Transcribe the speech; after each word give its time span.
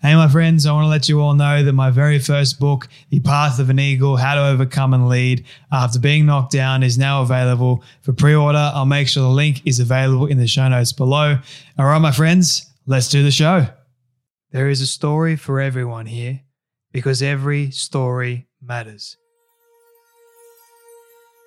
Hey, 0.00 0.14
my 0.14 0.28
friends, 0.28 0.64
I 0.64 0.70
want 0.70 0.84
to 0.84 0.88
let 0.88 1.08
you 1.08 1.20
all 1.20 1.34
know 1.34 1.64
that 1.64 1.72
my 1.72 1.90
very 1.90 2.20
first 2.20 2.60
book, 2.60 2.86
The 3.10 3.18
Path 3.18 3.58
of 3.58 3.68
an 3.68 3.80
Eagle 3.80 4.16
How 4.16 4.36
to 4.36 4.46
Overcome 4.46 4.94
and 4.94 5.08
Lead 5.08 5.44
After 5.72 5.98
Being 5.98 6.24
Knocked 6.24 6.52
Down, 6.52 6.84
is 6.84 6.96
now 6.96 7.22
available 7.22 7.82
for 8.02 8.12
pre 8.12 8.32
order. 8.32 8.70
I'll 8.72 8.86
make 8.86 9.08
sure 9.08 9.24
the 9.24 9.28
link 9.28 9.66
is 9.66 9.80
available 9.80 10.26
in 10.26 10.38
the 10.38 10.46
show 10.46 10.68
notes 10.68 10.92
below. 10.92 11.38
All 11.76 11.86
right, 11.86 11.98
my 11.98 12.12
friends, 12.12 12.72
let's 12.86 13.08
do 13.08 13.24
the 13.24 13.32
show. 13.32 13.66
There 14.52 14.68
is 14.68 14.80
a 14.80 14.86
story 14.86 15.34
for 15.34 15.60
everyone 15.60 16.06
here 16.06 16.42
because 16.92 17.20
every 17.20 17.72
story 17.72 18.46
matters. 18.62 19.16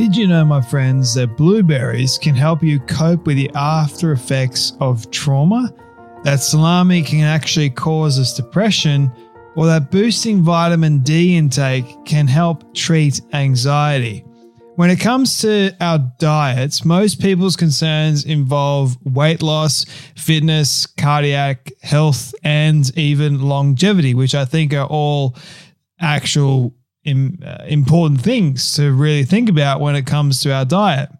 Did 0.00 0.16
you 0.16 0.28
know, 0.28 0.46
my 0.46 0.62
friends, 0.62 1.12
that 1.12 1.36
blueberries 1.36 2.16
can 2.16 2.34
help 2.34 2.62
you 2.62 2.80
cope 2.80 3.26
with 3.26 3.36
the 3.36 3.50
after 3.54 4.12
effects 4.12 4.72
of 4.80 5.10
trauma? 5.10 5.74
That 6.24 6.40
salami 6.40 7.02
can 7.02 7.20
actually 7.20 7.68
cause 7.68 8.18
us 8.18 8.34
depression, 8.34 9.12
or 9.56 9.66
that 9.66 9.90
boosting 9.90 10.40
vitamin 10.40 11.00
D 11.00 11.36
intake 11.36 11.84
can 12.06 12.26
help 12.26 12.74
treat 12.74 13.20
anxiety. 13.34 14.24
When 14.76 14.88
it 14.88 15.00
comes 15.00 15.38
to 15.42 15.76
our 15.82 15.98
diets, 16.18 16.82
most 16.82 17.20
people's 17.20 17.54
concerns 17.54 18.24
involve 18.24 18.96
weight 19.04 19.42
loss, 19.42 19.84
fitness, 20.16 20.86
cardiac 20.86 21.70
health, 21.82 22.34
and 22.42 22.90
even 22.96 23.42
longevity, 23.42 24.14
which 24.14 24.34
I 24.34 24.46
think 24.46 24.72
are 24.72 24.86
all 24.86 25.36
actual 26.00 26.74
uh, 27.06 27.64
important 27.66 28.20
things 28.20 28.74
to 28.74 28.92
really 28.92 29.24
think 29.24 29.48
about 29.48 29.80
when 29.80 29.96
it 29.96 30.06
comes 30.06 30.40
to 30.42 30.52
our 30.52 30.64
diet. 30.64 31.10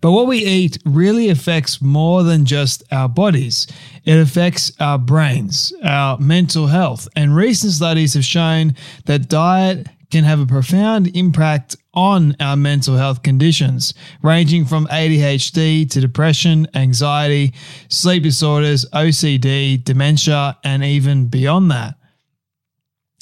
But 0.00 0.12
what 0.12 0.26
we 0.26 0.38
eat 0.38 0.78
really 0.84 1.28
affects 1.28 1.80
more 1.80 2.22
than 2.22 2.44
just 2.44 2.82
our 2.92 3.08
bodies. 3.08 3.66
It 4.04 4.18
affects 4.18 4.72
our 4.80 4.98
brains, 4.98 5.72
our 5.84 6.18
mental 6.18 6.66
health. 6.66 7.08
And 7.16 7.34
recent 7.36 7.72
studies 7.72 8.14
have 8.14 8.24
shown 8.24 8.74
that 9.06 9.28
diet 9.28 9.86
can 10.10 10.24
have 10.24 10.40
a 10.40 10.46
profound 10.46 11.16
impact 11.16 11.76
on 11.94 12.36
our 12.38 12.56
mental 12.56 12.96
health 12.96 13.22
conditions, 13.22 13.94
ranging 14.22 14.64
from 14.64 14.86
ADHD 14.88 15.88
to 15.90 16.00
depression, 16.00 16.66
anxiety, 16.74 17.54
sleep 17.88 18.22
disorders, 18.22 18.84
OCD, 18.92 19.82
dementia, 19.82 20.58
and 20.64 20.84
even 20.84 21.28
beyond 21.28 21.70
that 21.70 21.94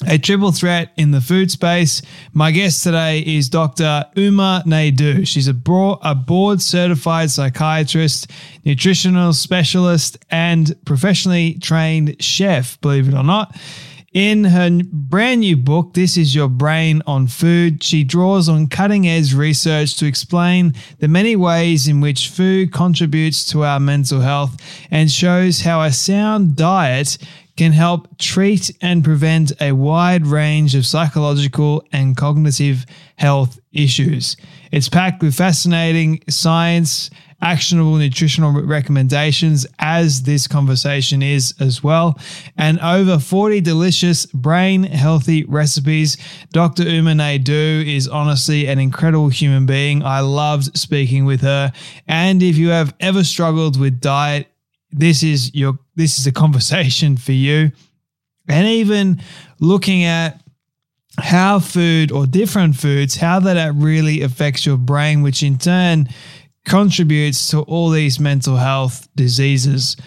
a 0.07 0.17
triple 0.17 0.51
threat 0.51 0.91
in 0.97 1.11
the 1.11 1.21
food 1.21 1.51
space. 1.51 2.01
My 2.33 2.51
guest 2.51 2.83
today 2.83 3.19
is 3.19 3.49
Dr. 3.49 4.05
Uma 4.15 4.63
Naidoo. 4.65 5.27
She's 5.27 5.47
a, 5.47 5.55
a 6.01 6.15
board 6.15 6.61
certified 6.61 7.29
psychiatrist, 7.29 8.31
nutritional 8.65 9.33
specialist, 9.33 10.17
and 10.29 10.75
professionally 10.85 11.55
trained 11.55 12.21
chef, 12.21 12.79
believe 12.81 13.07
it 13.07 13.13
or 13.13 13.23
not. 13.23 13.55
In 14.13 14.43
her 14.43 14.69
brand 14.91 15.39
new 15.39 15.55
book, 15.55 15.93
This 15.93 16.17
Is 16.17 16.35
Your 16.35 16.49
Brain 16.49 17.01
on 17.07 17.27
Food, 17.27 17.81
she 17.81 18.03
draws 18.03 18.49
on 18.49 18.67
cutting 18.67 19.07
edge 19.07 19.33
research 19.33 19.95
to 19.97 20.05
explain 20.05 20.73
the 20.99 21.07
many 21.07 21.37
ways 21.37 21.87
in 21.87 22.01
which 22.01 22.27
food 22.27 22.73
contributes 22.73 23.45
to 23.51 23.63
our 23.63 23.79
mental 23.79 24.19
health 24.19 24.57
and 24.91 25.09
shows 25.09 25.61
how 25.61 25.81
a 25.81 25.93
sound 25.93 26.57
diet 26.57 27.17
can 27.61 27.73
help 27.73 28.17
treat 28.17 28.75
and 28.81 29.03
prevent 29.03 29.51
a 29.61 29.71
wide 29.71 30.25
range 30.25 30.73
of 30.73 30.83
psychological 30.83 31.83
and 31.91 32.17
cognitive 32.17 32.87
health 33.17 33.59
issues. 33.71 34.35
It's 34.71 34.89
packed 34.89 35.21
with 35.21 35.35
fascinating 35.35 36.23
science, 36.27 37.11
actionable 37.39 37.97
nutritional 37.97 38.51
recommendations, 38.51 39.67
as 39.77 40.23
this 40.23 40.47
conversation 40.47 41.21
is 41.21 41.53
as 41.59 41.83
well, 41.83 42.17
and 42.57 42.79
over 42.79 43.19
40 43.19 43.61
delicious 43.61 44.25
brain 44.25 44.81
healthy 44.81 45.43
recipes. 45.43 46.17
Dr. 46.53 46.89
Uma 46.89 47.13
is 47.13 48.07
honestly 48.07 48.65
an 48.65 48.79
incredible 48.79 49.29
human 49.29 49.67
being. 49.67 50.01
I 50.01 50.21
loved 50.21 50.75
speaking 50.75 51.25
with 51.25 51.41
her. 51.41 51.71
And 52.07 52.41
if 52.41 52.57
you 52.57 52.69
have 52.69 52.95
ever 52.99 53.23
struggled 53.23 53.79
with 53.79 54.01
diet, 54.01 54.50
this 54.91 55.23
is 55.23 55.53
your 55.53 55.77
this 55.95 56.19
is 56.19 56.27
a 56.27 56.31
conversation 56.31 57.17
for 57.17 57.31
you. 57.31 57.71
And 58.47 58.67
even 58.67 59.21
looking 59.59 60.03
at 60.03 60.41
how 61.17 61.59
food 61.59 62.11
or 62.11 62.25
different 62.25 62.75
foods 62.75 63.15
how 63.15 63.39
that 63.39 63.73
really 63.75 64.21
affects 64.21 64.65
your 64.65 64.77
brain 64.77 65.21
which 65.21 65.43
in 65.43 65.57
turn 65.57 66.07
contributes 66.65 67.49
to 67.49 67.59
all 67.61 67.89
these 67.89 68.19
mental 68.19 68.55
health 68.55 69.07
diseases. 69.15 69.97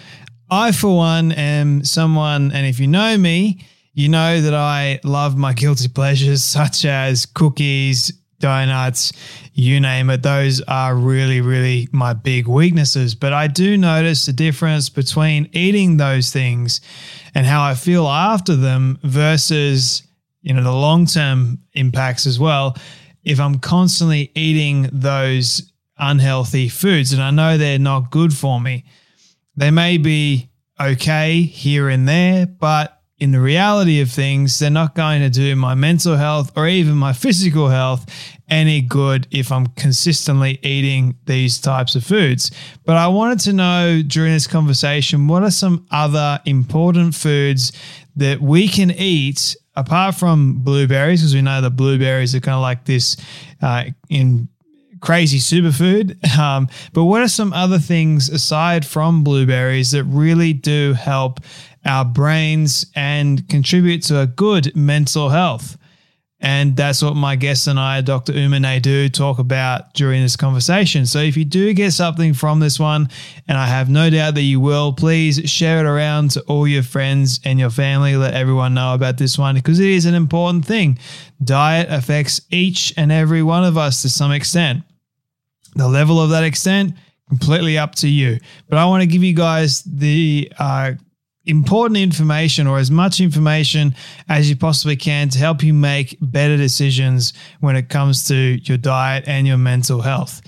I 0.51 0.73
for 0.73 0.97
one 0.97 1.33
am 1.33 1.85
someone 1.85 2.53
and 2.53 2.67
if 2.67 2.81
you 2.81 2.87
know 2.87 3.19
me 3.19 3.67
you 3.93 4.09
know 4.09 4.41
that 4.41 4.55
i 4.55 5.01
love 5.05 5.37
my 5.37 5.53
guilty 5.53 5.89
pleasures 5.89 6.43
such 6.59 6.85
as 6.85 7.27
cookies 7.27 8.13
donuts, 8.45 9.11
you 9.55 9.81
name 9.81 10.11
it. 10.11 10.23
Those 10.23 10.61
are 10.69 10.95
really, 10.95 11.41
really 11.41 11.89
my 11.93 12.13
big 12.13 12.47
weaknesses. 12.47 13.15
But 13.15 13.33
I 13.33 13.47
do 13.47 13.79
notice 13.79 14.27
the 14.27 14.35
difference 14.35 14.91
between 14.91 15.49
eating 15.53 15.97
those 15.97 16.31
things 16.31 16.83
and 17.35 17.47
how 17.47 17.63
I 17.63 17.75
feel 17.75 18.07
after 18.07 18.55
them 18.55 18.99
versus, 19.03 20.03
you 20.43 20.53
know, 20.53 20.63
the 20.63 20.75
long 20.75 21.07
term 21.07 21.61
impacts 21.73 22.27
as 22.27 22.39
well. 22.39 22.77
If 23.23 23.41
I'm 23.41 23.61
constantly 23.61 24.31
eating 24.35 24.91
those 24.93 25.73
unhealthy 25.97 26.69
foods 26.69 27.15
and 27.15 27.23
I 27.23 27.31
know 27.31 27.57
they're 27.57 27.79
not 27.79 28.11
good 28.11 28.35
for 28.35 28.61
me, 28.61 28.85
they 29.57 29.71
may 29.71 29.97
be 29.97 30.51
okay 30.79 31.41
here 31.41 31.89
and 31.89 32.07
there, 32.07 32.45
but 32.45 32.94
in 33.19 33.31
the 33.31 33.41
reality 33.41 34.01
of 34.01 34.11
things, 34.11 34.59
they're 34.59 34.71
not 34.71 34.95
going 34.95 35.21
to 35.23 35.31
do 35.31 35.55
my 35.55 35.75
mental 35.75 36.17
health 36.17 36.51
or 36.57 36.67
even 36.67 36.95
my 36.97 37.13
physical 37.13 37.69
health 37.69 38.07
any 38.49 38.81
good 38.81 39.27
if 39.31 39.51
I'm 39.51 39.67
consistently 39.69 40.59
eating 40.63 41.17
these 41.25 41.61
types 41.61 41.95
of 41.95 42.05
foods. 42.05 42.51
But 42.85 42.97
I 42.97 43.07
wanted 43.09 43.41
to 43.41 43.53
know 43.53 44.03
during 44.07 44.33
this 44.33 44.47
conversation 44.47 45.29
what 45.29 45.43
are 45.43 45.51
some 45.51 45.87
other 45.91 46.41
important 46.45 47.15
foods 47.15 47.73
that 48.17 48.41
we 48.41 48.69
can 48.69 48.91
eat 48.91 49.57
apart 49.77 50.15
from 50.15 50.63
blueberries, 50.63 51.21
because 51.21 51.35
we 51.35 51.43
know 51.43 51.61
that 51.61 51.71
blueberries 51.71 52.35
are 52.35 52.41
kind 52.41 52.55
of 52.55 52.63
like 52.63 52.85
this 52.85 53.17
uh, 53.63 53.85
in 54.09 54.49
crazy 55.05 55.39
superfood. 55.39 56.17
Um, 56.35 56.69
but 56.93 57.05
what 57.05 57.23
are 57.23 57.29
some 57.29 57.53
other 57.53 57.79
things 57.79 58.29
aside 58.29 58.85
from 58.85 59.23
blueberries 59.23 59.93
that 59.93 60.03
really 60.05 60.53
do 60.53 60.93
help 60.93 61.39
our 61.87 62.05
brains 62.05 62.87
and 62.97 63.49
contribute 63.49 64.03
to 64.05 64.21
a 64.21 64.27
good 64.27 64.75
mental 64.75 65.29
health? 65.29 65.79
And 66.41 66.77
that's 66.77 67.03
what 67.03 67.15
my 67.15 67.37
guest 67.37 67.69
and 67.69 67.79
I, 67.79 68.01
Dr. 68.01 68.33
Uma 68.33 68.59
Naidoo, 68.59 69.13
talk 69.13 69.39
about 69.39 69.95
during 69.95 70.23
this 70.23 70.37
conversation. 70.37 71.07
So 71.07 71.21
if 71.21 71.37
you 71.37 71.45
do 71.45 71.73
get 71.73 71.93
something 71.93 72.35
from 72.35 72.61
this 72.61 72.79
one, 72.81 73.09
and 73.49 73.57
I 73.57 73.67
have 73.67 73.89
no 73.89 74.11
doubt 74.11 74.35
that 74.35 74.43
you 74.43 74.61
will, 74.61 74.93
please 74.93 75.49
share 75.49 75.79
it 75.79 75.87
around 75.87 76.33
to 76.33 76.43
all 76.43 76.67
your 76.67 76.83
friends 76.83 77.41
and 77.45 77.59
your 77.59 77.71
family. 77.71 78.17
Let 78.17 78.35
everyone 78.35 78.75
know 78.75 78.93
about 78.93 79.19
this 79.19 79.39
one 79.39 79.55
because 79.55 79.79
it 79.79 79.89
is 79.89 80.05
an 80.05 80.15
important 80.15 80.67
thing. 80.67 80.99
Diet 81.43 81.87
affects 81.89 82.41
each 82.51 82.93
and 82.97 83.13
every 83.13 83.43
one 83.43 83.65
of 83.65 83.79
us 83.79 84.03
to 84.03 84.11
some 84.11 84.33
extent. 84.33 84.83
The 85.75 85.89
level 85.89 86.21
of 86.21 86.31
that 86.31 86.45
extent, 86.45 86.95
completely 87.29 87.79
up 87.79 87.95
to 87.97 88.09
you. 88.09 88.39
But 88.69 88.79
I 88.79 88.85
want 88.87 89.03
to 89.03 89.07
give 89.07 89.23
you 89.23 89.35
guys 89.35 89.83
the 89.83 90.53
uh, 90.59 90.93
important 91.47 91.99
information 91.99 92.67
or 92.67 92.79
as 92.79 92.91
much 92.91 93.21
information 93.21 93.95
as 94.29 94.49
you 94.49 94.57
possibly 94.57 94.97
can 94.97 95.29
to 95.31 95.39
help 95.39 95.63
you 95.63 95.75
make 95.75 96.17
better 96.21 96.57
decisions 96.57 97.33
when 97.61 97.77
it 97.77 97.89
comes 97.89 98.27
to 98.29 98.35
your 98.63 98.79
diet 98.79 99.25
and 99.27 99.47
your 99.47 99.59
mental 99.59 100.01
health. 100.01 100.41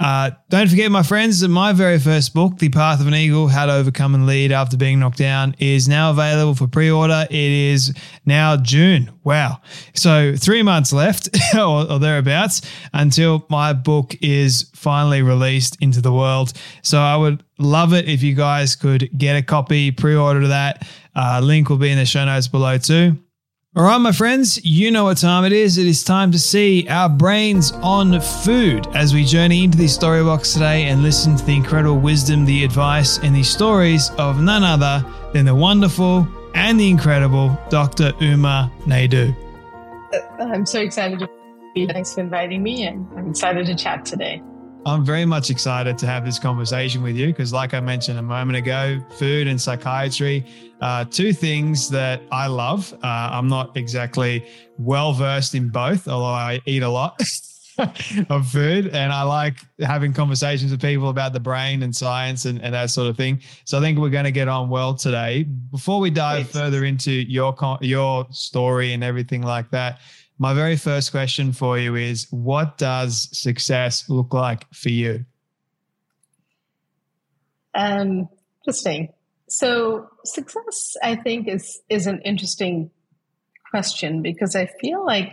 Uh, 0.00 0.30
don't 0.48 0.68
forget, 0.68 0.90
my 0.92 1.02
friends, 1.02 1.40
that 1.40 1.48
my 1.48 1.72
very 1.72 1.98
first 1.98 2.32
book, 2.32 2.58
The 2.58 2.68
Path 2.68 3.00
of 3.00 3.08
an 3.08 3.14
Eagle 3.14 3.48
How 3.48 3.66
to 3.66 3.72
Overcome 3.72 4.14
and 4.14 4.26
Lead 4.26 4.52
After 4.52 4.76
Being 4.76 5.00
Knocked 5.00 5.18
Down, 5.18 5.56
is 5.58 5.88
now 5.88 6.10
available 6.10 6.54
for 6.54 6.68
pre 6.68 6.90
order. 6.90 7.26
It 7.28 7.34
is 7.34 7.92
now 8.24 8.56
June. 8.56 9.10
Wow. 9.24 9.60
So, 9.94 10.34
three 10.36 10.62
months 10.62 10.92
left 10.92 11.28
or, 11.54 11.90
or, 11.90 11.98
thereabouts 11.98 12.62
until 12.92 13.44
my 13.50 13.72
book 13.72 14.14
is 14.20 14.70
finally 14.74 15.22
released 15.22 15.76
into 15.80 16.00
the 16.00 16.12
world. 16.12 16.52
So, 16.82 17.00
I 17.00 17.16
would 17.16 17.42
love 17.58 17.92
it 17.92 18.08
if 18.08 18.22
you 18.22 18.34
guys 18.34 18.76
could 18.76 19.10
get 19.18 19.36
a 19.36 19.42
copy, 19.42 19.90
pre 19.90 20.14
order 20.14 20.46
that. 20.46 20.86
Uh, 21.16 21.40
link 21.42 21.68
will 21.68 21.76
be 21.76 21.90
in 21.90 21.98
the 21.98 22.06
show 22.06 22.24
notes 22.24 22.46
below, 22.46 22.78
too. 22.78 23.18
All 23.78 23.84
right, 23.84 23.98
my 23.98 24.10
friends, 24.10 24.58
you 24.64 24.90
know 24.90 25.04
what 25.04 25.18
time 25.18 25.44
it 25.44 25.52
is. 25.52 25.78
It 25.78 25.86
is 25.86 26.02
time 26.02 26.32
to 26.32 26.38
see 26.40 26.88
our 26.88 27.08
brains 27.08 27.70
on 27.70 28.20
food 28.20 28.88
as 28.88 29.14
we 29.14 29.24
journey 29.24 29.62
into 29.62 29.78
the 29.78 29.86
story 29.86 30.20
box 30.24 30.52
today 30.52 30.86
and 30.86 31.00
listen 31.00 31.36
to 31.36 31.44
the 31.44 31.54
incredible 31.54 31.96
wisdom, 32.00 32.44
the 32.44 32.64
advice, 32.64 33.18
and 33.18 33.32
the 33.36 33.44
stories 33.44 34.10
of 34.18 34.42
none 34.42 34.64
other 34.64 35.06
than 35.32 35.44
the 35.44 35.54
wonderful 35.54 36.26
and 36.54 36.80
the 36.80 36.90
incredible 36.90 37.56
Dr. 37.70 38.12
Uma 38.20 38.68
Naidoo. 38.80 39.32
Uh, 40.12 40.42
I'm 40.42 40.66
so 40.66 40.80
excited 40.80 41.20
to 41.20 41.28
be 41.72 41.82
here. 41.82 41.88
Thanks 41.92 42.14
for 42.14 42.20
inviting 42.22 42.64
me, 42.64 42.84
and 42.84 43.06
I'm 43.16 43.30
excited 43.30 43.64
to 43.66 43.76
chat 43.76 44.04
today. 44.04 44.42
I'm 44.86 45.04
very 45.04 45.24
much 45.24 45.50
excited 45.50 45.98
to 45.98 46.06
have 46.06 46.24
this 46.24 46.38
conversation 46.38 47.02
with 47.02 47.16
you 47.16 47.28
because, 47.28 47.52
like 47.52 47.74
I 47.74 47.80
mentioned 47.80 48.18
a 48.18 48.22
moment 48.22 48.56
ago, 48.56 49.00
food 49.10 49.46
and 49.46 49.60
psychiatry, 49.60 50.46
uh, 50.80 51.04
two 51.04 51.32
things 51.32 51.90
that 51.90 52.22
I 52.30 52.46
love. 52.46 52.92
Uh, 53.02 53.06
I'm 53.32 53.48
not 53.48 53.76
exactly 53.76 54.46
well 54.78 55.12
versed 55.12 55.54
in 55.54 55.68
both, 55.68 56.08
although 56.08 56.26
I 56.26 56.60
eat 56.66 56.82
a 56.82 56.88
lot. 56.88 57.20
of 58.28 58.48
food 58.48 58.88
and 58.88 59.12
I 59.12 59.22
like 59.22 59.58
having 59.78 60.12
conversations 60.12 60.72
with 60.72 60.80
people 60.80 61.10
about 61.10 61.32
the 61.32 61.38
brain 61.38 61.84
and 61.84 61.94
science 61.94 62.44
and, 62.44 62.60
and 62.60 62.74
that 62.74 62.90
sort 62.90 63.08
of 63.08 63.16
thing. 63.16 63.40
So 63.64 63.78
I 63.78 63.80
think 63.80 64.00
we're 64.00 64.10
going 64.10 64.24
to 64.24 64.32
get 64.32 64.48
on 64.48 64.68
well 64.68 64.94
today. 64.94 65.44
Before 65.70 66.00
we 66.00 66.10
dive 66.10 66.50
further 66.50 66.84
into 66.84 67.12
your 67.12 67.54
your 67.80 68.26
story 68.32 68.94
and 68.94 69.04
everything 69.04 69.42
like 69.42 69.70
that, 69.70 70.00
my 70.38 70.54
very 70.54 70.76
first 70.76 71.10
question 71.10 71.52
for 71.52 71.78
you 71.78 71.96
is 71.96 72.28
what 72.30 72.78
does 72.78 73.28
success 73.36 74.08
look 74.08 74.32
like 74.32 74.72
for 74.72 74.88
you? 74.88 75.24
Um, 77.74 78.28
interesting. 78.62 79.12
So 79.48 80.08
success, 80.24 80.96
I 81.02 81.16
think, 81.16 81.48
is 81.48 81.80
is 81.88 82.06
an 82.06 82.20
interesting 82.24 82.90
question 83.70 84.22
because 84.22 84.54
I 84.54 84.66
feel 84.80 85.04
like 85.04 85.32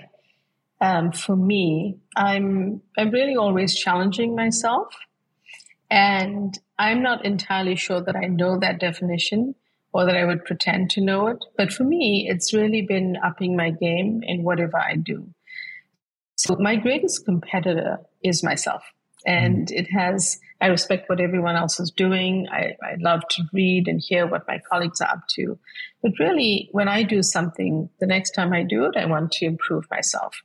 um, 0.82 1.12
for 1.12 1.36
me, 1.36 1.98
I'm 2.16 2.82
I'm 2.98 3.12
really 3.12 3.36
always 3.36 3.76
challenging 3.76 4.36
myself, 4.36 4.88
and 5.90 6.58
I'm 6.80 7.02
not 7.02 7.26
entirely 7.26 7.76
sure 7.76 8.02
that 8.02 8.16
I 8.16 8.28
know 8.28 8.60
that 8.60 8.80
definition 8.80 9.56
or 9.96 10.04
that 10.06 10.18
I 10.18 10.26
would 10.26 10.44
pretend 10.44 10.90
to 10.90 11.02
know 11.02 11.28
it. 11.28 11.38
But 11.56 11.72
for 11.72 11.86
me, 11.86 12.28
it's 12.30 12.54
really 12.54 12.82
been 12.82 13.16
upping 13.24 13.56
my 13.56 13.70
game 13.70 14.22
in 14.24 14.44
whatever 14.44 14.78
I 14.78 14.98
do. 14.98 15.26
So 16.36 16.58
my 16.60 16.76
greatest 16.76 17.24
competitor 17.24 18.00
is 18.22 18.44
myself. 18.44 18.84
And 19.26 19.70
mm. 19.70 19.72
it 19.72 19.90
has, 19.92 20.38
I 20.60 20.68
respect 20.68 21.08
what 21.08 21.22
everyone 21.22 21.56
else 21.56 21.80
is 21.80 21.92
doing. 21.92 22.46
I, 22.52 22.76
I 22.84 22.96
love 23.00 23.22
to 23.30 23.44
read 23.54 23.88
and 23.88 24.02
hear 24.06 24.28
what 24.28 24.46
my 24.50 24.60
colleagues 24.70 25.00
are 25.00 25.08
up 25.08 25.30
to. 25.36 25.58
But 26.04 26.20
really, 26.20 26.68
when 26.74 26.90
I 26.90 27.04
do 27.04 27.24
something, 27.24 27.90
the 28.02 28.06
next 28.06 28.32
time 28.32 28.52
I 28.52 28.64
do 28.64 28.84
it, 28.84 28.98
I 28.98 29.06
want 29.06 29.32
to 29.32 29.46
improve 29.46 29.86
myself. 29.90 30.36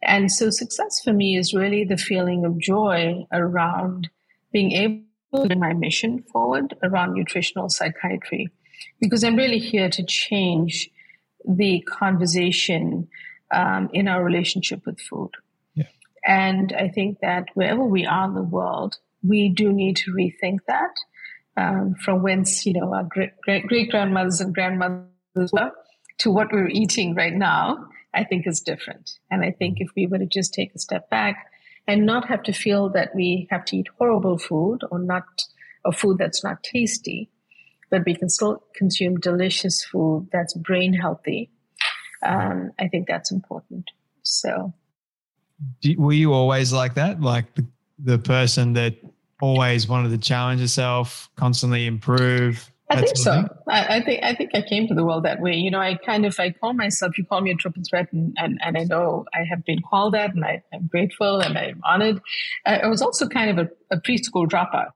And 0.00 0.32
so 0.32 0.48
success 0.48 1.02
for 1.04 1.12
me 1.12 1.36
is 1.36 1.52
really 1.52 1.84
the 1.84 1.98
feeling 1.98 2.46
of 2.46 2.58
joy 2.58 3.26
around 3.34 4.08
being 4.50 4.72
able 4.72 5.02
to 5.34 5.46
bring 5.46 5.60
my 5.60 5.74
mission 5.74 6.22
forward 6.32 6.74
around 6.82 7.12
nutritional 7.12 7.68
psychiatry 7.68 8.48
because 9.00 9.24
I'm 9.24 9.36
really 9.36 9.58
here 9.58 9.88
to 9.90 10.02
change 10.04 10.90
the 11.46 11.80
conversation 11.80 13.08
um, 13.50 13.88
in 13.92 14.08
our 14.08 14.22
relationship 14.22 14.84
with 14.86 15.00
food. 15.00 15.30
Yeah. 15.74 15.86
And 16.26 16.72
I 16.72 16.88
think 16.88 17.20
that 17.20 17.48
wherever 17.54 17.84
we 17.84 18.04
are 18.06 18.26
in 18.26 18.34
the 18.34 18.42
world, 18.42 18.98
we 19.22 19.48
do 19.48 19.72
need 19.72 19.96
to 19.98 20.12
rethink 20.12 20.58
that 20.66 20.94
um, 21.58 21.94
from 21.96 22.22
whence, 22.22 22.64
you 22.66 22.72
know, 22.72 22.94
our 22.94 23.04
great, 23.04 23.32
great 23.66 23.90
grandmothers 23.90 24.40
and 24.40 24.54
grandmothers 24.54 25.52
were 25.52 25.72
to 26.18 26.30
what 26.30 26.52
we're 26.52 26.68
eating 26.68 27.14
right 27.14 27.34
now, 27.34 27.88
I 28.14 28.24
think 28.24 28.46
is 28.46 28.60
different. 28.60 29.18
And 29.30 29.42
I 29.44 29.50
think 29.50 29.78
if 29.80 29.88
we 29.96 30.06
were 30.06 30.18
to 30.18 30.26
just 30.26 30.54
take 30.54 30.74
a 30.74 30.78
step 30.78 31.10
back 31.10 31.46
and 31.86 32.06
not 32.06 32.28
have 32.28 32.42
to 32.44 32.52
feel 32.52 32.90
that 32.90 33.14
we 33.14 33.48
have 33.50 33.64
to 33.66 33.76
eat 33.76 33.88
horrible 33.98 34.38
food 34.38 34.82
or 34.90 34.98
not, 34.98 35.24
a 35.84 35.92
food 35.92 36.18
that's 36.18 36.44
not 36.44 36.62
tasty, 36.62 37.30
but 37.90 38.04
we 38.04 38.14
can 38.14 38.28
still 38.28 38.62
consume 38.74 39.16
delicious 39.16 39.84
food 39.84 40.28
that's 40.32 40.54
brain 40.54 40.92
healthy. 40.92 41.50
Um, 42.24 42.72
I 42.78 42.88
think 42.88 43.06
that's 43.06 43.30
important. 43.30 43.90
So, 44.22 44.72
were 45.96 46.12
you 46.12 46.32
always 46.32 46.72
like 46.72 46.94
that? 46.94 47.20
Like 47.20 47.54
the, 47.54 47.66
the 47.98 48.18
person 48.18 48.72
that 48.74 48.96
always 49.40 49.88
wanted 49.88 50.10
to 50.10 50.18
challenge 50.18 50.60
yourself, 50.60 51.30
constantly 51.36 51.86
improve? 51.86 52.70
I 52.90 53.02
think 53.02 53.16
so. 53.18 53.46
I, 53.68 53.96
I, 53.96 54.00
think 54.02 54.24
I 54.24 54.34
think 54.34 54.50
I 54.54 54.62
came 54.62 54.88
to 54.88 54.94
the 54.94 55.04
world 55.04 55.24
that 55.24 55.40
way. 55.40 55.54
You 55.54 55.70
know, 55.70 55.80
I 55.80 55.94
kind 55.94 56.24
of 56.24 56.38
I 56.40 56.50
call 56.50 56.72
myself. 56.72 57.18
You 57.18 57.24
call 57.26 57.42
me 57.42 57.50
a 57.50 57.54
triple 57.54 57.82
threat, 57.88 58.10
and 58.12 58.34
and, 58.38 58.58
and 58.64 58.78
I 58.78 58.84
know 58.84 59.26
I 59.34 59.44
have 59.44 59.64
been 59.64 59.80
called 59.82 60.14
that, 60.14 60.34
and 60.34 60.44
I, 60.44 60.62
am 60.72 60.86
grateful 60.86 61.40
and 61.40 61.58
I'm 61.58 61.82
honored. 61.84 62.20
I 62.64 62.86
was 62.86 63.02
also 63.02 63.28
kind 63.28 63.50
of 63.50 63.66
a, 63.66 63.94
a 63.94 64.00
preschool 64.00 64.46
dropout 64.46 64.92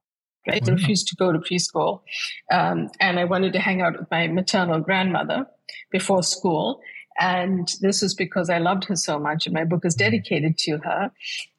I 0.48 0.60
refused 0.66 1.08
to 1.08 1.16
go 1.16 1.32
to 1.32 1.38
preschool. 1.38 2.02
Um, 2.50 2.88
and 3.00 3.18
I 3.18 3.24
wanted 3.24 3.52
to 3.54 3.60
hang 3.60 3.80
out 3.80 3.98
with 3.98 4.10
my 4.10 4.26
maternal 4.26 4.80
grandmother 4.80 5.46
before 5.90 6.22
school. 6.22 6.80
And 7.18 7.70
this 7.80 8.00
was 8.02 8.14
because 8.14 8.48
I 8.48 8.58
loved 8.58 8.84
her 8.84 8.96
so 8.96 9.18
much, 9.18 9.46
and 9.46 9.54
my 9.54 9.64
book 9.64 9.84
is 9.84 9.94
dedicated 9.94 10.56
to 10.58 10.78
her. 10.78 11.12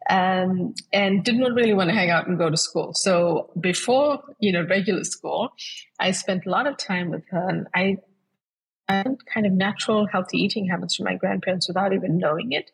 Um, 0.09 0.73
and 0.91 1.23
didn't 1.23 1.53
really 1.53 1.73
want 1.73 1.89
to 1.89 1.95
hang 1.95 2.09
out 2.09 2.27
and 2.27 2.37
go 2.37 2.49
to 2.49 2.57
school. 2.57 2.93
So 2.93 3.51
before, 3.59 4.21
you 4.39 4.51
know, 4.51 4.65
regular 4.67 5.03
school, 5.05 5.53
I 5.99 6.11
spent 6.11 6.45
a 6.45 6.49
lot 6.49 6.67
of 6.67 6.77
time 6.77 7.11
with 7.11 7.23
her, 7.29 7.47
and 7.47 7.67
I, 7.73 7.97
I 8.89 8.95
had 8.95 9.25
kind 9.31 9.45
of 9.45 9.53
natural, 9.53 10.07
healthy 10.07 10.39
eating 10.39 10.67
habits 10.67 10.95
from 10.95 11.05
my 11.05 11.15
grandparents 11.15 11.67
without 11.67 11.93
even 11.93 12.17
knowing 12.17 12.51
it. 12.51 12.71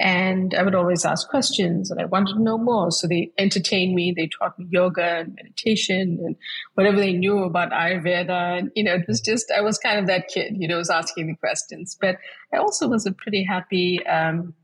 And 0.00 0.54
I 0.54 0.62
would 0.62 0.76
always 0.76 1.04
ask 1.04 1.28
questions 1.28 1.90
and 1.90 2.00
I 2.00 2.04
wanted 2.04 2.34
to 2.34 2.42
know 2.42 2.56
more. 2.56 2.92
So 2.92 3.08
they 3.08 3.32
entertained 3.36 3.96
me. 3.96 4.14
They 4.16 4.28
taught 4.28 4.56
me 4.56 4.66
yoga 4.70 5.02
and 5.02 5.34
meditation 5.34 6.20
and 6.24 6.36
whatever 6.74 6.98
they 6.98 7.12
knew 7.12 7.42
about 7.42 7.72
Ayurveda. 7.72 8.58
And, 8.58 8.70
you 8.76 8.84
know, 8.84 8.94
it 8.94 9.06
was 9.08 9.20
just, 9.20 9.52
I 9.56 9.60
was 9.60 9.76
kind 9.76 9.98
of 9.98 10.06
that 10.06 10.28
kid, 10.28 10.54
you 10.56 10.68
know, 10.68 10.76
was 10.76 10.88
asking 10.88 11.26
the 11.26 11.34
questions. 11.34 11.98
But 12.00 12.18
I 12.54 12.58
also 12.58 12.86
was 12.86 13.06
a 13.06 13.12
pretty 13.12 13.42
happy, 13.42 14.06
um, 14.06 14.54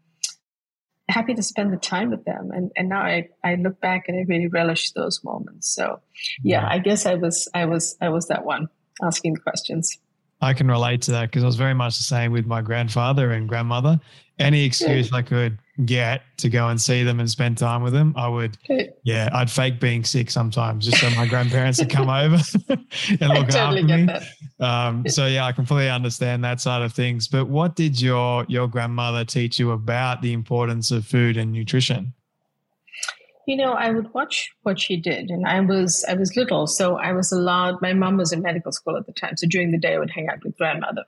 happy 1.09 1.35
to 1.35 1.43
spend 1.43 1.73
the 1.73 1.79
time 1.79 2.11
with 2.11 2.25
them. 2.25 2.53
And, 2.53 2.71
and 2.77 2.89
now 2.89 3.01
I, 3.01 3.29
I 3.43 3.57
look 3.57 3.81
back 3.81 4.05
and 4.07 4.17
I 4.17 4.23
really 4.29 4.47
relish 4.47 4.93
those 4.93 5.21
moments. 5.25 5.75
So 5.75 6.01
yeah, 6.45 6.65
I 6.65 6.79
guess 6.79 7.07
I 7.07 7.15
was, 7.15 7.49
I 7.53 7.67
was, 7.67 7.97
I 8.01 8.09
was 8.09 8.29
that 8.29 8.45
one 8.45 8.69
asking 9.03 9.35
the 9.35 9.41
questions. 9.41 9.99
I 10.41 10.53
can 10.53 10.69
relate 10.69 11.03
to 11.03 11.11
that 11.13 11.31
because 11.31 11.43
I 11.43 11.47
was 11.47 11.57
very 11.57 11.75
much 11.75 11.97
the 11.97 12.03
same 12.03 12.33
with 12.33 12.47
my 12.47 12.61
grandfather 12.61 13.33
and 13.33 13.49
grandmother. 13.49 13.99
Any 14.39 14.65
excuse 14.65 15.13
I 15.13 15.23
could 15.23 15.59
get 15.85 16.23
to 16.39 16.49
go 16.49 16.69
and 16.69 16.81
see 16.81 17.03
them 17.05 17.21
and 17.21 17.31
spend 17.31 17.57
time 17.57 17.83
with 17.83 17.93
them, 17.93 18.13
I 18.17 18.29
would. 18.29 18.59
Yeah, 19.05 19.29
I'd 19.33 19.51
fake 19.51 19.81
being 19.81 20.05
sick 20.05 20.31
sometimes 20.31 20.87
just 20.87 21.01
so 21.01 21.11
my 21.11 21.27
grandparents 21.27 21.79
would 21.79 21.91
come 21.91 22.09
over 22.09 22.37
and 22.69 22.79
look 23.21 23.49
totally 23.49 23.93
after 23.93 24.21
me. 24.21 24.27
Um, 24.61 25.09
so 25.09 25.27
yeah, 25.27 25.47
I 25.47 25.53
completely 25.53 25.91
understand 25.91 26.45
that 26.45 26.61
side 26.61 26.83
of 26.83 26.93
things. 26.93 27.29
But 27.29 27.47
what 27.47 27.77
did 27.77 28.01
your 28.01 28.45
your 28.49 28.69
grandmother 28.69 29.25
teach 29.25 29.59
you 29.59 29.71
about 29.71 30.21
the 30.21 30.33
importance 30.33 30.91
of 30.91 31.07
food 31.07 31.37
and 31.37 31.53
nutrition? 31.53 32.13
You 33.47 33.57
know, 33.57 33.73
I 33.73 33.91
would 33.91 34.13
watch 34.15 34.53
what 34.63 34.81
she 34.81 34.97
did, 34.97 35.31
and 35.31 35.47
I 35.47 35.61
was 35.61 36.05
I 36.09 36.15
was 36.15 36.37
little, 36.37 36.67
so 36.67 36.97
I 36.97 37.13
was 37.13 37.31
allowed. 37.31 37.83
My 37.83 37.93
mom 37.93 38.17
was 38.17 38.33
in 38.33 38.43
medical 38.43 38.73
school 38.73 38.97
at 38.97 39.07
the 39.07 39.13
time, 39.13 39.37
so 39.37 39.47
during 39.47 39.71
the 39.71 39.79
day 39.79 39.95
I 39.95 39.99
would 39.99 40.11
hang 40.11 40.29
out 40.29 40.43
with 40.43 40.57
grandmother. 40.57 41.05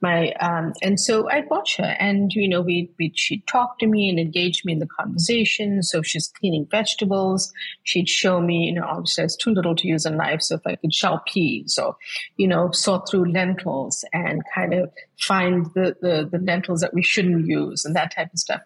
My 0.00 0.32
um, 0.34 0.72
and 0.82 1.00
so 1.00 1.28
I'd 1.28 1.50
watch 1.50 1.76
her, 1.78 1.96
and 1.98 2.32
you 2.32 2.48
know, 2.48 2.60
we 2.60 2.90
we 2.98 3.12
she'd 3.16 3.46
talk 3.46 3.78
to 3.80 3.86
me 3.86 4.08
and 4.08 4.20
engage 4.20 4.64
me 4.64 4.72
in 4.72 4.78
the 4.78 4.86
conversation. 4.86 5.82
So 5.82 6.02
she's 6.02 6.28
cleaning 6.28 6.66
vegetables, 6.70 7.52
she'd 7.82 8.08
show 8.08 8.40
me. 8.40 8.66
You 8.66 8.74
know, 8.74 8.86
obviously 8.86 9.22
I 9.22 9.26
was 9.26 9.36
too 9.36 9.50
little 9.50 9.74
to 9.76 9.88
use 9.88 10.06
a 10.06 10.10
knife, 10.10 10.42
so 10.42 10.56
if 10.56 10.66
I 10.66 10.76
could 10.76 10.94
shell 10.94 11.22
peas 11.26 11.78
or 11.80 11.96
you 12.36 12.46
know 12.46 12.70
sort 12.70 13.08
through 13.10 13.32
lentils 13.32 14.04
and 14.12 14.42
kind 14.54 14.74
of 14.74 14.92
find 15.18 15.66
the 15.74 15.96
the, 16.00 16.28
the 16.30 16.38
lentils 16.38 16.80
that 16.80 16.94
we 16.94 17.02
shouldn't 17.02 17.46
use 17.46 17.84
and 17.84 17.96
that 17.96 18.14
type 18.14 18.32
of 18.32 18.38
stuff 18.38 18.60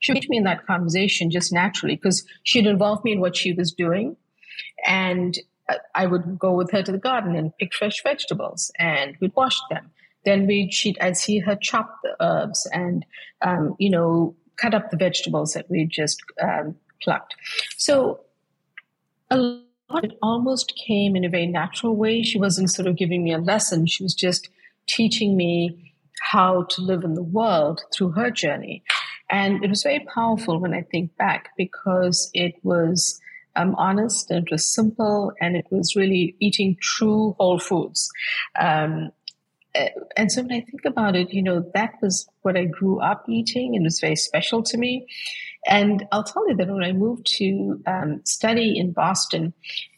she 0.00 0.12
engaged 0.12 0.28
me 0.28 0.38
in 0.38 0.44
that 0.44 0.66
conversation 0.66 1.30
just 1.30 1.52
naturally 1.52 1.96
because 1.96 2.24
she'd 2.42 2.66
involve 2.66 3.04
me 3.04 3.12
in 3.12 3.20
what 3.20 3.36
she 3.36 3.52
was 3.52 3.72
doing. 3.72 4.16
And 4.86 5.38
uh, 5.68 5.76
I 5.94 6.06
would 6.06 6.38
go 6.38 6.52
with 6.52 6.70
her 6.72 6.82
to 6.82 6.92
the 6.92 6.98
garden 6.98 7.36
and 7.36 7.56
pick 7.58 7.74
fresh 7.74 8.02
vegetables 8.02 8.70
and 8.78 9.16
we'd 9.20 9.34
wash 9.36 9.58
them. 9.70 9.90
Then 10.24 10.46
we'd, 10.46 10.74
she'd, 10.74 10.98
I'd 11.00 11.16
see 11.16 11.38
her 11.38 11.56
chop 11.56 11.98
the 12.02 12.16
herbs 12.20 12.68
and, 12.72 13.06
um, 13.42 13.76
you 13.78 13.90
know, 13.90 14.34
cut 14.56 14.74
up 14.74 14.90
the 14.90 14.96
vegetables 14.96 15.52
that 15.52 15.70
we'd 15.70 15.90
just 15.90 16.20
um, 16.42 16.76
plucked. 17.02 17.34
So 17.76 18.20
a 19.30 19.36
lot 19.36 20.04
it 20.04 20.18
almost 20.22 20.74
came 20.86 21.16
in 21.16 21.24
a 21.24 21.28
very 21.28 21.46
natural 21.46 21.96
way. 21.96 22.22
She 22.22 22.38
wasn't 22.38 22.70
sort 22.70 22.86
of 22.86 22.96
giving 22.96 23.24
me 23.24 23.32
a 23.32 23.38
lesson. 23.38 23.86
She 23.86 24.02
was 24.02 24.14
just 24.14 24.48
teaching 24.86 25.36
me 25.36 25.94
how 26.20 26.64
to 26.64 26.82
live 26.82 27.02
in 27.02 27.14
the 27.14 27.22
world 27.22 27.82
through 27.94 28.10
her 28.10 28.30
journey. 28.30 28.82
And 29.30 29.64
it 29.64 29.70
was 29.70 29.84
very 29.84 30.04
powerful 30.12 30.58
when 30.58 30.74
I 30.74 30.82
think 30.82 31.16
back 31.16 31.50
because 31.56 32.30
it 32.34 32.54
was 32.62 33.20
um, 33.56 33.74
honest 33.76 34.30
and 34.30 34.46
it 34.46 34.50
was 34.50 34.68
simple 34.68 35.32
and 35.40 35.56
it 35.56 35.66
was 35.70 35.96
really 35.96 36.36
eating 36.40 36.76
true 36.80 37.36
whole 37.38 37.58
foods. 37.58 38.10
Um, 38.60 39.10
eh, 39.74 39.90
and 40.16 40.30
so 40.32 40.42
when 40.42 40.52
I 40.52 40.60
think 40.60 40.84
about 40.84 41.16
it, 41.16 41.32
you 41.32 41.42
know, 41.42 41.64
that 41.74 41.94
was 42.02 42.28
what 42.42 42.56
I 42.56 42.64
grew 42.64 43.00
up 43.00 43.24
eating 43.28 43.76
and 43.76 43.84
it 43.84 43.86
was 43.86 44.00
very 44.00 44.16
special 44.16 44.62
to 44.64 44.76
me. 44.76 45.06
And 45.66 46.06
I'll 46.10 46.24
tell 46.24 46.48
you 46.48 46.56
that 46.56 46.68
when 46.68 46.82
I 46.82 46.92
moved 46.92 47.26
to 47.36 47.82
um, 47.86 48.22
study 48.24 48.78
in 48.78 48.92
Boston, 48.92 49.52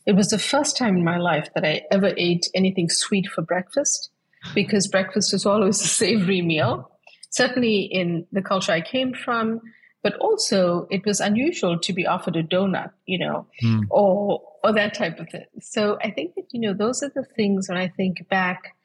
it 0.06 0.16
was 0.16 0.28
the 0.28 0.38
first 0.38 0.76
time 0.76 0.96
in 0.96 1.04
my 1.04 1.18
life 1.18 1.48
that 1.54 1.64
I 1.64 1.82
ever 1.90 2.12
ate 2.16 2.48
anything 2.54 2.88
sweet 2.88 3.28
for 3.28 3.42
breakfast 3.42 4.10
because 4.54 4.88
breakfast 4.88 5.32
was 5.32 5.46
always 5.46 5.80
a 5.84 5.88
savory 5.88 6.42
meal 6.42 6.91
certainly 7.32 7.80
in 7.80 8.26
the 8.30 8.42
culture 8.42 8.72
I 8.72 8.80
came 8.80 9.12
from, 9.12 9.60
but 10.02 10.14
also 10.16 10.86
it 10.90 11.04
was 11.04 11.18
unusual 11.20 11.78
to 11.78 11.92
be 11.92 12.06
offered 12.06 12.36
a 12.36 12.42
donut, 12.42 12.90
you 13.06 13.18
know, 13.18 13.46
mm. 13.62 13.82
or 13.90 14.42
or 14.62 14.72
that 14.72 14.94
type 14.94 15.18
of 15.18 15.28
thing. 15.28 15.46
So 15.60 15.98
I 16.02 16.10
think 16.10 16.34
that 16.36 16.46
you 16.52 16.60
know 16.60 16.74
those 16.74 17.02
are 17.02 17.10
the 17.14 17.24
things 17.24 17.68
when 17.68 17.78
I 17.78 17.88
think 17.88 18.28
back, 18.28 18.76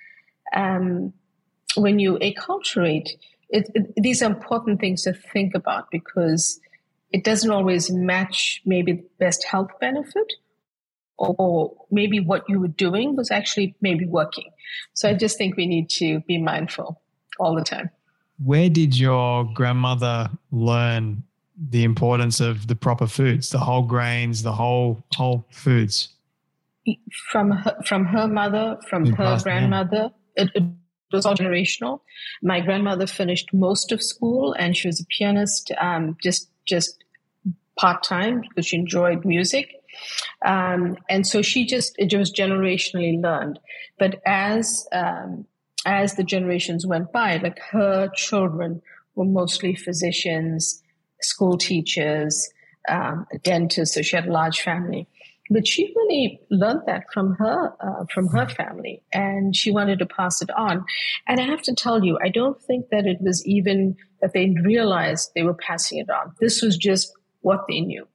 um, 0.56 1.14
when 1.76 2.00
you 2.00 2.18
acculturate, 2.20 3.10
it, 3.50 3.70
it, 3.76 3.94
these 3.96 4.24
are 4.24 4.32
important 4.32 4.80
things 4.80 5.04
to 5.04 5.14
think 5.14 5.54
about 5.54 5.92
because 5.92 6.60
it 7.12 7.24
doesn't 7.24 7.52
always 7.52 7.92
match 7.92 8.62
maybe 8.66 8.94
the 8.94 9.06
best 9.20 9.46
health 9.46 9.72
benefit. 9.80 10.34
Or, 11.20 11.36
or 11.40 11.74
maybe 11.90 12.20
what 12.20 12.48
you 12.48 12.60
were 12.60 12.68
doing 12.68 13.16
was 13.16 13.32
actually 13.32 13.76
maybe 13.82 14.06
working. 14.06 14.52
So 14.94 15.10
I 15.10 15.16
just 15.16 15.36
think 15.36 15.58
we 15.58 15.66
need 15.66 15.90
to 15.98 16.20
be 16.28 16.38
mindful 16.38 17.02
all 17.40 17.56
the 17.56 17.64
time 17.64 17.90
where 18.44 18.70
did 18.70 18.98
your 18.98 19.46
grandmother 19.54 20.30
learn 20.52 21.24
the 21.70 21.84
importance 21.84 22.40
of 22.40 22.68
the 22.68 22.76
proper 22.76 23.08
foods, 23.08 23.50
the 23.50 23.60
whole 23.60 23.82
grains, 23.82 24.44
the 24.44 24.52
whole 24.52 25.04
whole 25.16 25.46
foods? 25.52 26.10
From 27.32 27.52
her, 27.52 27.78
from 27.86 28.06
her 28.06 28.28
mother, 28.28 28.78
from 28.90 29.06
In 29.06 29.14
her 29.14 29.40
grandmother. 29.42 30.12
It, 30.36 30.52
it, 30.56 30.64
was 31.12 31.26
all 31.26 31.36
generational. 31.36 32.02
My 32.44 32.60
grandmother 32.60 33.08
finished 33.08 33.54
most 33.54 33.94
of 33.94 34.04
school, 34.04 34.54
and 34.60 34.76
she 34.76 34.90
was 34.90 35.00
a 35.00 35.06
pianist, 35.06 35.72
um, 35.80 36.18
just 36.22 36.50
just 36.66 37.02
part 37.80 38.04
time 38.04 38.42
because 38.42 38.68
she 38.68 38.76
enjoyed 38.76 39.24
music. 39.24 39.72
Um, 40.46 40.98
and 41.10 41.26
so 41.26 41.42
she 41.42 41.66
just 41.66 41.96
it 41.98 42.14
was 42.14 42.32
generationally 42.32 43.22
learned. 43.22 43.58
But 43.98 44.22
as 44.26 44.86
um, 44.92 45.46
as 45.88 46.16
the 46.16 46.24
generations 46.24 46.86
went 46.86 47.14
by, 47.14 47.38
like 47.38 47.60
her 47.72 48.10
children 48.14 48.82
were 49.16 49.26
mostly 49.26 49.74
physicians, 49.74 50.84
school 51.22 51.58
teachers, 51.58 52.50
um, 52.90 53.26
dentists, 53.42 53.96
so 53.96 54.02
she 54.02 54.16
had 54.18 54.28
a 54.28 54.32
large 54.32 54.62
family. 54.62 55.08
But 55.50 55.66
she 55.66 55.94
really 55.96 56.42
learned 56.52 56.82
that 56.88 57.06
from 57.14 57.36
her 57.36 57.74
uh, 57.80 58.06
from 58.14 58.28
her 58.28 58.50
family, 58.50 59.02
and 59.14 59.56
she 59.56 59.72
wanted 59.72 60.00
to 60.00 60.06
pass 60.06 60.42
it 60.42 60.50
on. 60.52 60.84
And 61.26 61.40
I 61.40 61.44
have 61.44 61.62
to 61.64 61.74
tell 61.74 62.04
you, 62.04 62.20
I 62.22 62.28
don't 62.28 62.62
think 62.62 62.90
that 62.92 63.06
it 63.06 63.22
was 63.22 63.46
even 63.48 63.96
that 64.22 64.34
they 64.34 64.54
realized 64.62 65.32
they 65.36 65.44
were 65.44 65.54
passing 65.54 66.00
it 66.00 66.10
on. 66.10 66.34
This 66.42 66.62
was 66.62 66.76
just 66.76 67.14
what 67.42 67.64
they 67.70 67.80
knew. 67.80 68.06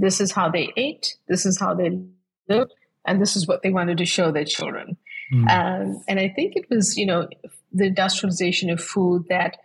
This 0.00 0.20
is 0.20 0.32
how 0.32 0.50
they 0.50 0.72
ate. 0.76 1.14
This 1.28 1.46
is 1.46 1.60
how 1.60 1.72
they 1.72 2.00
lived, 2.48 2.72
and 3.06 3.22
this 3.22 3.36
is 3.36 3.46
what 3.46 3.62
they 3.62 3.70
wanted 3.70 3.98
to 3.98 4.04
show 4.04 4.32
their 4.32 4.44
children. 4.44 4.96
Mm. 5.32 5.48
Um, 5.50 6.04
and 6.08 6.20
I 6.20 6.28
think 6.28 6.56
it 6.56 6.66
was, 6.68 6.96
you 6.96 7.06
know, 7.06 7.28
the 7.72 7.86
industrialization 7.86 8.68
of 8.68 8.82
food 8.82 9.24
that 9.28 9.56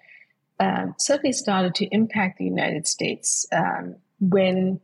um, 0.60 0.96
certainly 0.98 1.34
started 1.34 1.76
to 1.76 1.86
impact 1.88 2.38
the 2.38 2.46
United 2.46 2.88
States 2.88 3.46
um, 3.52 3.96
when 4.20 4.80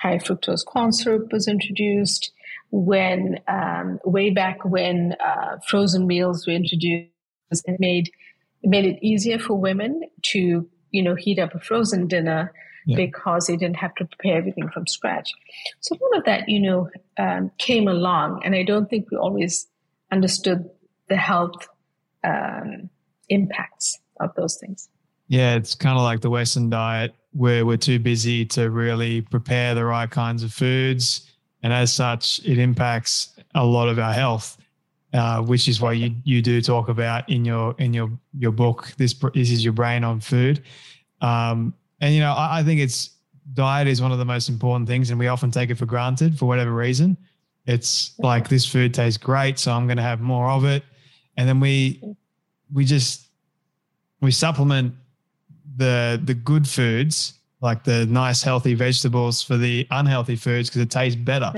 high 0.00 0.18
fructose 0.18 0.64
corn 0.64 0.92
syrup 0.92 1.32
was 1.32 1.48
introduced, 1.48 2.30
when 2.70 3.40
um, 3.48 3.98
way 4.04 4.30
back 4.30 4.64
when 4.64 5.16
uh, 5.24 5.58
frozen 5.66 6.06
meals 6.06 6.46
were 6.46 6.52
introduced 6.52 7.10
and 7.66 7.76
made 7.80 8.10
it 8.62 8.68
made 8.68 8.84
it 8.84 8.98
easier 9.02 9.38
for 9.38 9.54
women 9.54 10.02
to, 10.22 10.68
you 10.90 11.02
know, 11.02 11.14
heat 11.14 11.38
up 11.38 11.54
a 11.54 11.60
frozen 11.60 12.06
dinner. 12.06 12.52
Yeah. 12.86 12.96
because 12.96 13.46
they 13.46 13.58
didn't 13.58 13.76
have 13.76 13.94
to 13.96 14.06
prepare 14.06 14.38
everything 14.38 14.70
from 14.70 14.86
scratch. 14.86 15.32
So 15.80 15.98
all 16.00 16.18
of 16.18 16.24
that, 16.24 16.48
you 16.48 16.60
know, 16.60 16.88
um, 17.18 17.50
came 17.58 17.86
along, 17.86 18.40
and 18.42 18.54
I 18.54 18.62
don't 18.62 18.88
think 18.88 19.10
we 19.10 19.18
always 19.18 19.68
understood 20.10 20.68
the 21.08 21.16
health 21.16 21.68
um, 22.24 22.90
impacts 23.28 23.98
of 24.20 24.34
those 24.34 24.56
things. 24.56 24.88
Yeah, 25.28 25.54
it's 25.54 25.74
kind 25.74 25.96
of 25.96 26.02
like 26.02 26.20
the 26.20 26.30
Western 26.30 26.70
diet 26.70 27.14
where 27.32 27.64
we're 27.64 27.76
too 27.76 27.98
busy 27.98 28.44
to 28.44 28.70
really 28.70 29.20
prepare 29.20 29.74
the 29.74 29.84
right 29.84 30.10
kinds 30.10 30.42
of 30.42 30.52
foods. 30.52 31.30
And 31.62 31.72
as 31.72 31.92
such, 31.92 32.40
it 32.44 32.58
impacts 32.58 33.36
a 33.54 33.64
lot 33.64 33.88
of 33.88 33.98
our 33.98 34.12
health, 34.12 34.58
uh, 35.12 35.42
which 35.42 35.68
is 35.68 35.80
why 35.80 35.92
you, 35.92 36.14
you 36.24 36.42
do 36.42 36.60
talk 36.60 36.88
about 36.88 37.28
in 37.28 37.44
your 37.44 37.74
in 37.78 37.92
your 37.92 38.10
your 38.38 38.52
book. 38.52 38.92
This 38.96 39.14
this 39.34 39.50
is 39.50 39.62
your 39.62 39.72
brain 39.72 40.02
on 40.02 40.20
food, 40.20 40.62
um, 41.20 41.74
and 42.00 42.14
you 42.14 42.20
know 42.20 42.32
I, 42.32 42.60
I 42.60 42.62
think 42.62 42.80
it's 42.80 43.10
diet 43.52 43.88
is 43.88 44.00
one 44.00 44.12
of 44.12 44.18
the 44.18 44.24
most 44.24 44.48
important 44.48 44.88
things, 44.88 45.10
and 45.10 45.18
we 45.18 45.28
often 45.28 45.50
take 45.50 45.70
it 45.70 45.76
for 45.76 45.86
granted 45.86 46.38
for 46.38 46.46
whatever 46.46 46.72
reason. 46.72 47.16
It's 47.70 48.18
like 48.18 48.48
this 48.48 48.66
food 48.66 48.92
tastes 48.92 49.16
great, 49.16 49.58
so 49.58 49.72
I'm 49.72 49.86
going 49.86 49.96
to 49.96 50.02
have 50.02 50.20
more 50.20 50.50
of 50.50 50.64
it, 50.64 50.82
and 51.36 51.48
then 51.48 51.60
we 51.60 52.02
we 52.72 52.84
just 52.84 53.28
we 54.20 54.32
supplement 54.32 54.94
the 55.76 56.20
the 56.24 56.34
good 56.34 56.66
foods 56.68 57.34
like 57.60 57.84
the 57.84 58.06
nice 58.06 58.42
healthy 58.42 58.74
vegetables 58.74 59.42
for 59.42 59.56
the 59.56 59.86
unhealthy 59.90 60.36
foods 60.36 60.68
because 60.68 60.80
it 60.82 60.90
tastes 60.90 61.20
better. 61.20 61.52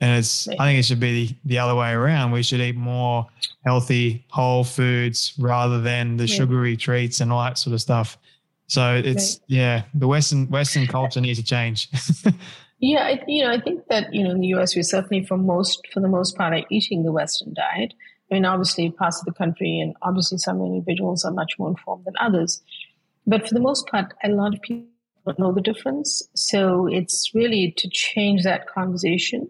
And 0.00 0.18
it's 0.18 0.48
I 0.48 0.66
think 0.66 0.78
it 0.78 0.84
should 0.84 1.00
be 1.00 1.28
the, 1.28 1.36
the 1.44 1.58
other 1.58 1.74
way 1.74 1.92
around. 1.92 2.32
We 2.32 2.42
should 2.42 2.60
eat 2.60 2.76
more 2.76 3.26
healthy 3.64 4.24
whole 4.28 4.64
foods 4.64 5.32
rather 5.38 5.80
than 5.80 6.16
the 6.16 6.26
sugary 6.26 6.76
treats 6.76 7.20
and 7.20 7.32
all 7.32 7.42
that 7.44 7.56
sort 7.56 7.74
of 7.74 7.80
stuff. 7.80 8.18
So 8.66 8.96
it's 8.96 9.40
yeah, 9.46 9.84
the 9.94 10.08
Western 10.08 10.48
Western 10.50 10.86
culture 10.86 11.20
needs 11.20 11.38
to 11.38 11.44
change. 11.44 11.88
Yeah, 12.78 13.04
I, 13.04 13.24
you 13.26 13.42
know, 13.44 13.52
I 13.52 13.60
think 13.60 13.86
that 13.88 14.12
you 14.12 14.22
know 14.22 14.30
in 14.30 14.40
the 14.40 14.48
U.S. 14.48 14.76
we're 14.76 14.82
certainly 14.82 15.24
for 15.24 15.38
most 15.38 15.80
for 15.92 16.00
the 16.00 16.08
most 16.08 16.36
part 16.36 16.52
are 16.52 16.66
eating 16.70 17.04
the 17.04 17.12
Western 17.12 17.54
diet. 17.54 17.94
I 18.30 18.34
mean, 18.34 18.44
obviously 18.44 18.90
parts 18.90 19.20
of 19.20 19.24
the 19.24 19.32
country 19.32 19.78
and 19.80 19.94
obviously 20.02 20.38
some 20.38 20.60
individuals 20.60 21.24
are 21.24 21.32
much 21.32 21.58
more 21.58 21.68
informed 21.70 22.04
than 22.04 22.14
others, 22.20 22.60
but 23.26 23.48
for 23.48 23.54
the 23.54 23.60
most 23.60 23.86
part, 23.86 24.12
a 24.24 24.28
lot 24.28 24.54
of 24.54 24.60
people 24.62 24.86
don't 25.24 25.38
know 25.38 25.52
the 25.52 25.60
difference. 25.60 26.22
So 26.34 26.86
it's 26.86 27.30
really 27.34 27.72
to 27.78 27.88
change 27.88 28.42
that 28.42 28.68
conversation 28.68 29.48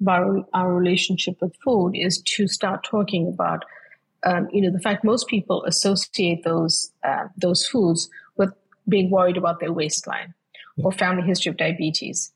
about 0.00 0.48
our 0.54 0.72
relationship 0.72 1.40
with 1.40 1.56
food 1.64 1.92
is 1.94 2.22
to 2.22 2.46
start 2.46 2.84
talking 2.84 3.26
about, 3.26 3.64
um, 4.24 4.48
you 4.52 4.60
know, 4.60 4.70
the 4.70 4.78
fact 4.78 5.04
most 5.04 5.26
people 5.26 5.64
associate 5.64 6.44
those 6.44 6.92
uh, 7.02 7.24
those 7.36 7.66
foods 7.66 8.08
with 8.36 8.52
being 8.88 9.10
worried 9.10 9.36
about 9.36 9.58
their 9.58 9.72
waistline 9.72 10.34
or 10.76 10.92
family 10.92 11.26
history 11.26 11.50
of 11.50 11.56
diabetes. 11.56 12.30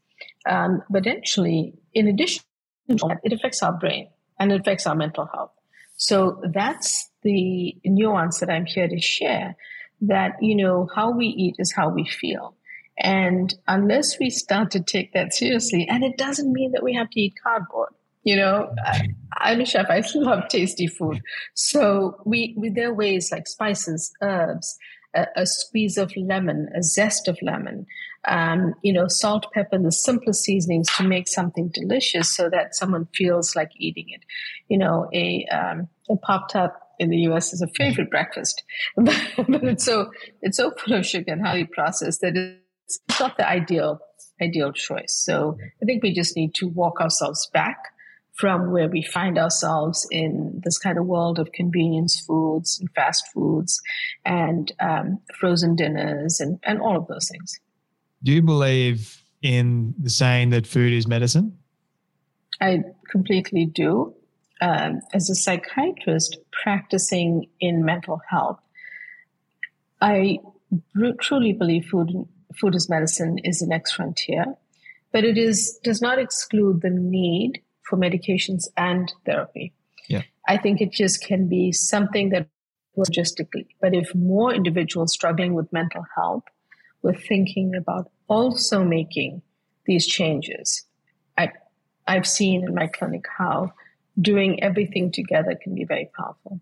Um, 0.46 0.82
but 0.90 1.06
actually, 1.06 1.74
in 1.94 2.08
addition 2.08 2.42
to 2.88 2.96
that, 2.96 3.18
it 3.24 3.32
affects 3.32 3.62
our 3.62 3.72
brain 3.72 4.08
and 4.38 4.52
it 4.52 4.60
affects 4.60 4.86
our 4.86 4.94
mental 4.94 5.28
health. 5.32 5.52
So 5.96 6.40
that's 6.52 7.10
the 7.22 7.76
nuance 7.84 8.40
that 8.40 8.50
I'm 8.50 8.66
here 8.66 8.88
to 8.88 9.00
share 9.00 9.54
that, 10.00 10.32
you 10.40 10.56
know, 10.56 10.88
how 10.94 11.12
we 11.12 11.26
eat 11.26 11.56
is 11.58 11.72
how 11.72 11.88
we 11.88 12.04
feel. 12.04 12.56
And 12.98 13.54
unless 13.68 14.18
we 14.18 14.30
start 14.30 14.70
to 14.72 14.80
take 14.80 15.12
that 15.12 15.32
seriously, 15.32 15.86
and 15.88 16.04
it 16.04 16.18
doesn't 16.18 16.52
mean 16.52 16.72
that 16.72 16.82
we 16.82 16.94
have 16.94 17.08
to 17.10 17.20
eat 17.20 17.34
cardboard. 17.42 17.90
You 18.24 18.36
know, 18.36 18.74
I, 18.84 19.08
I'm 19.38 19.60
a 19.60 19.64
chef. 19.64 19.86
I 19.88 20.02
love 20.14 20.48
tasty 20.48 20.86
food. 20.86 21.20
So 21.54 22.20
we, 22.24 22.54
we 22.56 22.68
there 22.68 22.90
are 22.90 22.94
ways 22.94 23.30
like 23.32 23.46
spices, 23.48 24.12
herbs, 24.22 24.76
a, 25.14 25.26
a 25.36 25.46
squeeze 25.46 25.98
of 25.98 26.12
lemon, 26.16 26.68
a 26.74 26.82
zest 26.82 27.28
of 27.28 27.38
lemon, 27.42 27.86
um, 28.26 28.74
you 28.82 28.92
know, 28.92 29.08
salt, 29.08 29.46
pepper, 29.52 29.78
the 29.78 29.92
simplest 29.92 30.44
seasonings 30.44 30.88
to 30.96 31.02
make 31.02 31.28
something 31.28 31.68
delicious 31.68 32.34
so 32.34 32.48
that 32.50 32.74
someone 32.74 33.08
feels 33.14 33.56
like 33.56 33.70
eating 33.76 34.06
it. 34.10 34.20
You 34.68 34.78
know, 34.78 35.08
a, 35.12 35.46
um, 35.46 35.88
a 36.10 36.16
pop 36.16 36.48
tart 36.48 36.72
in 36.98 37.10
the 37.10 37.18
US 37.28 37.52
is 37.52 37.62
a 37.62 37.68
favorite 37.68 38.10
breakfast, 38.10 38.62
but, 38.96 39.20
but 39.48 39.64
it's 39.64 39.84
so 39.84 40.10
it's 40.40 40.56
so 40.56 40.70
full 40.72 40.94
of 40.94 41.06
sugar 41.06 41.32
and 41.32 41.44
highly 41.44 41.64
processed 41.64 42.20
that 42.20 42.36
it's 42.36 43.00
not 43.18 43.36
the 43.36 43.48
ideal 43.48 44.00
ideal 44.40 44.72
choice. 44.72 45.14
So 45.14 45.56
I 45.82 45.84
think 45.84 46.02
we 46.02 46.12
just 46.12 46.36
need 46.36 46.54
to 46.56 46.68
walk 46.68 47.00
ourselves 47.00 47.48
back 47.52 47.76
from 48.34 48.72
where 48.72 48.88
we 48.88 49.02
find 49.02 49.38
ourselves 49.38 50.06
in 50.10 50.60
this 50.64 50.78
kind 50.78 50.98
of 50.98 51.06
world 51.06 51.38
of 51.38 51.52
convenience 51.52 52.20
foods 52.26 52.78
and 52.80 52.88
fast 52.94 53.24
foods 53.32 53.80
and 54.24 54.72
um, 54.80 55.20
frozen 55.38 55.76
dinners 55.76 56.40
and, 56.40 56.58
and 56.62 56.80
all 56.80 56.96
of 56.96 57.06
those 57.08 57.28
things. 57.30 57.60
Do 58.22 58.32
you 58.32 58.42
believe 58.42 59.22
in 59.42 59.94
the 59.98 60.10
saying 60.10 60.50
that 60.50 60.66
food 60.66 60.92
is 60.92 61.06
medicine? 61.06 61.58
I 62.60 62.84
completely 63.10 63.66
do. 63.66 64.14
Um, 64.60 65.00
as 65.12 65.28
a 65.28 65.34
psychiatrist 65.34 66.38
practicing 66.62 67.48
in 67.60 67.84
mental 67.84 68.20
health, 68.30 68.60
I 70.00 70.38
truly 71.20 71.52
believe 71.52 71.86
food 71.86 72.10
food 72.60 72.74
is 72.74 72.88
medicine 72.88 73.38
is 73.44 73.58
the 73.58 73.66
next 73.66 73.92
frontier, 73.92 74.44
but 75.10 75.24
it 75.24 75.36
is 75.36 75.78
does 75.82 76.00
not 76.00 76.18
exclude 76.18 76.80
the 76.82 76.90
need 76.90 77.60
for 77.84 77.96
medications 77.98 78.68
and 78.76 79.12
therapy. 79.26 79.72
Yeah. 80.08 80.22
I 80.48 80.56
think 80.56 80.80
it 80.80 80.92
just 80.92 81.24
can 81.24 81.48
be 81.48 81.72
something 81.72 82.30
that 82.30 82.48
logistically, 82.96 83.66
but 83.80 83.94
if 83.94 84.14
more 84.14 84.52
individuals 84.52 85.12
struggling 85.12 85.54
with 85.54 85.72
mental 85.72 86.04
health 86.16 86.44
were 87.02 87.14
thinking 87.14 87.74
about 87.74 88.10
also 88.28 88.84
making 88.84 89.42
these 89.86 90.06
changes, 90.06 90.84
I, 91.38 91.52
I've 92.06 92.26
seen 92.26 92.64
in 92.64 92.74
my 92.74 92.86
clinic 92.86 93.24
how 93.38 93.72
doing 94.20 94.62
everything 94.62 95.10
together 95.10 95.58
can 95.60 95.74
be 95.74 95.84
very 95.84 96.10
powerful. 96.16 96.60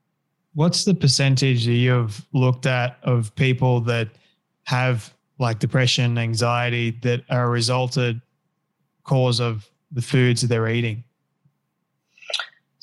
What's 0.55 0.85
the 0.85 0.95
percentage 0.95 1.65
that 1.67 1.73
you've 1.73 2.25
looked 2.33 2.67
at 2.67 2.99
of 3.03 3.35
people 3.35 3.81
that 3.83 4.09
have 4.65 5.13
like 5.39 5.59
depression, 5.59 6.19
anxiety 6.19 6.91
that 7.03 7.23
are 7.31 7.47
a 7.47 7.49
resulted 7.49 8.21
cause 9.05 9.41
of 9.41 9.69
the 9.91 10.03
foods 10.03 10.43
that 10.43 10.49
they're 10.49 10.69
eating? 10.69 11.05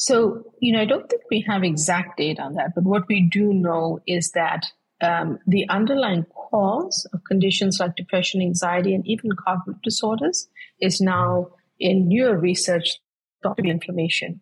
So, 0.07 0.41
you 0.61 0.71
know, 0.71 0.79
I 0.79 0.85
don't 0.85 1.09
think 1.09 1.23
we 1.29 1.43
have 1.49 1.65
exact 1.65 2.17
data 2.17 2.41
on 2.41 2.53
that, 2.53 2.73
but 2.73 2.85
what 2.85 3.09
we 3.09 3.19
do 3.19 3.53
know 3.53 3.99
is 4.07 4.31
that 4.31 4.65
um, 5.01 5.37
the 5.45 5.67
underlying 5.67 6.25
cause 6.33 7.05
of 7.13 7.25
conditions 7.25 7.81
like 7.81 7.97
depression, 7.97 8.41
anxiety, 8.41 8.95
and 8.95 9.05
even 9.05 9.31
cognitive 9.33 9.81
disorders 9.81 10.47
is 10.79 11.01
now 11.01 11.49
in 11.77 12.07
newer 12.07 12.37
research 12.37 13.01
thought 13.43 13.57
to 13.57 13.63
be 13.63 13.69
inflammation. 13.69 14.39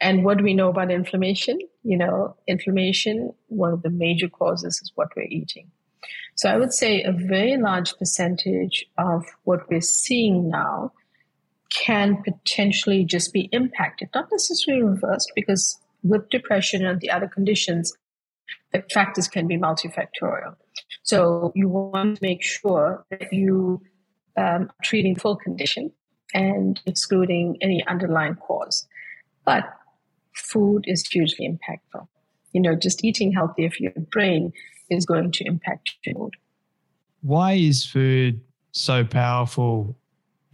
And 0.00 0.24
what 0.24 0.38
do 0.38 0.44
we 0.44 0.54
know 0.54 0.70
about 0.70 0.90
inflammation? 0.90 1.60
You 1.84 1.98
know, 1.98 2.36
inflammation, 2.48 3.32
one 3.46 3.72
of 3.72 3.82
the 3.82 3.90
major 3.90 4.28
causes 4.28 4.80
is 4.82 4.90
what 4.96 5.10
we're 5.16 5.28
eating. 5.30 5.70
So 6.34 6.50
I 6.50 6.56
would 6.56 6.72
say 6.72 7.04
a 7.04 7.12
very 7.12 7.56
large 7.58 7.96
percentage 7.96 8.84
of 8.98 9.24
what 9.44 9.70
we're 9.70 9.80
seeing 9.80 10.48
now 10.50 10.90
can 11.76 12.22
potentially 12.22 13.04
just 13.04 13.32
be 13.32 13.48
impacted, 13.52 14.08
not 14.14 14.28
necessarily 14.32 14.82
reversed, 14.82 15.30
because 15.34 15.78
with 16.02 16.28
depression 16.30 16.86
and 16.86 17.00
the 17.00 17.10
other 17.10 17.28
conditions, 17.28 17.92
the 18.72 18.82
factors 18.92 19.28
can 19.28 19.46
be 19.46 19.56
multifactorial. 19.56 20.56
So 21.02 21.52
you 21.54 21.68
want 21.68 22.16
to 22.16 22.22
make 22.22 22.42
sure 22.42 23.04
that 23.10 23.32
you 23.32 23.82
um, 24.36 24.70
treating 24.82 25.16
full 25.16 25.36
condition 25.36 25.92
and 26.34 26.80
excluding 26.86 27.56
any 27.60 27.84
underlying 27.86 28.36
cause. 28.36 28.86
But 29.44 29.64
food 30.34 30.84
is 30.86 31.06
hugely 31.06 31.48
impactful. 31.48 32.06
You 32.52 32.60
know, 32.60 32.74
just 32.74 33.04
eating 33.04 33.32
healthier 33.32 33.70
for 33.70 33.82
your 33.82 33.92
brain 34.10 34.52
is 34.90 35.04
going 35.04 35.32
to 35.32 35.44
impact 35.44 35.92
your 36.04 36.18
mood. 36.18 36.34
Why 37.22 37.52
is 37.54 37.84
food 37.84 38.40
so 38.72 39.04
powerful 39.04 39.96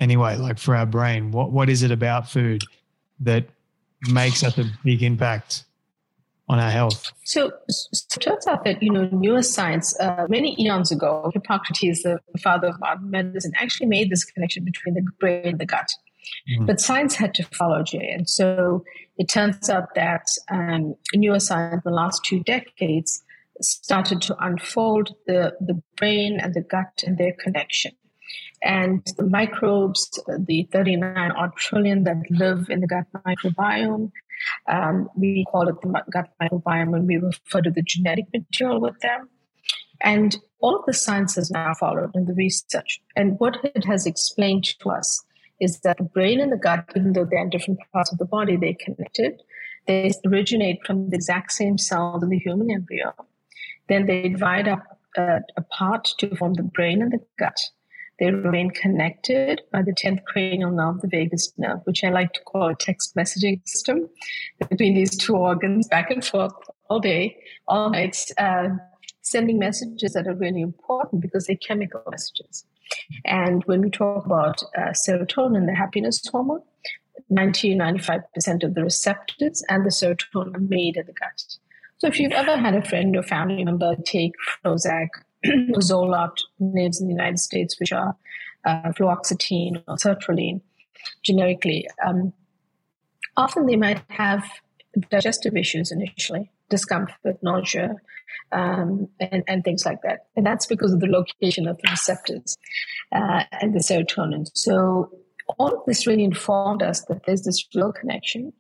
anyway, 0.01 0.37
like 0.37 0.59
for 0.59 0.75
our 0.75 0.87
brain? 0.87 1.31
What 1.31 1.51
what 1.53 1.69
is 1.69 1.83
it 1.83 1.91
about 1.91 2.31
food 2.31 2.65
that 3.21 3.47
makes 4.09 4.41
such 4.41 4.59
a 4.59 4.65
big 4.85 5.03
impact 5.03 5.65
on 6.49 6.59
our 6.59 6.71
health? 6.71 7.13
So, 7.25 7.53
so 7.69 8.17
it 8.17 8.21
turns 8.21 8.47
out 8.47 8.65
that 8.65 8.83
you 8.83 8.91
know 8.91 9.09
neuroscience 9.09 9.95
uh, 10.01 10.27
many 10.29 10.61
eons 10.61 10.91
ago, 10.91 11.31
Hippocrates, 11.33 12.03
the 12.03 12.21
father 12.43 12.69
of 12.69 12.81
modern 12.81 13.11
medicine, 13.11 13.53
actually 13.57 13.87
made 13.87 14.11
this 14.11 14.25
connection 14.25 14.65
between 14.65 14.95
the 14.95 15.03
brain 15.21 15.47
and 15.47 15.59
the 15.59 15.67
gut. 15.67 15.91
Mm. 16.51 16.67
But 16.67 16.81
science 16.81 17.15
had 17.15 17.35
to 17.35 17.45
follow 17.45 17.83
Jay, 17.83 18.11
and 18.11 18.29
so 18.29 18.85
it 19.19 19.29
turns 19.29 19.69
out 19.69 19.95
that 19.95 20.27
um, 20.51 20.95
neuroscience 21.15 21.75
in 21.75 21.81
the 21.85 21.91
last 21.91 22.25
two 22.25 22.41
decades 22.41 23.23
started 23.61 24.21
to 24.23 24.37
unfold 24.45 25.15
the, 25.27 25.55
the 25.61 25.81
brain 25.97 26.41
and 26.41 26.55
the 26.55 26.63
gut 26.63 27.05
and 27.07 27.19
their 27.19 27.33
connection 27.33 27.93
and 28.63 29.05
the 29.17 29.27
microbes, 29.27 30.21
the 30.47 30.69
39 30.73 31.33
odd 31.33 31.57
trillion 31.57 32.05
that 32.05 32.23
live 32.31 32.71
in 32.71 32.81
the 32.81 32.87
gut 32.87 33.07
microbiome. 33.27 34.13
Um, 34.69 35.09
we 35.17 35.45
call 35.51 35.69
it 35.69 35.81
the 35.83 36.03
gut 36.13 36.31
microbiome 36.41 36.91
when 36.91 37.07
we 37.07 37.17
refer 37.17 37.61
to 37.61 37.71
the 37.71 37.83
genetic 37.83 38.27
material 38.33 38.81
with 38.81 38.99
them. 39.01 39.29
And 40.01 40.37
all 40.61 40.77
of 40.77 40.85
the 40.87 40.93
science 40.93 41.35
has 41.37 41.51
now 41.51 41.75
followed 41.75 42.15
in 42.15 42.27
the 42.27 42.35
research. 42.35 43.01
And 43.17 43.39
what 43.39 43.59
it 43.65 43.85
has 43.85 44.07
explained 44.07 44.65
to 44.81 44.91
us 44.91 45.25
is 45.61 45.81
that 45.81 45.99
the 45.99 46.05
brain 46.05 46.41
and 46.41 46.53
the 46.53 46.57
gut, 46.57 46.85
even 46.97 47.13
though 47.13 47.25
they're 47.25 47.43
in 47.43 47.51
different 47.51 47.81
parts 47.93 48.13
of 48.13 48.19
the 48.19 48.25
body, 48.25 48.57
they're 48.57 48.75
connected. 48.79 49.43
They 49.87 50.13
originate 50.27 50.85
from 50.85 51.11
the 51.11 51.17
exact 51.17 51.53
same 51.53 51.79
cells 51.79 52.23
in 52.23 52.29
the 52.29 52.39
human 52.39 52.71
embryo. 52.71 53.15
Then 53.89 54.07
they 54.07 54.29
divide 54.29 54.69
up 54.69 54.83
uh, 55.17 55.41
apart 55.57 56.09
to 56.19 56.35
form 56.37 56.55
the 56.55 56.63
brain 56.63 57.03
and 57.03 57.13
the 57.13 57.21
gut. 57.39 57.59
They 58.23 58.31
remain 58.31 58.71
connected 58.71 59.63
by 59.73 59.83
the 59.83 59.91
10th 59.91 60.23
cranial 60.27 60.71
nerve, 60.71 61.01
the 61.01 61.09
vagus 61.09 61.53
nerve, 61.59 61.81
which 61.83 62.05
I 62.05 62.11
like 62.11 62.33
to 62.35 62.41
call 62.43 62.69
a 62.69 62.75
text 62.77 63.17
messaging 63.17 63.61
system 63.69 64.09
between 64.71 64.95
these 64.95 65.17
two 65.17 65.35
organs 65.35 65.89
back 65.89 66.09
and 66.09 66.25
forth 66.25 66.53
all 66.89 67.01
day, 67.01 67.37
all 67.67 67.91
night, 67.91 68.25
uh, 68.39 68.69
sending 69.23 69.59
messages 69.59 70.13
that 70.13 70.29
are 70.29 70.37
really 70.37 70.61
important 70.61 71.21
because 71.21 71.49
they're 71.49 71.57
chemical 71.57 72.01
messages. 72.09 72.65
And 73.25 73.65
when 73.65 73.81
we 73.81 73.91
talk 73.91 74.25
about 74.25 74.63
uh, 74.79 74.91
serotonin, 74.91 75.67
the 75.67 75.75
happiness 75.75 76.23
hormone, 76.31 76.63
90 77.29 77.75
95% 77.75 78.63
of 78.63 78.75
the 78.75 78.85
receptors 78.85 79.65
and 79.69 79.85
the 79.85 79.91
serotonin 79.91 80.55
are 80.55 80.61
made 80.61 80.97
in 80.97 81.07
the 81.07 81.13
gut. 81.13 81.57
So 81.99 82.07
if 82.07 82.21
you've 82.21 82.31
ever 82.31 82.57
had 82.57 82.77
a 82.77 82.83
friend 82.83 83.17
or 83.17 83.25
family 83.25 83.65
member 83.65 83.97
take 84.05 84.35
Prozac 84.65 85.09
Zoloft 85.77 86.39
names 86.59 87.01
in 87.01 87.07
the 87.07 87.13
United 87.13 87.39
States, 87.39 87.79
which 87.79 87.93
are 87.93 88.17
uh, 88.65 88.93
fluoxetine 88.93 89.83
or 89.89 89.97
sertraline 89.97 90.61
generically. 91.23 91.89
Um, 92.05 92.33
often 93.37 93.67
they 93.67 93.77
might 93.77 94.03
have 94.09 94.45
digestive 95.11 95.57
issues 95.57 95.91
initially, 95.91 96.51
discomfort, 96.69 97.43
nausea, 97.43 97.97
um, 98.53 99.09
and, 99.21 99.43
and, 99.47 99.65
things 99.65 99.85
like 99.87 100.03
that. 100.03 100.27
And 100.37 100.45
that's 100.45 100.67
because 100.67 100.93
of 100.93 101.01
the 101.01 101.07
location 101.07 101.67
of 101.67 101.79
the 101.79 101.89
receptors 101.91 102.57
uh, 103.13 103.45
and 103.61 103.75
the 103.75 103.79
serotonin. 103.79 104.51
So 104.55 105.11
all 105.59 105.75
of 105.75 105.85
this 105.87 106.07
really 106.07 106.25
informed 106.25 106.83
us 106.83 107.05
that 107.07 107.25
there's 107.27 107.43
this 107.43 107.67
real 107.75 107.93
connection 107.93 108.53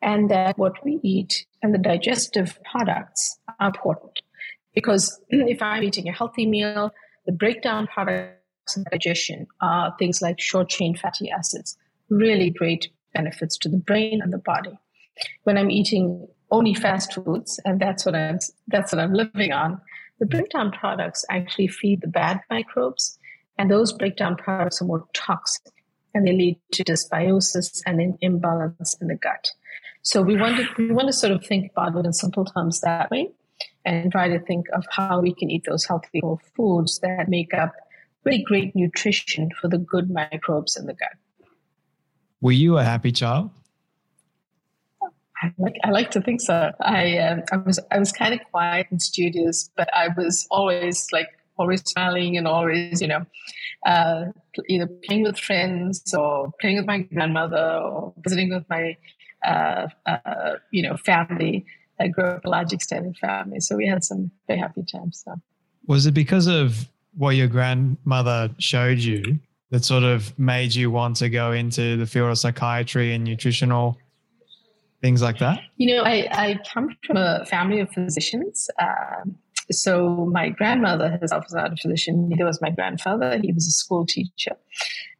and 0.00 0.30
that 0.30 0.58
what 0.58 0.84
we 0.84 1.00
eat 1.02 1.46
and 1.62 1.74
the 1.74 1.78
digestive 1.78 2.58
products 2.70 3.38
are 3.58 3.68
important. 3.68 4.20
Because 4.78 5.20
if 5.28 5.60
I'm 5.60 5.82
eating 5.82 6.08
a 6.08 6.12
healthy 6.12 6.46
meal, 6.46 6.92
the 7.26 7.32
breakdown 7.32 7.88
products 7.92 8.76
of 8.76 8.84
digestion 8.92 9.48
are 9.60 9.92
things 9.98 10.22
like 10.22 10.40
short 10.40 10.68
chain 10.68 10.96
fatty 10.96 11.32
acids, 11.32 11.76
really 12.10 12.50
great 12.50 12.88
benefits 13.12 13.58
to 13.58 13.68
the 13.68 13.76
brain 13.76 14.20
and 14.22 14.32
the 14.32 14.38
body. 14.38 14.78
When 15.42 15.58
I'm 15.58 15.72
eating 15.72 16.28
only 16.52 16.74
fast 16.74 17.12
foods, 17.12 17.58
and 17.64 17.80
that's 17.80 18.06
what 18.06 18.14
I'm 18.14 18.38
that's 18.68 18.92
what 18.92 19.00
I'm 19.00 19.14
living 19.14 19.50
on, 19.50 19.80
the 20.20 20.26
breakdown 20.26 20.70
products 20.70 21.24
actually 21.28 21.66
feed 21.66 22.00
the 22.00 22.06
bad 22.06 22.38
microbes, 22.48 23.18
and 23.58 23.68
those 23.68 23.92
breakdown 23.92 24.36
products 24.36 24.80
are 24.80 24.84
more 24.84 25.06
toxic 25.12 25.72
and 26.14 26.24
they 26.24 26.32
lead 26.32 26.60
to 26.70 26.84
dysbiosis 26.84 27.82
and 27.84 28.00
an 28.00 28.16
imbalance 28.20 28.96
in 29.00 29.08
the 29.08 29.16
gut. 29.16 29.50
So 30.02 30.22
we 30.22 30.36
want 30.36 30.56
to 30.56 30.66
we 30.78 30.92
want 30.92 31.08
to 31.08 31.12
sort 31.12 31.32
of 31.32 31.44
think 31.44 31.72
about 31.72 31.96
it 31.96 32.06
in 32.06 32.12
simple 32.12 32.44
terms 32.44 32.80
that 32.82 33.10
way 33.10 33.32
and 33.84 34.12
try 34.12 34.28
to 34.28 34.38
think 34.40 34.66
of 34.74 34.84
how 34.90 35.20
we 35.20 35.34
can 35.34 35.50
eat 35.50 35.64
those 35.68 35.84
healthy 35.84 36.20
whole 36.22 36.40
foods 36.56 36.98
that 37.00 37.28
make 37.28 37.54
up 37.54 37.72
really 38.24 38.42
great 38.42 38.76
nutrition 38.76 39.50
for 39.60 39.68
the 39.68 39.78
good 39.78 40.10
microbes 40.10 40.76
in 40.76 40.86
the 40.86 40.94
gut. 40.94 41.16
Were 42.40 42.52
you 42.52 42.78
a 42.78 42.84
happy 42.84 43.12
child? 43.12 43.50
I 45.42 45.52
like 45.58 45.76
I 45.84 45.90
like 45.90 46.10
to 46.12 46.20
think 46.20 46.40
so. 46.40 46.72
I 46.80 47.18
um, 47.18 47.42
I 47.52 47.56
was 47.58 47.78
I 47.90 47.98
was 47.98 48.12
kind 48.12 48.34
of 48.34 48.40
quiet 48.50 48.88
and 48.90 49.00
studious, 49.00 49.70
but 49.76 49.88
I 49.94 50.08
was 50.16 50.46
always 50.50 51.06
like 51.12 51.28
always 51.56 51.82
smiling 51.82 52.36
and 52.36 52.46
always 52.46 53.00
you 53.00 53.08
know 53.08 53.24
uh, 53.86 54.24
either 54.68 54.88
playing 55.04 55.22
with 55.24 55.38
friends 55.38 56.14
or 56.14 56.52
playing 56.60 56.76
with 56.78 56.86
my 56.86 56.98
grandmother 56.98 57.80
or 57.82 58.12
visiting 58.18 58.52
with 58.52 58.64
my 58.68 58.96
uh, 59.44 59.88
uh, 60.06 60.54
you 60.72 60.82
know 60.82 60.96
family. 60.96 61.64
I 62.00 62.08
grew 62.08 62.24
up 62.24 62.44
a 62.44 62.48
large 62.48 62.72
extended 62.72 63.16
family, 63.16 63.60
so 63.60 63.76
we 63.76 63.86
had 63.86 64.04
some 64.04 64.30
very 64.46 64.58
happy 64.58 64.82
times. 64.82 65.22
So. 65.24 65.34
Was 65.86 66.06
it 66.06 66.12
because 66.12 66.46
of 66.46 66.88
what 67.16 67.30
your 67.30 67.48
grandmother 67.48 68.50
showed 68.58 68.98
you 68.98 69.38
that 69.70 69.84
sort 69.84 70.04
of 70.04 70.38
made 70.38 70.74
you 70.74 70.90
want 70.90 71.16
to 71.16 71.28
go 71.28 71.52
into 71.52 71.96
the 71.96 72.06
field 72.06 72.30
of 72.30 72.38
psychiatry 72.38 73.12
and 73.14 73.24
nutritional 73.24 73.98
things 75.02 75.22
like 75.22 75.38
that? 75.38 75.60
You 75.76 75.96
know, 75.96 76.02
I, 76.02 76.28
I 76.30 76.60
come 76.72 76.96
from 77.06 77.16
a 77.16 77.44
family 77.46 77.80
of 77.80 77.90
physicians. 77.90 78.68
Um, 78.80 79.36
so 79.70 80.26
my 80.32 80.48
grandmother 80.48 81.18
herself 81.20 81.44
was 81.44 81.54
not 81.54 81.72
a 81.72 81.76
physician. 81.76 82.28
Neither 82.28 82.44
was 82.44 82.60
my 82.62 82.70
grandfather. 82.70 83.38
He 83.42 83.52
was 83.52 83.66
a 83.66 83.70
school 83.70 84.06
teacher, 84.06 84.56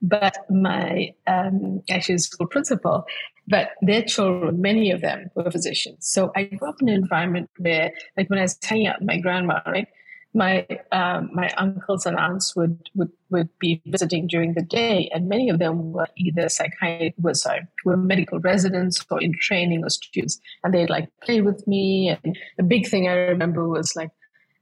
but 0.01 0.37
my 0.51 1.15
um, 1.27 1.83
actually 1.91 2.15
a 2.15 2.19
school 2.19 2.47
principal. 2.47 3.05
But 3.49 3.71
their 3.81 4.03
children, 4.03 4.61
many 4.61 4.91
of 4.91 5.01
them 5.01 5.31
were 5.35 5.51
physicians. 5.51 6.07
So 6.07 6.31
I 6.37 6.45
grew 6.45 6.69
up 6.69 6.83
in 6.83 6.89
an 6.89 6.95
environment 6.95 7.51
where, 7.59 7.93
like 8.17 8.29
when 8.29 8.39
I 8.39 8.43
was 8.43 8.59
hanging 8.63 8.89
out 8.89 9.01
with 9.01 9.09
my 9.09 9.19
grandma, 9.19 9.61
right, 9.67 9.89
my 10.35 10.67
um, 10.93 11.31
my 11.33 11.49
uncles 11.57 12.05
and 12.05 12.17
aunts 12.17 12.55
would, 12.55 12.91
would 12.95 13.11
would 13.31 13.49
be 13.59 13.81
visiting 13.87 14.27
during 14.27 14.53
the 14.55 14.63
day, 14.63 15.11
and 15.15 15.29
many 15.29 15.49
of 15.49 15.59
them 15.59 15.93
were 15.93 16.09
either 16.17 16.49
psychiatric, 16.49 17.15
were 17.19 17.35
sorry, 17.35 17.67
were 17.85 17.97
medical 17.97 18.39
residents 18.41 19.05
or 19.11 19.21
in 19.21 19.33
training 19.41 19.83
or 19.83 19.89
students, 19.89 20.39
and 20.63 20.75
they'd 20.75 20.91
like 20.91 21.09
play 21.23 21.41
with 21.41 21.67
me. 21.67 22.17
And 22.23 22.39
the 22.59 22.63
big 22.63 22.87
thing 22.87 23.09
I 23.09 23.15
remember 23.15 23.67
was 23.67 23.97
like 23.97 24.11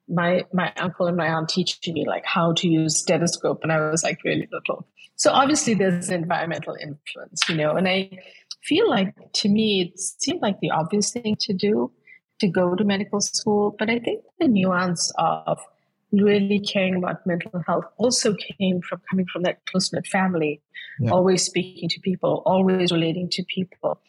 my 0.08 0.44
my 0.52 0.72
uncle 0.76 1.08
and 1.08 1.16
my 1.16 1.28
aunt 1.28 1.48
teaching 1.48 1.94
me 1.94 2.04
like 2.06 2.24
how 2.24 2.52
to 2.52 2.68
use 2.68 2.98
stethoscope, 2.98 3.60
and 3.64 3.72
I 3.72 3.90
was 3.90 4.04
like 4.04 4.18
really 4.24 4.48
little. 4.52 4.86
So 5.16 5.30
obviously 5.30 5.74
there's 5.74 6.08
an 6.08 6.22
environmental 6.22 6.76
influence, 6.80 7.40
you 7.48 7.56
know, 7.56 7.76
and 7.76 7.88
I 7.88 8.18
feel 8.62 8.88
like 8.88 9.14
to 9.34 9.48
me 9.48 9.82
it 9.82 9.98
seemed 9.98 10.42
like 10.42 10.60
the 10.60 10.70
obvious 10.70 11.10
thing 11.12 11.36
to 11.40 11.52
do 11.52 11.90
to 12.40 12.48
go 12.48 12.74
to 12.74 12.84
medical 12.84 13.20
school. 13.20 13.74
But 13.78 13.90
I 13.90 13.98
think 13.98 14.22
the 14.38 14.48
nuance 14.48 15.12
of 15.18 15.58
really 16.12 16.60
caring 16.60 16.96
about 16.96 17.26
mental 17.26 17.62
health 17.66 17.84
also 17.96 18.34
came 18.34 18.80
from 18.80 19.00
coming 19.08 19.26
from 19.32 19.42
that 19.42 19.64
close 19.66 19.92
knit 19.92 20.06
family, 20.06 20.60
yeah. 21.00 21.10
always 21.10 21.42
speaking 21.42 21.88
to 21.88 22.00
people, 22.00 22.42
always 22.46 22.92
relating 22.92 23.28
to 23.30 23.44
people, 23.44 24.00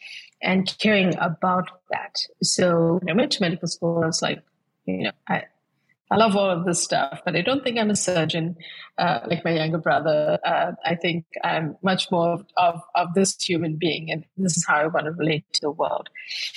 and 0.42 0.76
caring 0.78 1.16
about 1.18 1.68
that. 1.90 2.14
So 2.42 2.98
when 3.00 3.10
I 3.10 3.14
went 3.14 3.32
to 3.32 3.42
medical 3.42 3.68
school, 3.68 4.02
I 4.02 4.06
was 4.06 4.22
like, 4.22 4.42
you 4.86 5.04
know, 5.04 5.12
I, 5.28 5.44
I 6.10 6.16
love 6.16 6.36
all 6.36 6.48
of 6.48 6.64
this 6.64 6.82
stuff, 6.82 7.20
but 7.24 7.36
I 7.36 7.42
don't 7.42 7.62
think 7.62 7.78
I'm 7.78 7.90
a 7.90 7.96
surgeon 7.96 8.56
uh, 8.96 9.20
like 9.26 9.44
my 9.44 9.52
younger 9.52 9.78
brother. 9.78 10.38
Uh, 10.44 10.72
I 10.84 10.94
think 10.94 11.26
I'm 11.44 11.76
much 11.82 12.10
more 12.10 12.30
of, 12.30 12.44
of, 12.56 12.80
of, 12.94 13.14
this 13.14 13.36
human 13.42 13.76
being, 13.76 14.10
and 14.10 14.24
this 14.38 14.56
is 14.56 14.64
how 14.66 14.76
I 14.76 14.86
want 14.86 15.04
to 15.04 15.12
relate 15.12 15.44
to 15.54 15.60
the 15.60 15.70
world. 15.70 16.08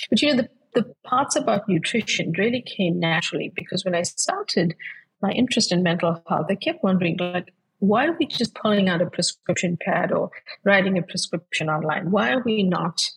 But 0.08 0.22
you 0.22 0.28
know, 0.28 0.42
the 0.42 0.48
the 0.74 0.94
parts 1.04 1.36
about 1.36 1.68
nutrition 1.68 2.32
really 2.38 2.62
came 2.62 2.98
naturally 2.98 3.52
because 3.54 3.84
when 3.84 3.94
I 3.94 4.02
started 4.02 4.74
my 5.20 5.30
interest 5.30 5.70
in 5.70 5.82
mental 5.82 6.22
health, 6.26 6.46
I 6.48 6.54
kept 6.54 6.82
wondering, 6.82 7.16
like, 7.18 7.52
why 7.78 8.06
are 8.06 8.16
we 8.18 8.26
just 8.26 8.54
pulling 8.54 8.88
out 8.88 9.02
a 9.02 9.06
prescription 9.06 9.76
pad 9.80 10.12
or 10.12 10.30
writing 10.64 10.98
a 10.98 11.02
prescription 11.02 11.68
online? 11.68 12.10
Why 12.10 12.32
are 12.32 12.42
we 12.42 12.62
not 12.62 13.10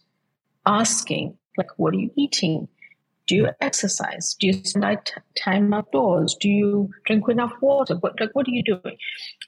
asking, 0.65 1.37
like, 1.57 1.69
what 1.77 1.93
are 1.93 1.97
you 1.97 2.11
eating? 2.15 2.67
Do 3.27 3.35
you 3.35 3.49
exercise? 3.59 4.35
Do 4.39 4.47
you 4.47 4.53
spend 4.53 5.11
time 5.38 5.73
outdoors? 5.73 6.35
Do 6.39 6.49
you 6.49 6.89
drink 7.05 7.27
enough 7.29 7.53
water? 7.61 7.95
What, 7.95 8.19
like, 8.19 8.29
what 8.33 8.47
are 8.47 8.51
you 8.51 8.63
doing? 8.63 8.97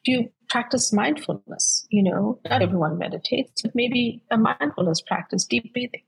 Do 0.03 0.11
you 0.11 0.31
practice 0.49 0.91
mindfulness? 0.91 1.85
You 1.89 2.03
know, 2.03 2.39
not 2.49 2.61
everyone 2.61 2.97
meditates, 2.97 3.61
but 3.61 3.75
maybe 3.75 4.23
a 4.31 4.37
mindfulness 4.37 5.01
practice, 5.01 5.45
deep 5.45 5.73
breathing. 5.73 6.01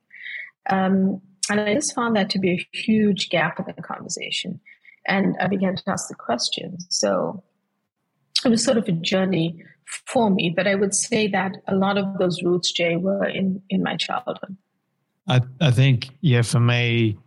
Um, 0.69 1.21
and 1.49 1.59
I 1.59 1.73
just 1.73 1.95
found 1.95 2.15
that 2.15 2.29
to 2.31 2.39
be 2.39 2.51
a 2.51 2.77
huge 2.77 3.29
gap 3.29 3.59
in 3.59 3.65
the 3.75 3.81
conversation. 3.81 4.59
And 5.07 5.35
I 5.39 5.47
began 5.47 5.75
to 5.75 5.83
ask 5.87 6.07
the 6.07 6.15
questions. 6.15 6.85
So 6.89 7.43
it 8.45 8.49
was 8.49 8.63
sort 8.63 8.77
of 8.77 8.87
a 8.87 8.91
journey 8.91 9.63
for 10.05 10.29
me, 10.29 10.53
but 10.55 10.67
I 10.67 10.75
would 10.75 10.93
say 10.93 11.27
that 11.27 11.57
a 11.67 11.75
lot 11.75 11.97
of 11.97 12.17
those 12.19 12.43
roots, 12.43 12.71
Jay, 12.71 12.95
were 12.95 13.25
in, 13.25 13.61
in 13.69 13.81
my 13.81 13.95
childhood. 13.97 14.55
I, 15.27 15.41
I 15.61 15.71
think, 15.71 16.09
yeah, 16.21 16.43
for 16.43 16.59
me, 16.59 17.17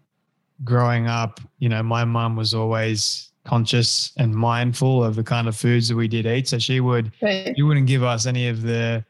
growing 0.64 1.06
up, 1.06 1.40
you 1.58 1.68
know, 1.68 1.82
my 1.82 2.04
mum 2.04 2.36
was 2.36 2.54
always 2.54 3.30
conscious 3.44 4.12
and 4.18 4.34
mindful 4.34 5.02
of 5.02 5.16
the 5.16 5.24
kind 5.24 5.48
of 5.48 5.56
foods 5.56 5.88
that 5.88 5.96
we 5.96 6.08
did 6.08 6.26
eat. 6.26 6.48
So 6.48 6.58
she 6.58 6.80
would, 6.80 7.12
right. 7.20 7.52
you 7.56 7.66
wouldn't 7.66 7.86
give 7.86 8.02
us 8.02 8.26
any 8.26 8.48
of 8.48 8.62
the, 8.62 9.04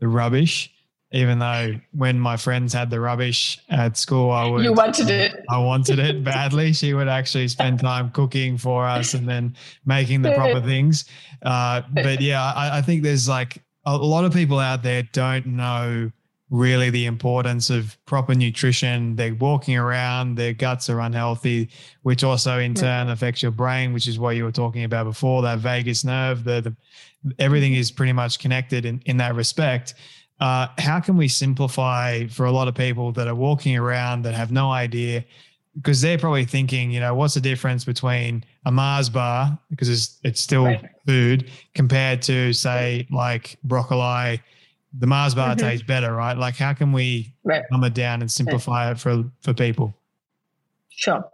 the 0.00 0.08
rubbish 0.08 0.70
even 1.12 1.38
though 1.40 1.74
when 1.92 2.20
my 2.20 2.36
friends 2.36 2.72
had 2.72 2.88
the 2.88 3.00
rubbish 3.00 3.58
at 3.68 3.96
school, 3.96 4.30
I 4.30 4.46
would. 4.46 4.62
You 4.62 4.72
wanted 4.72 5.10
it. 5.10 5.44
I 5.48 5.58
wanted 5.58 5.98
it 5.98 6.22
badly. 6.24 6.72
She 6.72 6.94
would 6.94 7.08
actually 7.08 7.48
spend 7.48 7.80
time 7.80 8.10
cooking 8.10 8.56
for 8.56 8.86
us 8.86 9.14
and 9.14 9.28
then 9.28 9.56
making 9.84 10.22
the 10.22 10.32
proper 10.32 10.60
things. 10.64 11.06
Uh, 11.42 11.82
but 11.92 12.20
yeah, 12.20 12.52
I, 12.54 12.78
I 12.78 12.82
think 12.82 13.02
there's 13.02 13.28
like 13.28 13.62
a 13.84 13.96
lot 13.96 14.24
of 14.24 14.32
people 14.32 14.60
out 14.60 14.82
there 14.82 15.02
don't 15.12 15.46
know 15.46 16.12
really 16.50 16.90
the 16.90 17.06
importance 17.06 17.70
of 17.70 17.96
proper 18.06 18.34
nutrition. 18.34 19.14
They're 19.14 19.34
walking 19.34 19.76
around, 19.76 20.34
their 20.34 20.52
guts 20.52 20.90
are 20.90 21.00
unhealthy, 21.00 21.68
which 22.02 22.24
also 22.24 22.58
in 22.58 22.74
turn 22.74 23.08
affects 23.08 23.40
your 23.40 23.52
brain, 23.52 23.92
which 23.92 24.08
is 24.08 24.18
what 24.18 24.34
you 24.36 24.44
were 24.44 24.52
talking 24.52 24.82
about 24.82 25.04
before. 25.04 25.42
That 25.42 25.60
vagus 25.60 26.04
nerve, 26.04 26.42
the, 26.42 26.60
the 26.60 26.76
everything 27.38 27.74
is 27.74 27.92
pretty 27.92 28.12
much 28.12 28.40
connected 28.40 28.84
in, 28.84 29.00
in 29.06 29.16
that 29.18 29.34
respect. 29.34 29.94
Uh, 30.40 30.66
how 30.78 30.98
can 30.98 31.16
we 31.16 31.28
simplify 31.28 32.26
for 32.26 32.46
a 32.46 32.50
lot 32.50 32.66
of 32.66 32.74
people 32.74 33.12
that 33.12 33.28
are 33.28 33.34
walking 33.34 33.76
around 33.76 34.22
that 34.22 34.34
have 34.34 34.50
no 34.50 34.72
idea? 34.72 35.24
Because 35.76 36.00
they're 36.00 36.18
probably 36.18 36.46
thinking, 36.46 36.90
you 36.90 36.98
know, 36.98 37.14
what's 37.14 37.34
the 37.34 37.40
difference 37.40 37.84
between 37.84 38.44
a 38.64 38.72
Mars 38.72 39.08
bar, 39.08 39.56
because 39.68 39.88
it's, 39.88 40.18
it's 40.24 40.40
still 40.40 40.64
right. 40.64 40.84
food, 41.06 41.48
compared 41.74 42.22
to, 42.22 42.52
say, 42.52 43.06
like 43.10 43.56
broccoli? 43.62 44.40
The 44.92 45.06
Mars 45.06 45.34
bar 45.34 45.54
mm-hmm. 45.54 45.66
tastes 45.66 45.86
better, 45.86 46.14
right? 46.14 46.36
Like, 46.36 46.56
how 46.56 46.72
can 46.72 46.92
we 46.92 47.34
right. 47.44 47.62
dumb 47.70 47.84
it 47.84 47.94
down 47.94 48.22
and 48.22 48.30
simplify 48.30 48.86
right. 48.86 48.92
it 48.92 48.98
for, 48.98 49.24
for 49.40 49.54
people? 49.54 49.94
Sure. 50.88 51.24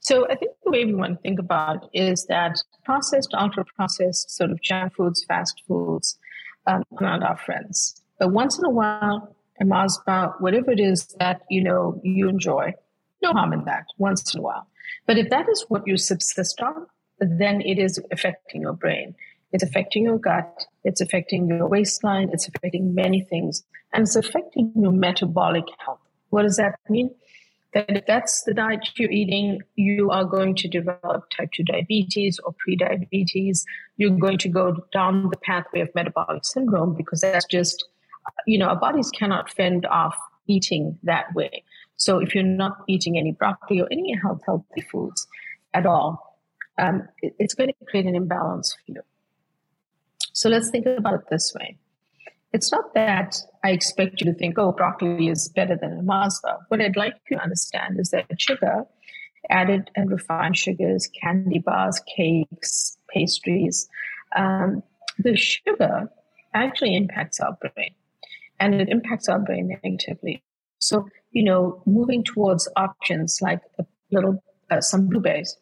So 0.00 0.28
I 0.28 0.34
think 0.34 0.52
the 0.64 0.70
way 0.70 0.84
we 0.84 0.94
want 0.94 1.16
to 1.16 1.22
think 1.22 1.38
about 1.38 1.88
it 1.92 2.10
is 2.10 2.26
that 2.26 2.58
processed, 2.84 3.32
ultra 3.32 3.64
processed, 3.64 4.30
sort 4.30 4.50
of 4.50 4.60
junk 4.60 4.94
foods, 4.94 5.24
fast 5.24 5.62
foods, 5.66 6.18
um, 6.66 6.82
are 6.98 7.18
not 7.18 7.22
our 7.22 7.36
friends. 7.38 8.02
But 8.18 8.32
once 8.32 8.58
in 8.58 8.64
a 8.64 8.70
while, 8.70 9.34
a 9.60 9.64
Mars 9.64 9.98
bar, 10.04 10.34
whatever 10.40 10.72
it 10.72 10.80
is 10.80 11.06
that 11.20 11.42
you 11.48 11.62
know 11.62 12.00
you 12.02 12.28
enjoy, 12.28 12.74
no 13.22 13.32
harm 13.32 13.52
in 13.52 13.64
that 13.64 13.86
once 13.96 14.34
in 14.34 14.40
a 14.40 14.42
while. 14.42 14.66
But 15.06 15.18
if 15.18 15.30
that 15.30 15.48
is 15.48 15.64
what 15.68 15.86
you 15.86 15.96
subsist 15.96 16.60
on, 16.60 16.86
then 17.18 17.60
it 17.60 17.78
is 17.78 18.00
affecting 18.10 18.60
your 18.60 18.72
brain. 18.72 19.14
It's 19.54 19.62
affecting 19.62 20.04
your 20.04 20.18
gut. 20.18 20.66
It's 20.82 21.00
affecting 21.00 21.48
your 21.48 21.66
waistline. 21.68 22.28
It's 22.32 22.48
affecting 22.48 22.94
many 22.94 23.22
things. 23.22 23.64
And 23.92 24.02
it's 24.02 24.16
affecting 24.16 24.72
your 24.74 24.92
metabolic 24.92 25.64
health. 25.78 26.00
What 26.30 26.42
does 26.42 26.56
that 26.56 26.74
mean? 26.90 27.14
That 27.72 27.86
if 27.88 28.04
that's 28.06 28.42
the 28.42 28.52
diet 28.52 28.86
you're 28.96 29.10
eating, 29.10 29.62
you 29.76 30.10
are 30.10 30.24
going 30.24 30.56
to 30.56 30.68
develop 30.68 31.30
type 31.30 31.50
2 31.54 31.62
diabetes 31.62 32.38
or 32.40 32.54
pre-diabetes. 32.58 33.64
You're 33.96 34.18
going 34.18 34.38
to 34.38 34.48
go 34.48 34.84
down 34.92 35.30
the 35.30 35.38
pathway 35.38 35.80
of 35.80 35.94
metabolic 35.94 36.44
syndrome 36.44 36.94
because 36.94 37.22
that's 37.22 37.46
just 37.46 37.84
you 38.46 38.58
know, 38.58 38.66
our 38.66 38.76
bodies 38.76 39.10
cannot 39.10 39.50
fend 39.50 39.86
off 39.86 40.16
eating 40.46 40.98
that 41.02 41.34
way. 41.34 41.62
So 41.96 42.18
if 42.18 42.34
you're 42.34 42.44
not 42.44 42.78
eating 42.88 43.18
any 43.18 43.32
broccoli 43.32 43.80
or 43.80 43.88
any 43.90 44.14
health 44.14 44.40
healthy 44.44 44.80
foods 44.80 45.26
at 45.72 45.86
all, 45.86 46.40
um, 46.78 47.08
it, 47.22 47.34
it's 47.38 47.54
going 47.54 47.68
to 47.68 47.84
create 47.86 48.06
an 48.06 48.16
imbalance 48.16 48.74
for 48.74 48.92
you. 48.92 49.02
So 50.34 50.48
let's 50.48 50.68
think 50.68 50.84
about 50.84 51.14
it 51.14 51.20
this 51.30 51.54
way. 51.54 51.78
It's 52.52 52.70
not 52.70 52.92
that 52.94 53.36
I 53.64 53.70
expect 53.70 54.20
you 54.20 54.26
to 54.26 54.34
think, 54.34 54.58
oh, 54.58 54.72
broccoli 54.72 55.28
is 55.28 55.48
better 55.48 55.76
than 55.76 55.98
a 55.98 56.02
Mars 56.02 56.40
bar. 56.42 56.58
What 56.68 56.80
I'd 56.80 56.96
like 56.96 57.14
you 57.30 57.36
to 57.36 57.42
understand 57.42 57.98
is 57.98 58.10
that 58.10 58.26
sugar, 58.38 58.84
added 59.48 59.90
and 59.96 60.10
refined 60.10 60.56
sugars, 60.56 61.08
candy 61.20 61.60
bars, 61.60 62.00
cakes, 62.16 62.96
pastries, 63.08 63.88
um, 64.36 64.82
the 65.18 65.36
sugar 65.36 66.10
actually 66.52 66.96
impacts 66.96 67.40
our 67.40 67.56
brain 67.60 67.94
and 68.58 68.74
it 68.74 68.88
impacts 68.88 69.28
our 69.28 69.38
brain 69.38 69.78
negatively. 69.82 70.42
So, 70.78 71.08
you 71.30 71.44
know, 71.44 71.82
moving 71.86 72.24
towards 72.24 72.68
options 72.76 73.38
like 73.40 73.60
a 73.78 73.86
little, 74.10 74.42
uh, 74.70 74.80
some 74.80 75.08
blueberries. 75.08 75.56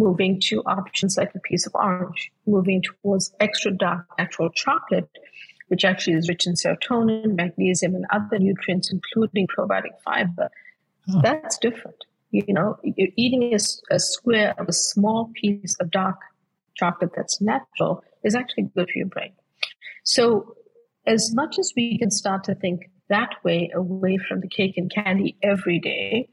Moving 0.00 0.40
to 0.40 0.62
options 0.62 1.16
like 1.18 1.34
a 1.34 1.40
piece 1.40 1.66
of 1.66 1.74
orange, 1.74 2.32
moving 2.46 2.82
towards 2.82 3.32
extra 3.38 3.70
dark 3.70 4.06
natural 4.18 4.50
chocolate, 4.50 5.08
which 5.68 5.84
actually 5.84 6.16
is 6.16 6.28
rich 6.28 6.46
in 6.46 6.54
serotonin, 6.54 7.34
magnesium, 7.34 7.94
and 7.94 8.06
other 8.10 8.38
nutrients, 8.38 8.90
including 8.90 9.46
probiotic 9.46 9.94
fiber. 10.04 10.48
That's 11.22 11.58
different. 11.58 11.96
You 12.30 12.54
know, 12.54 12.78
you're 12.82 13.16
eating 13.16 13.42
a, 13.52 13.58
a 13.94 13.98
square 13.98 14.54
of 14.58 14.68
a 14.68 14.72
small 14.72 15.30
piece 15.34 15.76
of 15.80 15.90
dark 15.90 16.18
chocolate 16.74 17.12
that's 17.14 17.40
natural 17.40 18.02
is 18.22 18.34
actually 18.34 18.70
good 18.74 18.88
for 18.90 18.98
your 18.98 19.08
brain. 19.08 19.32
So, 20.04 20.56
as 21.06 21.34
much 21.34 21.58
as 21.58 21.72
we 21.76 21.98
can 21.98 22.10
start 22.10 22.44
to 22.44 22.54
think 22.54 22.90
that 23.08 23.34
way 23.42 23.70
away 23.74 24.18
from 24.28 24.40
the 24.40 24.48
cake 24.48 24.76
and 24.76 24.90
candy 24.90 25.36
every 25.42 25.78
day, 25.80 26.28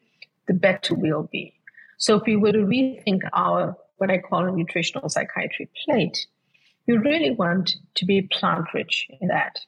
the 0.47 0.53
better 0.53 0.93
we'll 0.93 1.30
be. 1.32 1.56
So 1.97 2.17
if 2.17 2.23
we 2.27 2.36
were 2.36 2.51
to 2.51 2.60
rethink 2.60 3.21
our, 3.33 3.75
what 3.97 4.12
I 4.12 4.19
call 4.19 4.45
a 4.45 4.51
nutritional 4.51 5.10
psychiatry 5.10 5.67
plate, 5.83 6.27
you 6.86 6.99
really 6.99 7.31
want 7.31 7.75
to 7.95 8.05
be 8.05 8.21
plant 8.21 8.67
rich 8.73 9.07
in 9.19 9.27
that. 9.29 9.60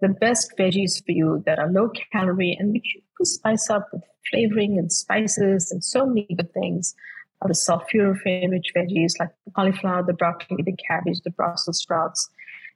The 0.00 0.08
best 0.08 0.52
veggies 0.58 1.04
for 1.04 1.12
you 1.12 1.42
that 1.46 1.58
are 1.58 1.70
low 1.70 1.90
calorie 2.12 2.56
and 2.58 2.72
which 2.72 2.94
you 2.94 3.00
can 3.16 3.24
spice 3.24 3.70
up 3.70 3.88
with 3.92 4.02
flavoring 4.30 4.78
and 4.78 4.92
spices 4.92 5.70
and 5.70 5.82
so 5.82 6.04
many 6.06 6.26
good 6.36 6.52
things 6.52 6.94
are 7.40 7.48
the 7.48 7.54
sulforaphane 7.54 8.50
rich 8.50 8.72
veggies 8.76 9.18
like 9.18 9.30
the 9.44 9.52
cauliflower, 9.52 10.02
the 10.02 10.12
broccoli, 10.12 10.62
the 10.62 10.76
cabbage, 10.86 11.20
the 11.24 11.30
Brussels 11.30 11.78
sprouts, 11.78 12.28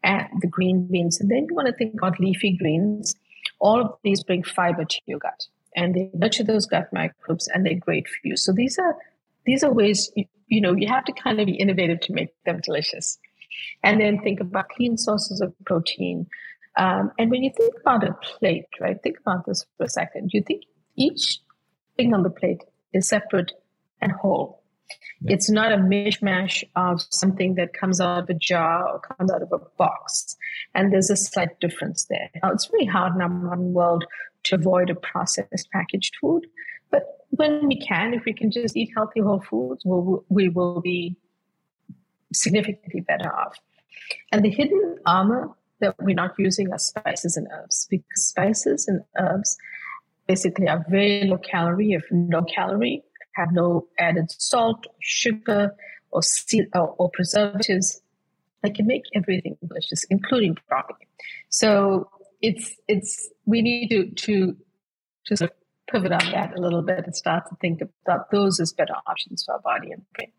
and 0.02 0.26
the 0.40 0.48
green 0.48 0.88
beans. 0.90 1.20
And 1.20 1.30
then 1.30 1.46
you 1.48 1.54
want 1.54 1.68
to 1.68 1.74
think 1.74 1.94
about 1.94 2.18
leafy 2.18 2.56
greens. 2.56 3.14
All 3.60 3.80
of 3.80 3.94
these 4.02 4.24
bring 4.24 4.42
fiber 4.42 4.84
to 4.84 5.00
your 5.06 5.18
gut 5.18 5.46
and 5.76 5.94
they 5.94 6.10
nurture 6.14 6.42
those 6.42 6.66
gut 6.66 6.88
microbes 6.92 7.48
and 7.48 7.64
they're 7.64 7.78
great 7.78 8.08
for 8.08 8.18
you. 8.24 8.36
So 8.36 8.52
these 8.52 8.78
are 8.78 8.96
these 9.44 9.62
are 9.62 9.72
ways 9.72 10.10
you, 10.16 10.24
you 10.48 10.60
know 10.60 10.74
you 10.74 10.88
have 10.88 11.04
to 11.04 11.12
kind 11.12 11.38
of 11.38 11.46
be 11.46 11.54
innovative 11.54 12.00
to 12.00 12.12
make 12.12 12.30
them 12.44 12.60
delicious, 12.62 13.18
and 13.84 14.00
then 14.00 14.20
think 14.20 14.40
about 14.40 14.70
clean 14.70 14.96
sources 14.96 15.40
of 15.40 15.54
protein. 15.64 16.26
Um, 16.76 17.12
and 17.18 17.30
when 17.30 17.42
you 17.42 17.50
think 17.56 17.74
about 17.80 18.04
a 18.04 18.12
plate, 18.14 18.66
right? 18.80 19.00
Think 19.02 19.18
about 19.20 19.46
this 19.46 19.64
for 19.76 19.84
a 19.84 19.88
second. 19.88 20.30
You 20.34 20.42
think 20.42 20.64
each 20.96 21.40
thing 21.96 22.12
on 22.12 22.22
the 22.22 22.30
plate 22.30 22.64
is 22.92 23.08
separate 23.08 23.52
and 24.00 24.12
whole. 24.12 24.62
Yeah. 25.20 25.34
It's 25.34 25.50
not 25.50 25.72
a 25.72 25.76
mishmash 25.76 26.64
of 26.76 27.00
something 27.10 27.54
that 27.54 27.72
comes 27.72 28.00
out 28.00 28.24
of 28.24 28.28
a 28.28 28.34
jar 28.34 28.86
or 28.86 29.00
comes 29.00 29.32
out 29.32 29.42
of 29.42 29.52
a 29.52 29.58
box. 29.78 30.36
And 30.74 30.92
there's 30.92 31.10
a 31.10 31.16
slight 31.16 31.58
difference 31.60 32.04
there. 32.04 32.30
Now, 32.42 32.52
it's 32.52 32.66
very 32.66 32.84
hard 32.84 33.14
in 33.14 33.22
our 33.22 33.28
modern 33.28 33.72
world 33.72 34.04
to 34.46 34.56
avoid 34.56 34.90
a 34.90 34.94
processed 34.94 35.70
packaged 35.72 36.16
food. 36.20 36.46
But 36.90 37.04
when 37.30 37.66
we 37.66 37.78
can, 37.80 38.14
if 38.14 38.24
we 38.24 38.32
can 38.32 38.50
just 38.50 38.76
eat 38.76 38.90
healthy 38.96 39.20
whole 39.20 39.40
foods, 39.40 39.82
we'll, 39.84 40.24
we 40.28 40.48
will 40.48 40.80
be 40.80 41.16
significantly 42.32 43.00
better 43.00 43.34
off. 43.34 43.56
And 44.32 44.44
the 44.44 44.50
hidden 44.50 44.98
armor 45.06 45.50
that 45.80 45.94
we're 46.00 46.14
not 46.14 46.34
using 46.38 46.72
are 46.72 46.78
spices 46.78 47.36
and 47.36 47.48
herbs 47.52 47.86
because 47.90 48.28
spices 48.28 48.88
and 48.88 49.02
herbs 49.18 49.56
basically 50.26 50.68
are 50.68 50.84
very 50.88 51.24
low 51.24 51.38
calorie, 51.38 51.92
if 51.92 52.04
no 52.10 52.42
calorie, 52.42 53.02
have 53.32 53.52
no 53.52 53.86
added 53.98 54.30
salt, 54.30 54.86
sugar, 55.00 55.74
or, 56.10 56.22
or, 56.74 56.94
or 56.98 57.10
preservatives. 57.10 58.00
They 58.62 58.70
can 58.70 58.86
make 58.86 59.04
everything 59.14 59.56
delicious, 59.66 60.04
including 60.04 60.56
broccoli. 60.68 61.06
So 61.50 62.08
it's 62.46 62.76
it's 62.86 63.28
we 63.44 63.60
need 63.62 63.88
to 63.88 64.10
to 64.10 64.56
of 65.40 65.50
pivot 65.90 66.12
on 66.12 66.30
that 66.30 66.56
a 66.56 66.60
little 66.60 66.82
bit 66.82 67.04
and 67.04 67.14
start 67.14 67.44
to 67.48 67.56
think 67.60 67.80
about 67.80 68.30
those 68.30 68.60
as 68.60 68.72
better 68.72 68.94
options 69.06 69.44
for 69.44 69.54
our 69.54 69.60
body 69.60 69.90
and 69.90 70.02
brain. 70.14 70.30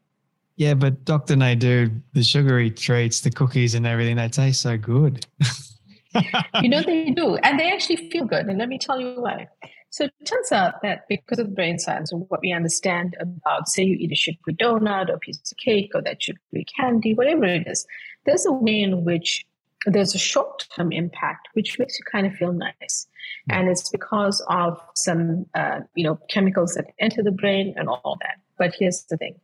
Yeah, 0.56 0.74
but 0.74 1.06
Dr. 1.06 1.36
Naidoo, 1.36 2.02
the 2.14 2.24
sugary 2.24 2.72
treats, 2.72 3.22
the 3.22 3.30
cookies 3.30 3.76
and 3.76 3.86
everything, 3.86 4.16
they 4.16 4.28
taste 4.28 4.62
so 4.62 4.78
good. 4.78 5.26
you 6.62 6.70
know 6.70 6.82
they 6.86 7.12
do. 7.12 7.36
And 7.36 7.60
they 7.60 7.72
actually 7.72 8.10
feel 8.10 8.26
good. 8.26 8.48
And 8.48 8.58
let 8.58 8.70
me 8.70 8.80
tell 8.80 9.00
you 9.00 9.22
why. 9.22 9.48
So 9.90 10.06
it 10.06 10.14
turns 10.26 10.52
out 10.52 10.82
that 10.82 11.08
because 11.08 11.40
of 11.40 11.48
the 11.48 11.54
brain 11.54 11.80
science 11.80 12.12
and 12.12 12.26
what 12.30 12.42
we 12.42 12.52
understand 12.52 13.16
about, 13.20 13.68
say, 13.68 13.84
you 13.84 13.98
eat 14.00 14.12
a 14.12 14.16
sugary 14.16 14.56
donut 14.56 15.10
or 15.10 15.16
a 15.16 15.20
piece 15.20 15.40
of 15.52 15.58
cake 15.58 15.92
or 15.94 16.02
that 16.02 16.24
sugary 16.24 16.66
candy, 16.76 17.14
whatever 17.14 17.46
it 17.46 17.68
is, 17.68 17.86
there's 18.26 18.46
a 18.46 18.52
way 18.52 18.82
in 18.82 19.06
which 19.06 19.46
there's 19.88 20.14
a 20.14 20.20
short 20.20 20.68
term 20.76 20.92
impact, 20.92 21.48
which 21.54 21.80
makes 21.80 21.98
you 21.98 22.06
kind 22.12 22.28
of 22.28 22.34
feel 22.34 22.54
nice. 22.54 23.08
And 23.50 23.70
it's 23.70 23.90
because 23.90 24.44
of 24.50 24.80
some, 24.96 25.46
uh, 25.56 25.82
you 25.96 26.04
know, 26.04 26.20
chemicals 26.30 26.74
that 26.74 26.94
enter 27.00 27.24
the 27.24 27.32
brain 27.32 27.74
and 27.78 27.88
all 27.88 28.18
that. 28.22 28.40
But 28.58 28.76
here's 28.78 29.04
the 29.04 29.18
thing 29.18 29.40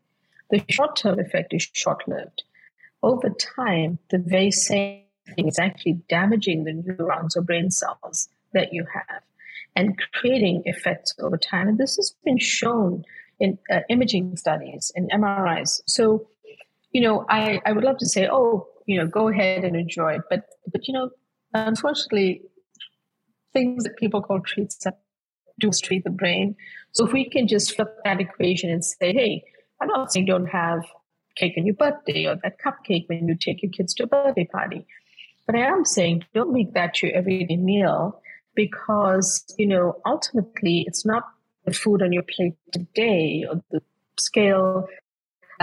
the 0.51 0.63
short 0.69 0.95
term 0.95 1.19
effect 1.19 1.53
is 1.53 1.69
short 1.73 2.07
lived. 2.07 2.43
Over 3.01 3.29
time, 3.29 3.99
the 4.11 4.17
very 4.17 4.51
same 4.51 5.01
thing 5.35 5.47
is 5.47 5.59
actually 5.59 5.99
damaging 6.09 6.63
the 6.63 6.73
neurons 6.73 7.35
or 7.35 7.41
brain 7.41 7.71
cells 7.71 8.29
that 8.53 8.73
you 8.73 8.85
have 8.93 9.21
and 9.75 9.99
creating 10.13 10.63
effects 10.65 11.15
over 11.19 11.37
time. 11.37 11.67
And 11.67 11.77
this 11.77 11.95
has 11.95 12.15
been 12.23 12.37
shown 12.37 13.03
in 13.39 13.57
uh, 13.71 13.79
imaging 13.89 14.37
studies 14.37 14.91
and 14.95 15.09
MRIs. 15.11 15.81
So, 15.85 16.27
you 16.91 17.01
know, 17.01 17.25
I, 17.29 17.61
I 17.65 17.71
would 17.71 17.83
love 17.83 17.97
to 17.97 18.05
say, 18.05 18.27
oh, 18.31 18.67
you 18.85 18.97
know, 18.97 19.07
go 19.07 19.29
ahead 19.29 19.63
and 19.63 19.75
enjoy 19.75 20.15
it. 20.15 20.21
But, 20.29 20.45
but 20.71 20.87
you 20.87 20.93
know, 20.93 21.09
unfortunately, 21.53 22.41
things 23.53 23.83
that 23.83 23.97
people 23.97 24.21
call 24.21 24.39
treats 24.41 24.85
do 25.59 25.71
treat 25.71 26.03
the 26.03 26.09
brain. 26.09 26.55
So 26.91 27.05
if 27.05 27.13
we 27.13 27.29
can 27.29 27.47
just 27.47 27.75
flip 27.75 27.95
that 28.03 28.19
equation 28.19 28.69
and 28.69 28.83
say, 28.83 29.13
hey, 29.13 29.43
I'm 29.81 29.87
not 29.87 30.11
saying 30.11 30.25
don't 30.25 30.47
have 30.47 30.83
cake 31.35 31.53
on 31.57 31.65
your 31.65 31.75
birthday 31.75 32.25
or 32.25 32.37
that 32.43 32.57
cupcake 32.59 33.07
when 33.07 33.27
you 33.27 33.35
take 33.35 33.61
your 33.63 33.71
kids 33.71 33.93
to 33.95 34.03
a 34.03 34.07
birthday 34.07 34.45
party. 34.45 34.85
But 35.45 35.55
I 35.55 35.61
am 35.61 35.85
saying 35.85 36.23
don't 36.33 36.53
make 36.53 36.73
that 36.73 37.01
your 37.01 37.11
everyday 37.13 37.57
meal 37.57 38.21
because, 38.55 39.43
you 39.57 39.67
know, 39.67 39.95
ultimately 40.05 40.85
it's 40.87 41.05
not 41.05 41.23
the 41.65 41.73
food 41.73 42.01
on 42.01 42.13
your 42.13 42.23
plate 42.23 42.55
today 42.71 43.45
or 43.49 43.61
the 43.71 43.81
scale, 44.17 44.87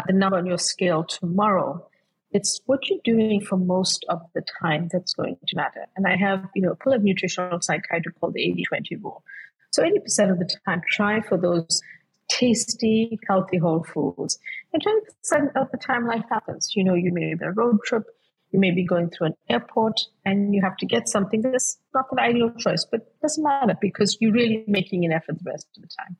the 0.06 0.12
number 0.12 0.38
on 0.38 0.46
your 0.46 0.58
scale 0.58 1.04
tomorrow 1.04 1.86
it's 2.32 2.60
what 2.66 2.88
you're 2.88 3.00
doing 3.04 3.40
for 3.40 3.56
most 3.56 4.04
of 4.08 4.20
the 4.34 4.42
time 4.60 4.88
that's 4.92 5.14
going 5.14 5.36
to 5.46 5.56
matter. 5.56 5.86
And 5.96 6.06
I 6.06 6.16
have, 6.16 6.48
you 6.54 6.62
know, 6.62 6.72
a 6.72 6.76
pull 6.76 6.92
of 6.92 7.02
nutritional 7.02 7.60
psychiatry 7.60 8.12
called 8.20 8.34
the 8.34 8.42
80 8.42 8.64
20 8.64 8.96
rule. 8.96 9.24
So 9.70 9.82
80% 9.82 10.32
of 10.32 10.38
the 10.38 10.50
time, 10.66 10.82
try 10.88 11.20
for 11.20 11.36
those 11.36 11.80
tasty, 12.28 13.18
healthy 13.28 13.58
whole 13.58 13.84
foods. 13.84 14.38
And 14.72 14.82
20% 14.82 15.56
of 15.56 15.70
the 15.70 15.78
time, 15.78 16.06
life 16.06 16.24
happens. 16.30 16.72
You 16.74 16.84
know, 16.84 16.94
you 16.94 17.12
may 17.12 17.34
be 17.34 17.44
on 17.44 17.50
a 17.50 17.52
road 17.52 17.78
trip, 17.84 18.04
you 18.52 18.58
may 18.58 18.70
be 18.70 18.84
going 18.84 19.10
through 19.10 19.28
an 19.28 19.36
airport, 19.48 20.00
and 20.24 20.54
you 20.54 20.62
have 20.62 20.76
to 20.78 20.86
get 20.86 21.08
something 21.08 21.42
that's 21.42 21.78
not 21.94 22.06
the 22.10 22.20
ideal 22.20 22.50
choice, 22.58 22.84
but 22.90 23.00
it 23.00 23.22
doesn't 23.22 23.44
matter 23.44 23.76
because 23.80 24.16
you're 24.20 24.32
really 24.32 24.64
making 24.66 25.04
an 25.04 25.12
effort 25.12 25.38
the 25.38 25.50
rest 25.50 25.66
of 25.76 25.82
the 25.82 25.88
time. 25.88 26.16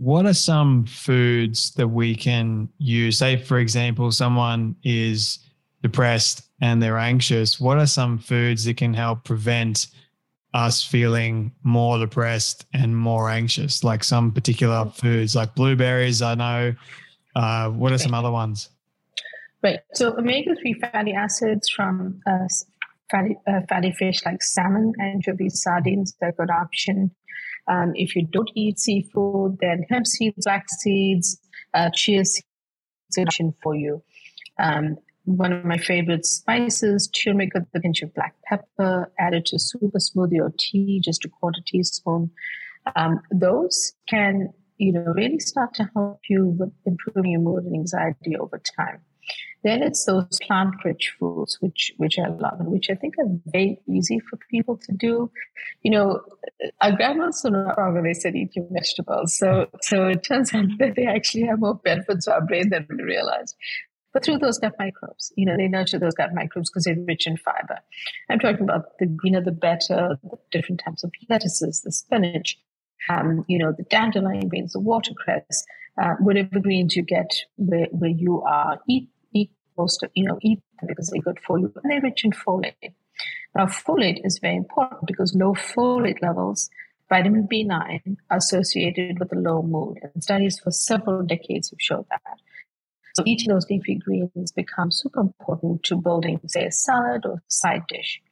What 0.00 0.24
are 0.24 0.32
some 0.32 0.86
foods 0.86 1.72
that 1.74 1.88
we 1.88 2.14
can 2.14 2.70
use? 2.78 3.18
Say, 3.18 3.36
for 3.36 3.58
example, 3.58 4.10
someone 4.12 4.74
is 4.82 5.40
depressed 5.82 6.48
and 6.62 6.82
they're 6.82 6.96
anxious. 6.96 7.60
What 7.60 7.76
are 7.76 7.86
some 7.86 8.18
foods 8.18 8.64
that 8.64 8.78
can 8.78 8.94
help 8.94 9.24
prevent 9.24 9.88
us 10.54 10.82
feeling 10.82 11.52
more 11.64 11.98
depressed 11.98 12.64
and 12.72 12.96
more 12.96 13.28
anxious? 13.28 13.84
Like 13.84 14.02
some 14.02 14.32
particular 14.32 14.86
foods, 14.86 15.36
like 15.36 15.54
blueberries, 15.54 16.22
I 16.22 16.34
know. 16.34 16.74
Uh, 17.36 17.68
what 17.68 17.92
are 17.92 17.98
some 17.98 18.14
other 18.14 18.30
ones? 18.30 18.70
Right. 19.62 19.80
So 19.92 20.16
omega 20.16 20.56
three 20.56 20.80
fatty 20.80 21.12
acids 21.12 21.68
from 21.68 22.22
uh, 22.26 22.48
fatty 23.10 23.36
uh, 23.46 23.60
fatty 23.68 23.92
fish 23.92 24.24
like 24.24 24.42
salmon, 24.42 24.94
anchovies, 24.98 25.60
sardines, 25.62 26.16
they're 26.20 26.30
a 26.30 26.32
good 26.32 26.50
option. 26.50 27.10
Um, 27.70 27.92
if 27.94 28.16
you 28.16 28.26
don't 28.26 28.50
eat 28.56 28.80
seafood, 28.80 29.58
then 29.60 29.84
hemp 29.88 30.06
seeds, 30.06 30.42
flax 30.42 30.72
seeds, 30.80 31.40
uh, 31.72 31.90
chia 31.94 32.24
seeds 32.24 32.44
are 33.16 33.22
option 33.22 33.54
for 33.62 33.76
you. 33.76 34.02
Um, 34.58 34.96
one 35.24 35.52
of 35.52 35.64
my 35.64 35.78
favorite 35.78 36.26
spices, 36.26 37.08
turmeric 37.08 37.54
with 37.54 37.68
a 37.74 37.80
pinch 37.80 38.02
of 38.02 38.12
black 38.14 38.34
pepper, 38.44 39.12
added 39.20 39.46
to 39.46 39.58
super 39.58 39.98
smoothie 39.98 40.40
or 40.40 40.52
tea, 40.58 41.00
just 41.02 41.24
a 41.24 41.28
quarter 41.28 41.60
teaspoon. 41.64 42.30
Um, 42.96 43.20
those 43.30 43.92
can, 44.08 44.52
you 44.78 44.92
know, 44.92 45.12
really 45.14 45.38
start 45.38 45.74
to 45.74 45.88
help 45.94 46.20
you 46.28 46.46
with 46.58 46.72
improving 46.86 47.32
your 47.32 47.40
mood 47.40 47.64
and 47.64 47.74
anxiety 47.76 48.36
over 48.36 48.60
time. 48.76 49.00
Then 49.62 49.82
it's 49.82 50.04
those 50.06 50.38
plant-rich 50.42 51.14
foods, 51.18 51.58
which 51.60 51.92
which 51.98 52.18
I 52.18 52.28
love 52.28 52.60
and 52.60 52.70
which 52.70 52.88
I 52.88 52.94
think 52.94 53.14
are 53.18 53.28
very 53.46 53.78
easy 53.86 54.18
for 54.18 54.38
people 54.50 54.78
to 54.78 54.92
do. 54.92 55.30
You 55.82 55.90
know, 55.90 56.20
our 56.80 56.92
grandmas 56.92 57.42
were 57.44 57.50
not 57.50 57.76
wrong 57.76 57.94
when 57.94 58.04
they 58.04 58.14
said 58.14 58.36
eat 58.36 58.56
your 58.56 58.66
vegetables. 58.70 59.36
So 59.36 59.68
so 59.82 60.08
it 60.08 60.22
turns 60.22 60.54
out 60.54 60.66
that 60.78 60.94
they 60.96 61.06
actually 61.06 61.44
have 61.44 61.60
more 61.60 61.74
benefits 61.74 62.24
to 62.24 62.34
our 62.34 62.46
brain 62.46 62.70
than 62.70 62.86
we 62.88 63.02
realized. 63.02 63.54
But 64.12 64.24
through 64.24 64.38
those 64.38 64.58
gut 64.58 64.74
microbes, 64.78 65.32
you 65.36 65.46
know, 65.46 65.56
they 65.56 65.68
nurture 65.68 65.98
those 65.98 66.14
gut 66.14 66.34
microbes 66.34 66.70
because 66.70 66.84
they're 66.84 66.96
rich 67.06 67.26
in 67.26 67.36
fiber. 67.36 67.78
I'm 68.28 68.40
talking 68.40 68.62
about 68.62 68.98
the 68.98 69.06
greener 69.06 69.40
the 69.40 69.52
better, 69.52 70.18
the 70.22 70.36
different 70.50 70.82
types 70.84 71.04
of 71.04 71.12
lettuces, 71.28 71.82
the 71.82 71.92
spinach, 71.92 72.58
um, 73.08 73.44
you 73.48 73.58
know, 73.58 73.72
the 73.76 73.84
dandelion 73.84 74.48
greens, 74.48 74.72
the 74.72 74.80
watercress, 74.80 75.64
uh, 76.00 76.14
whatever 76.18 76.58
greens 76.60 76.96
you 76.96 77.02
get 77.02 77.30
where, 77.56 77.86
where 77.92 78.10
you 78.10 78.42
are, 78.42 78.80
eat, 78.88 79.08
most 79.76 80.02
of, 80.02 80.10
you 80.14 80.24
know, 80.24 80.38
eat 80.42 80.60
them 80.80 80.88
because 80.88 81.08
they're 81.08 81.22
good 81.22 81.38
for 81.46 81.58
you. 81.58 81.72
And 81.82 81.90
they're 81.90 82.00
rich 82.00 82.24
in 82.24 82.32
folate. 82.32 82.94
Now, 83.54 83.66
folate 83.66 84.24
is 84.24 84.38
very 84.38 84.56
important 84.56 85.06
because 85.06 85.34
low 85.34 85.54
folate 85.54 86.22
levels, 86.22 86.70
vitamin 87.08 87.48
B9, 87.50 88.16
are 88.30 88.36
associated 88.36 89.18
with 89.18 89.32
a 89.32 89.38
low 89.38 89.62
mood. 89.62 89.98
And 90.02 90.22
studies 90.22 90.58
for 90.58 90.70
several 90.70 91.22
decades 91.22 91.70
have 91.70 91.80
showed 91.80 92.06
that. 92.10 92.38
So 93.14 93.24
eating 93.26 93.48
those 93.48 93.68
leafy 93.68 93.96
greens 93.96 94.52
becomes 94.52 95.00
super 95.00 95.20
important 95.20 95.82
to 95.84 95.96
building, 95.96 96.40
say, 96.46 96.66
a 96.66 96.72
salad 96.72 97.26
or 97.26 97.34
a 97.34 97.42
side 97.48 97.86
dish. 97.88 98.22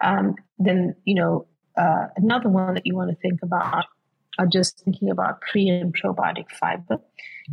Um, 0.00 0.36
then, 0.58 0.96
you 1.04 1.14
know, 1.14 1.46
uh, 1.76 2.06
another 2.16 2.48
one 2.48 2.74
that 2.74 2.86
you 2.86 2.96
want 2.96 3.10
to 3.10 3.16
think 3.16 3.42
about 3.42 3.84
are 4.38 4.46
just 4.46 4.80
thinking 4.80 5.10
about 5.10 5.40
pre 5.40 5.68
and 5.68 5.94
probiotic 5.94 6.50
fiber. 6.50 6.98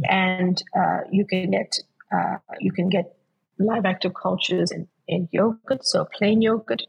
And 0.09 0.61
uh, 0.77 0.99
you 1.11 1.25
can 1.25 1.51
get 1.51 1.77
uh, 2.11 2.37
you 2.59 2.71
can 2.71 2.89
get 2.89 3.15
live 3.59 3.85
active 3.85 4.13
cultures 4.13 4.71
in, 4.71 4.87
in 5.07 5.29
yogurt, 5.31 5.85
so 5.85 6.05
plain 6.17 6.41
yogurt, 6.41 6.83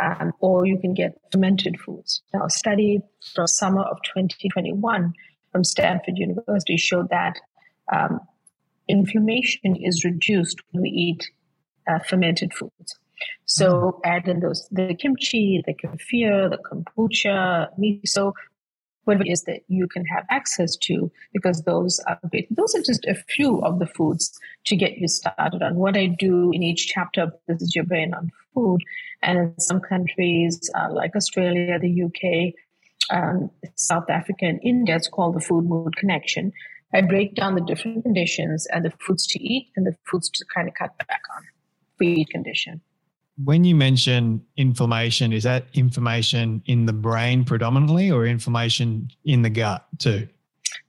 um, 0.00 0.32
or 0.40 0.66
you 0.66 0.78
can 0.78 0.94
get 0.94 1.20
fermented 1.30 1.78
foods. 1.80 2.22
Now, 2.32 2.46
a 2.46 2.50
study 2.50 3.02
from 3.34 3.46
summer 3.46 3.82
of 3.82 3.98
2021 4.02 5.14
from 5.52 5.64
Stanford 5.64 6.16
University 6.16 6.76
showed 6.76 7.08
that 7.10 7.38
um, 7.92 8.20
inflammation 8.88 9.76
is 9.76 10.04
reduced 10.04 10.60
when 10.70 10.82
we 10.82 10.90
eat 10.90 11.30
uh, 11.88 11.98
fermented 12.00 12.52
foods. 12.54 12.98
So 13.44 14.00
add 14.04 14.26
in 14.28 14.40
those 14.40 14.66
the 14.70 14.94
kimchi, 14.94 15.62
the 15.66 15.74
kefir, 15.74 16.50
the 16.50 16.58
kombucha, 16.58 17.68
miso, 17.78 18.32
whatever 19.04 19.24
it 19.24 19.30
is 19.30 19.42
that 19.44 19.62
you 19.68 19.88
can 19.88 20.04
have 20.06 20.24
access 20.30 20.76
to, 20.76 21.10
because 21.32 21.62
those 21.62 22.00
are 22.06 22.18
great. 22.30 22.54
Those 22.54 22.74
are 22.74 22.82
just 22.82 23.04
a 23.06 23.14
few 23.14 23.60
of 23.62 23.78
the 23.78 23.86
foods 23.86 24.38
to 24.66 24.76
get 24.76 24.98
you 24.98 25.08
started 25.08 25.62
on. 25.62 25.76
What 25.76 25.96
I 25.96 26.06
do 26.06 26.50
in 26.52 26.62
each 26.62 26.88
chapter, 26.88 27.32
this 27.48 27.62
is 27.62 27.74
your 27.74 27.84
brain 27.84 28.14
on 28.14 28.30
food, 28.54 28.80
and 29.22 29.38
in 29.38 29.60
some 29.60 29.80
countries 29.80 30.70
uh, 30.74 30.92
like 30.92 31.16
Australia, 31.16 31.78
the 31.78 32.02
UK, 32.04 32.54
um, 33.10 33.50
South 33.76 34.08
Africa, 34.08 34.44
and 34.46 34.60
India, 34.62 34.96
it's 34.96 35.08
called 35.08 35.34
the 35.34 35.40
Food 35.40 35.64
Mood 35.64 35.96
Connection. 35.96 36.52
I 36.94 37.00
break 37.00 37.34
down 37.34 37.54
the 37.54 37.62
different 37.62 38.02
conditions 38.02 38.66
and 38.66 38.84
the 38.84 38.92
foods 39.06 39.26
to 39.28 39.42
eat 39.42 39.70
and 39.76 39.86
the 39.86 39.96
foods 40.10 40.28
to 40.30 40.44
kind 40.54 40.68
of 40.68 40.74
cut 40.74 40.96
back 40.98 41.22
on 41.36 41.42
for 41.96 42.04
each 42.04 42.28
condition. 42.28 42.82
When 43.42 43.64
you 43.64 43.74
mention 43.74 44.44
inflammation, 44.56 45.32
is 45.32 45.44
that 45.44 45.66
inflammation 45.72 46.62
in 46.66 46.86
the 46.86 46.92
brain 46.92 47.44
predominantly 47.44 48.10
or 48.10 48.26
inflammation 48.26 49.10
in 49.24 49.42
the 49.42 49.50
gut 49.50 49.86
too? 49.98 50.28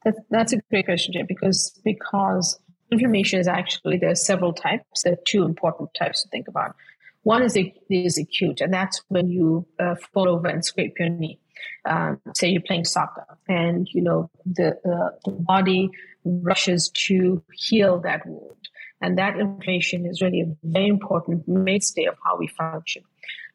That's, 0.04 0.20
that's 0.30 0.54
a 0.54 0.58
great 0.70 0.86
question, 0.86 1.14
Jay, 1.14 1.24
because 1.24 1.80
because 1.84 2.60
inflammation 2.92 3.40
is 3.40 3.48
actually 3.48 3.98
there 3.98 4.12
are 4.12 4.16
several 4.16 4.54
types. 4.54 5.04
There 5.04 5.14
are 5.14 5.24
two 5.26 5.44
important 5.44 5.94
types 5.94 6.24
to 6.24 6.30
think 6.30 6.48
about. 6.48 6.76
One 7.24 7.42
is, 7.42 7.58
is 7.90 8.18
acute, 8.18 8.60
and 8.60 8.74
that's 8.74 9.02
when 9.08 9.30
you 9.30 9.66
uh, 9.80 9.96
fall 10.14 10.28
over 10.28 10.48
and 10.48 10.64
scrape 10.64 11.00
your 11.00 11.10
knee. 11.10 11.40
Um, 11.86 12.20
say 12.36 12.50
you're 12.50 12.62
playing 12.62 12.86
soccer, 12.86 13.26
and 13.48 13.88
you 13.94 14.02
know 14.02 14.30
the 14.46 14.72
uh, 14.86 15.18
the 15.24 15.32
body 15.32 15.90
rushes 16.26 16.90
to 16.90 17.42
heal 17.54 18.00
that 18.02 18.26
wound. 18.26 18.68
And 19.04 19.18
that 19.18 19.38
inflammation 19.38 20.06
is 20.06 20.22
really 20.22 20.40
a 20.40 20.56
very 20.64 20.88
important 20.88 21.46
mainstay 21.46 22.06
of 22.06 22.16
how 22.24 22.38
we 22.38 22.48
function. 22.48 23.04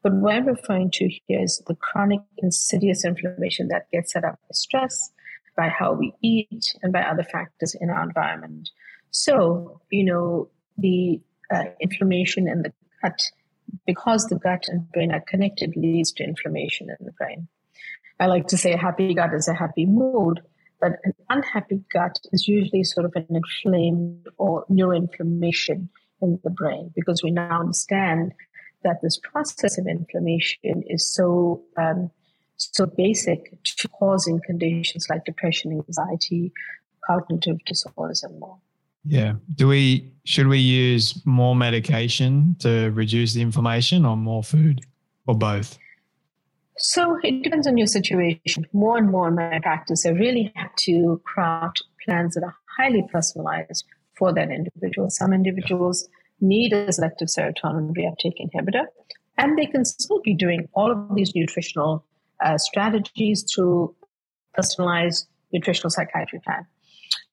But 0.03 0.13
what 0.13 0.35
I'm 0.35 0.47
referring 0.47 0.91
to 0.93 1.09
here 1.09 1.43
is 1.43 1.63
the 1.67 1.75
chronic 1.75 2.21
insidious 2.37 3.03
inflammation 3.03 3.69
that 3.69 3.91
gets 3.91 4.13
set 4.13 4.25
up 4.25 4.35
by 4.35 4.53
stress, 4.53 5.11
by 5.57 5.71
how 5.71 5.95
we 5.95 6.13
eat, 6.23 6.77
and 6.83 6.93
by 6.93 7.01
other 7.01 7.23
factors 7.25 7.75
in 7.75 7.89
our 7.89 8.03
environment. 8.03 8.69
So, 9.11 9.81
you 9.91 10.05
know, 10.05 10.49
the 10.77 11.19
uh, 11.51 11.65
inflammation 11.81 12.47
in 12.47 12.61
the 12.61 12.73
gut, 13.03 13.23
because 13.87 14.27
the 14.27 14.39
gut 14.39 14.67
and 14.69 14.93
brain 14.93 15.13
are 15.13 15.25
connected, 15.27 15.75
leads 15.77 16.13
to 16.13 16.25
inflammation 16.25 16.91
in 16.91 17.07
the 17.07 17.13
brain. 17.13 17.49
I 18.21 18.27
like 18.27 18.49
to 18.49 18.59
say 18.59 18.75
a 18.75 18.79
happy 18.79 19.15
gut 19.15 19.33
is 19.33 19.49
a 19.49 19.55
happy 19.55 19.87
mood, 19.87 20.43
but 20.81 20.93
an 21.05 21.13
unhappy 21.29 21.81
gut 21.93 22.19
is 22.33 22.47
usually 22.47 22.85
sort 22.85 23.07
of 23.07 23.13
an 23.17 23.27
inflamed 23.31 24.27
or 24.39 24.65
neuroinflammation 24.71 25.89
in 26.21 26.39
the 26.45 26.51
brain 26.51 26.91
because 26.95 27.23
we 27.23 27.31
now 27.31 27.61
understand 27.61 28.33
that 28.85 28.97
this 29.03 29.19
process 29.19 29.79
of 29.79 29.87
inflammation 29.87 30.83
is 30.87 31.13
so 31.13 31.63
um, 31.77 32.11
so 32.57 32.87
basic 32.87 33.63
to 33.63 33.89
causing 33.89 34.41
conditions 34.45 35.07
like 35.09 35.25
depression, 35.25 35.73
anxiety, 35.73 36.53
cognitive 37.07 37.59
disorders, 37.65 38.23
and 38.23 38.39
more. 38.41 38.59
Yeah. 39.05 39.35
Do 39.55 39.69
we 39.69 40.13
should 40.25 40.49
we 40.49 40.59
use 40.59 41.21
more 41.25 41.57
medication 41.57 42.57
to 42.61 42.91
reduce 42.91 43.33
the 43.33 43.43
inflammation 43.43 44.05
or 44.05 44.17
more 44.17 44.43
food 44.43 44.81
or 45.27 45.37
both? 45.37 45.79
So 46.79 47.19
it 47.25 47.43
depends 47.43 47.67
on 47.67 47.77
your 47.77 47.89
situation. 47.89 48.65
More 48.73 48.97
and 48.97 49.11
more 49.11 49.29
in 49.29 49.35
my 49.35 49.59
practice, 49.61 50.07
I 50.07 50.11
really 50.11 50.53
have 50.55 50.75
to 50.77 51.21
craft 51.25 51.83
plans 52.05 52.35
that 52.35 52.45
are 52.45 52.57
highly 52.79 53.05
personalized 53.11 53.85
for 54.17 54.33
that 54.33 54.51
individual. 54.51 55.11
Some 55.11 55.33
individuals 55.33 56.09
need 56.41 56.73
a 56.73 56.93
selective 56.93 57.29
serotonin 57.29 57.93
reuptake 57.97 58.39
inhibitor, 58.41 58.87
and 59.37 59.59
they 59.59 59.67
can 59.67 59.85
still 59.85 60.21
be 60.23 60.35
doing 60.35 60.69
all 60.75 60.91
of 60.93 61.15
these 61.17 61.35
nutritional 61.35 62.05
uh, 62.45 62.57
strategies 62.59 63.45
through 63.53 63.95
personalized 64.55 65.27
nutritional 65.53 65.91
psychiatry 65.91 66.41
plan. 66.45 66.65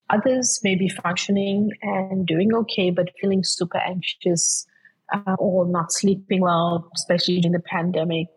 Others 0.10 0.62
may 0.63 0.75
be 0.75 0.89
functioning 0.89 1.71
and 1.81 2.25
doing 2.25 2.53
okay, 2.53 2.89
but 2.89 3.10
feeling 3.19 3.43
super 3.43 3.77
anxious 3.77 4.65
uh, 5.13 5.36
or 5.38 5.67
not 5.67 5.91
sleeping 5.91 6.41
well, 6.41 6.89
especially 6.95 7.41
during 7.41 7.53
the 7.53 7.60
pandemic, 7.60 8.27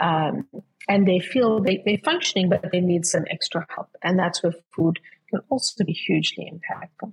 um, 0.00 0.46
and 0.88 1.06
they 1.06 1.20
feel 1.20 1.60
they, 1.60 1.82
they're 1.84 1.98
functioning, 2.04 2.48
but 2.48 2.70
they 2.72 2.80
need 2.80 3.06
some 3.06 3.24
extra 3.30 3.66
help. 3.74 3.88
And 4.02 4.18
that's 4.18 4.42
where 4.42 4.52
food 4.74 4.98
can 5.30 5.40
also 5.48 5.84
be 5.84 5.92
hugely 5.92 6.50
impactful. 6.52 7.12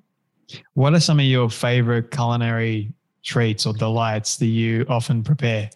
What 0.74 0.94
are 0.94 1.00
some 1.00 1.20
of 1.20 1.26
your 1.26 1.50
favorite 1.50 2.12
culinary 2.12 2.94
treats 3.24 3.65
or 3.65 3.74
delights 3.74 4.38
that 4.38 4.48
you 4.48 4.86
often 4.89 5.24
prepare? 5.24 5.70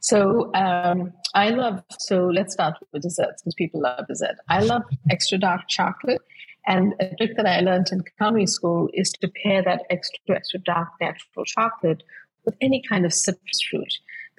So 0.00 0.52
um, 0.54 1.12
I 1.34 1.48
love. 1.50 1.82
So 1.98 2.26
let's 2.26 2.52
start 2.52 2.74
with 2.92 3.02
desserts 3.02 3.42
because 3.42 3.54
people 3.54 3.80
love 3.80 4.06
dessert. 4.06 4.36
I 4.48 4.60
love 4.60 4.82
extra 5.10 5.38
dark 5.38 5.62
chocolate, 5.68 6.20
and 6.66 6.92
a 7.00 7.14
trick 7.16 7.36
that 7.36 7.46
I 7.46 7.60
learned 7.60 7.86
in 7.90 8.04
culinary 8.18 8.46
school 8.46 8.90
is 8.92 9.12
to 9.12 9.28
pair 9.42 9.62
that 9.62 9.82
extra 9.88 10.36
extra 10.36 10.60
dark 10.60 10.88
natural 11.00 11.46
chocolate 11.46 12.02
with 12.44 12.54
any 12.60 12.82
kind 12.86 13.06
of 13.06 13.14
citrus 13.14 13.62
fruit 13.70 13.94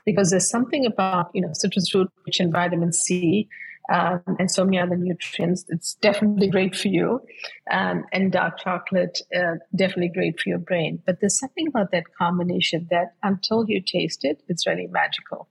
because 0.05 0.29
there's 0.29 0.49
something 0.49 0.85
about 0.85 1.31
you 1.33 1.41
know 1.41 1.51
citrus 1.53 1.89
fruit 1.89 2.11
rich 2.25 2.39
in 2.39 2.51
vitamin 2.51 2.93
C 2.93 3.47
um, 3.91 4.21
and 4.39 4.49
so 4.49 4.65
many 4.65 4.79
other 4.79 4.95
nutrients. 4.95 5.65
It's 5.69 5.95
definitely 5.95 6.47
great 6.47 6.75
for 6.75 6.87
you, 6.87 7.21
um, 7.71 8.05
and 8.11 8.31
dark 8.31 8.59
chocolate 8.59 9.19
uh, 9.35 9.55
definitely 9.75 10.09
great 10.09 10.39
for 10.39 10.49
your 10.49 10.59
brain. 10.59 11.01
But 11.05 11.19
there's 11.19 11.39
something 11.39 11.67
about 11.67 11.91
that 11.91 12.15
combination 12.17 12.87
that 12.91 13.15
until 13.23 13.65
you 13.67 13.81
taste 13.81 14.25
it, 14.25 14.41
it's 14.47 14.65
really 14.65 14.87
magical. 14.87 15.47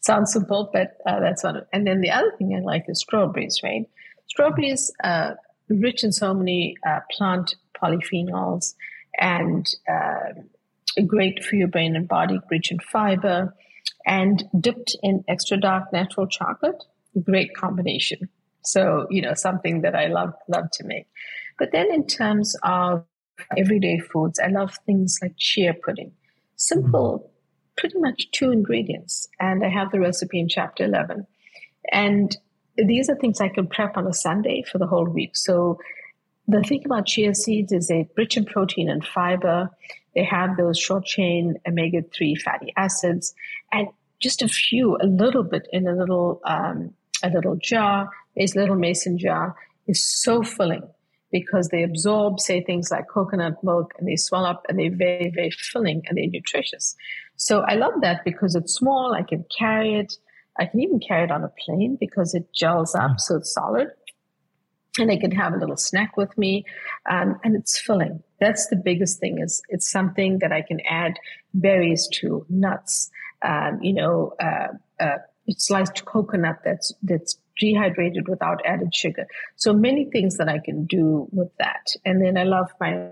Sounds 0.00 0.32
simple, 0.32 0.70
but 0.72 0.96
uh, 1.06 1.20
that's 1.20 1.44
not 1.44 1.56
it. 1.56 1.68
And 1.72 1.86
then 1.86 2.00
the 2.00 2.10
other 2.10 2.32
thing 2.38 2.54
I 2.54 2.60
like 2.60 2.84
is 2.88 3.00
strawberries, 3.00 3.60
right? 3.62 3.86
Strawberries 4.28 4.90
uh, 5.04 5.32
rich 5.68 6.04
in 6.04 6.12
so 6.12 6.32
many 6.32 6.76
uh, 6.86 7.00
plant 7.10 7.54
polyphenols 7.80 8.74
and 9.18 9.66
uh, 9.90 10.32
great 11.06 11.44
for 11.44 11.56
your 11.56 11.68
brain 11.68 11.96
and 11.96 12.08
body, 12.08 12.40
rich 12.50 12.70
in 12.70 12.78
fiber 12.78 13.54
and 14.06 14.44
dipped 14.58 14.96
in 15.02 15.24
extra 15.28 15.58
dark 15.58 15.92
natural 15.92 16.26
chocolate. 16.26 16.84
Great 17.24 17.54
combination. 17.54 18.28
So, 18.62 19.06
you 19.10 19.22
know, 19.22 19.34
something 19.34 19.82
that 19.82 19.94
I 19.94 20.06
love, 20.06 20.34
love 20.48 20.70
to 20.72 20.84
make. 20.84 21.06
But 21.58 21.72
then 21.72 21.92
in 21.92 22.06
terms 22.06 22.56
of 22.62 23.04
everyday 23.56 23.98
foods, 23.98 24.38
I 24.38 24.48
love 24.48 24.76
things 24.86 25.18
like 25.22 25.34
chia 25.36 25.74
pudding. 25.74 26.12
Simple, 26.56 27.18
mm-hmm. 27.18 27.32
pretty 27.76 27.98
much 27.98 28.30
two 28.32 28.50
ingredients. 28.50 29.28
And 29.38 29.64
I 29.64 29.68
have 29.68 29.90
the 29.90 30.00
recipe 30.00 30.40
in 30.40 30.48
chapter 30.48 30.84
11. 30.84 31.26
And 31.92 32.36
these 32.76 33.08
are 33.08 33.16
things 33.16 33.40
I 33.40 33.48
can 33.48 33.66
prep 33.66 33.96
on 33.96 34.06
a 34.06 34.14
Sunday 34.14 34.62
for 34.70 34.78
the 34.78 34.86
whole 34.86 35.06
week. 35.06 35.36
So 35.36 35.78
the 36.46 36.62
thing 36.62 36.82
about 36.84 37.06
chia 37.06 37.34
seeds 37.34 37.72
is 37.72 37.88
they're 37.88 38.06
rich 38.16 38.36
in 38.36 38.44
protein 38.44 38.88
and 38.88 39.06
fiber. 39.06 39.70
They 40.14 40.24
have 40.24 40.56
those 40.56 40.78
short 40.78 41.04
chain 41.04 41.56
omega 41.66 42.02
3 42.14 42.34
fatty 42.36 42.72
acids 42.76 43.34
and 43.72 43.88
just 44.20 44.42
a 44.42 44.48
few, 44.48 44.96
a 45.00 45.06
little 45.06 45.42
bit 45.42 45.66
in 45.72 45.86
a 45.86 45.94
little, 45.94 46.40
um, 46.44 46.92
a 47.22 47.30
little 47.30 47.56
jar, 47.56 48.10
a 48.36 48.46
little 48.54 48.76
mason 48.76 49.18
jar 49.18 49.56
is 49.86 50.04
so 50.04 50.42
filling 50.42 50.86
because 51.32 51.68
they 51.68 51.82
absorb, 51.82 52.40
say, 52.40 52.62
things 52.62 52.90
like 52.90 53.08
coconut 53.08 53.62
milk 53.62 53.92
and 53.98 54.08
they 54.08 54.16
swell 54.16 54.44
up 54.44 54.66
and 54.68 54.78
they're 54.78 54.94
very, 54.94 55.30
very 55.30 55.50
filling 55.50 56.02
and 56.06 56.18
they're 56.18 56.26
nutritious. 56.26 56.96
So 57.36 57.60
I 57.60 57.74
love 57.74 57.94
that 58.02 58.24
because 58.24 58.54
it's 58.54 58.74
small. 58.74 59.14
I 59.14 59.22
can 59.22 59.44
carry 59.56 59.94
it. 59.94 60.14
I 60.58 60.66
can 60.66 60.80
even 60.80 61.00
carry 61.00 61.24
it 61.24 61.30
on 61.30 61.44
a 61.44 61.52
plane 61.64 61.96
because 61.98 62.34
it 62.34 62.52
gels 62.52 62.94
up 62.94 63.18
so 63.18 63.36
it's 63.36 63.52
solid. 63.52 63.88
And 64.98 65.10
I 65.10 65.16
can 65.16 65.30
have 65.30 65.52
a 65.52 65.58
little 65.58 65.76
snack 65.76 66.16
with 66.16 66.36
me, 66.36 66.64
um, 67.08 67.38
and 67.44 67.54
it's 67.54 67.78
filling. 67.78 68.22
That's 68.40 68.68
the 68.68 68.76
biggest 68.76 69.20
thing. 69.20 69.38
Is 69.40 69.62
it's 69.68 69.90
something 69.90 70.38
that 70.40 70.52
I 70.52 70.62
can 70.62 70.80
add 70.80 71.18
berries 71.54 72.08
to, 72.14 72.44
nuts, 72.48 73.10
um, 73.42 73.80
you 73.82 73.92
know, 73.92 74.34
uh, 74.42 74.68
uh, 74.98 75.18
sliced 75.56 76.04
coconut 76.04 76.58
that's 76.64 76.92
that's 77.02 77.38
dehydrated 77.58 78.28
without 78.28 78.60
added 78.64 78.94
sugar. 78.94 79.26
So 79.56 79.72
many 79.72 80.06
things 80.06 80.36
that 80.38 80.48
I 80.48 80.58
can 80.58 80.86
do 80.86 81.28
with 81.30 81.50
that. 81.58 81.86
And 82.04 82.24
then 82.24 82.36
I 82.38 82.44
love 82.44 82.70
my 82.80 83.10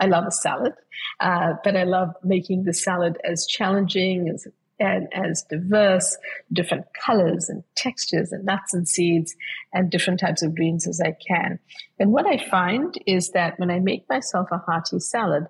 I 0.00 0.06
love 0.06 0.24
a 0.26 0.30
salad, 0.30 0.72
uh, 1.20 1.54
but 1.62 1.76
I 1.76 1.84
love 1.84 2.14
making 2.24 2.64
the 2.64 2.72
salad 2.72 3.18
as 3.22 3.46
challenging 3.46 4.30
as 4.30 4.46
and 4.80 5.08
as 5.12 5.44
diverse, 5.48 6.16
different 6.52 6.86
colors 6.94 7.48
and 7.48 7.62
textures 7.76 8.32
and 8.32 8.44
nuts 8.44 8.72
and 8.72 8.88
seeds 8.88 9.36
and 9.72 9.90
different 9.90 10.18
types 10.18 10.42
of 10.42 10.56
greens 10.56 10.88
as 10.88 11.00
I 11.00 11.14
can. 11.26 11.58
And 11.98 12.12
what 12.12 12.26
I 12.26 12.38
find 12.48 12.96
is 13.06 13.30
that 13.30 13.60
when 13.60 13.70
I 13.70 13.78
make 13.78 14.08
myself 14.08 14.48
a 14.50 14.58
hearty 14.58 14.98
salad, 14.98 15.46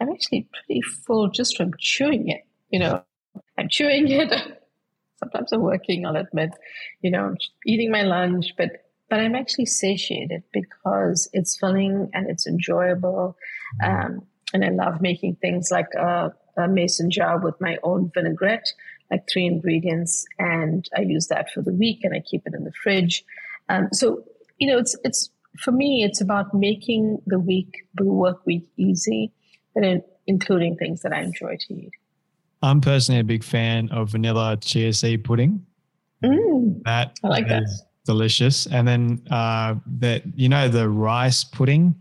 I'm 0.00 0.10
actually 0.10 0.48
pretty 0.52 0.80
full 0.80 1.28
just 1.28 1.56
from 1.56 1.72
chewing 1.78 2.28
it. 2.28 2.46
You 2.70 2.78
know, 2.78 3.02
I'm 3.58 3.68
chewing 3.68 4.08
it. 4.10 4.32
Sometimes 5.18 5.52
I'm 5.52 5.62
working, 5.62 6.06
I'll 6.06 6.16
admit, 6.16 6.50
you 7.02 7.10
know, 7.10 7.24
I'm 7.24 7.36
eating 7.66 7.90
my 7.90 8.02
lunch, 8.02 8.54
but 8.56 8.84
but 9.10 9.20
I'm 9.20 9.34
actually 9.34 9.66
satiated 9.66 10.42
because 10.52 11.30
it's 11.32 11.56
filling 11.56 12.10
and 12.12 12.28
it's 12.28 12.46
enjoyable. 12.46 13.36
Um, 13.82 14.26
and 14.52 14.64
I 14.64 14.68
love 14.68 15.00
making 15.00 15.36
things 15.36 15.70
like 15.70 15.94
a 15.94 16.32
a 16.58 16.68
mason 16.68 17.10
jar 17.10 17.38
with 17.38 17.54
my 17.60 17.78
own 17.82 18.10
vinaigrette, 18.14 18.72
like 19.10 19.28
three 19.28 19.46
ingredients, 19.46 20.26
and 20.38 20.88
I 20.96 21.02
use 21.02 21.28
that 21.28 21.50
for 21.50 21.62
the 21.62 21.72
week 21.72 22.00
and 22.04 22.14
I 22.14 22.20
keep 22.20 22.46
it 22.46 22.54
in 22.54 22.64
the 22.64 22.72
fridge. 22.82 23.24
Um, 23.68 23.88
so 23.92 24.24
you 24.58 24.66
know, 24.68 24.78
it's 24.78 24.96
it's 25.04 25.30
for 25.58 25.72
me, 25.72 26.04
it's 26.04 26.20
about 26.20 26.52
making 26.54 27.20
the 27.26 27.38
week, 27.38 27.72
the 27.94 28.04
work 28.04 28.44
week 28.46 28.66
easy, 28.76 29.32
but 29.74 29.84
in, 29.84 30.02
including 30.26 30.76
things 30.76 31.02
that 31.02 31.12
I 31.12 31.20
enjoy 31.22 31.56
to 31.66 31.74
eat. 31.74 31.90
I'm 32.62 32.80
personally 32.80 33.20
a 33.20 33.24
big 33.24 33.44
fan 33.44 33.88
of 33.90 34.10
vanilla 34.10 34.56
chia 34.60 34.92
seed 34.92 35.24
pudding. 35.24 35.64
Mm, 36.24 36.82
that 36.84 37.18
I 37.24 37.28
like 37.28 37.48
that. 37.48 37.62
Delicious. 38.04 38.66
And 38.66 38.88
then 38.88 39.22
uh, 39.30 39.74
that 39.98 40.22
you 40.34 40.48
know 40.48 40.68
the 40.68 40.88
rice 40.88 41.44
pudding. 41.44 41.94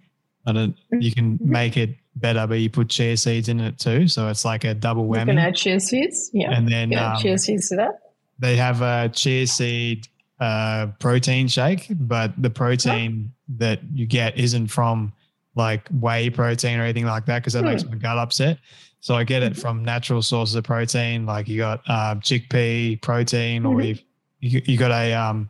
I 0.45 0.53
don't, 0.53 0.75
you 0.99 1.11
can 1.11 1.37
Mm-hmm. 1.37 1.51
make 1.51 1.75
it 1.77 1.95
better, 2.19 2.45
but 2.47 2.55
you 2.55 2.69
put 2.69 2.89
chia 2.89 3.15
seeds 3.17 3.49
in 3.49 3.59
it 3.59 3.77
too, 3.79 4.07
so 4.07 4.27
it's 4.29 4.43
like 4.45 4.63
a 4.63 4.73
double 4.73 5.05
whammy. 5.07 5.19
You 5.19 5.25
can 5.25 5.37
add 5.39 5.55
chia 5.55 5.79
seeds. 5.79 6.29
Yeah. 6.33 6.51
And 6.51 6.67
then 6.67 6.93
um, 6.95 7.17
chia 7.21 7.37
seeds 7.37 7.69
to 7.69 7.75
that. 7.77 7.99
they 8.39 8.55
have 8.57 8.81
a 8.81 9.09
chia 9.09 9.47
seed 9.47 10.07
uh, 10.39 10.87
protein 10.99 11.47
shake, 11.47 11.87
but 11.89 12.31
the 12.41 12.49
protein 12.49 13.31
that 13.57 13.79
you 13.93 14.05
get 14.05 14.37
isn't 14.37 14.67
from 14.67 15.13
like 15.55 15.87
whey 15.89 16.29
protein 16.29 16.79
or 16.79 16.83
anything 16.83 17.05
like 17.05 17.25
that 17.25 17.39
because 17.39 17.53
that 17.53 17.63
makes 17.63 17.81
Hmm. 17.83 17.89
my 17.91 17.95
gut 17.97 18.17
upset. 18.17 18.59
So 18.99 19.15
I 19.15 19.23
get 19.23 19.41
it 19.43 19.55
from 19.55 19.83
natural 19.83 20.21
sources 20.21 20.55
of 20.55 20.63
protein, 20.63 21.25
like 21.25 21.47
you 21.47 21.57
got 21.57 21.81
uh, 21.87 22.15
chickpea 22.15 23.01
protein, 23.01 23.65
or 23.65 23.75
Mhm. 23.75 24.03
you 24.41 24.61
you 24.65 24.77
got 24.77 24.91
a 24.91 25.13
um, 25.13 25.49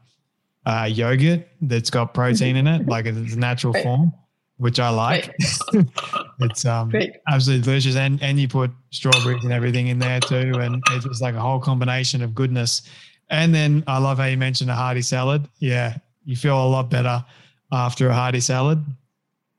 uh, 0.65 0.87
yogurt 0.91 1.47
that's 1.61 1.89
got 1.89 2.13
protein 2.13 2.55
in 2.55 2.67
it, 2.67 2.87
like 2.87 3.05
it's 3.05 3.33
a 3.33 3.39
natural 3.39 3.73
form, 3.73 4.13
which 4.57 4.79
I 4.79 4.89
like. 4.89 5.33
it's 6.39 6.65
um, 6.65 6.89
Great. 6.89 7.13
absolutely 7.27 7.63
delicious, 7.63 7.95
and 7.95 8.21
and 8.21 8.39
you 8.39 8.47
put 8.47 8.71
strawberries 8.91 9.43
and 9.43 9.53
everything 9.53 9.87
in 9.87 9.99
there 9.99 10.19
too, 10.19 10.53
and 10.59 10.81
it's 10.91 11.05
just 11.05 11.21
like 11.21 11.35
a 11.35 11.39
whole 11.39 11.59
combination 11.59 12.21
of 12.21 12.35
goodness. 12.35 12.81
And 13.29 13.53
then 13.53 13.83
I 13.87 13.97
love 13.97 14.17
how 14.17 14.25
you 14.25 14.37
mentioned 14.37 14.69
a 14.69 14.75
hearty 14.75 15.01
salad. 15.01 15.47
Yeah, 15.59 15.97
you 16.23 16.35
feel 16.35 16.61
a 16.61 16.67
lot 16.67 16.89
better 16.89 17.23
after 17.71 18.09
a 18.09 18.13
hearty 18.13 18.39
salad, 18.39 18.83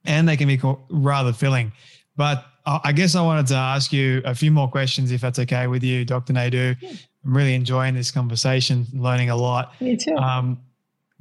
and 0.05 0.29
they 0.29 0.37
can 0.37 0.49
be 0.49 0.61
rather 0.91 1.33
filling. 1.33 1.73
But 2.17 2.45
I 2.67 2.93
guess 2.93 3.15
I 3.15 3.23
wanted 3.23 3.47
to 3.49 3.55
ask 3.55 3.93
you 3.93 4.21
a 4.25 4.35
few 4.35 4.51
more 4.51 4.69
questions, 4.69 5.11
if 5.11 5.21
that's 5.21 5.39
okay 5.39 5.67
with 5.69 5.83
you, 5.83 6.05
Dr. 6.05 6.35
Naidoo. 6.35 6.77
I'm 7.25 7.37
really 7.37 7.55
enjoying 7.55 7.95
this 7.95 8.11
conversation, 8.11 8.87
learning 8.93 9.31
a 9.31 9.37
lot. 9.37 9.81
Me 9.81 9.97
too. 9.97 10.17
Um, 10.17 10.61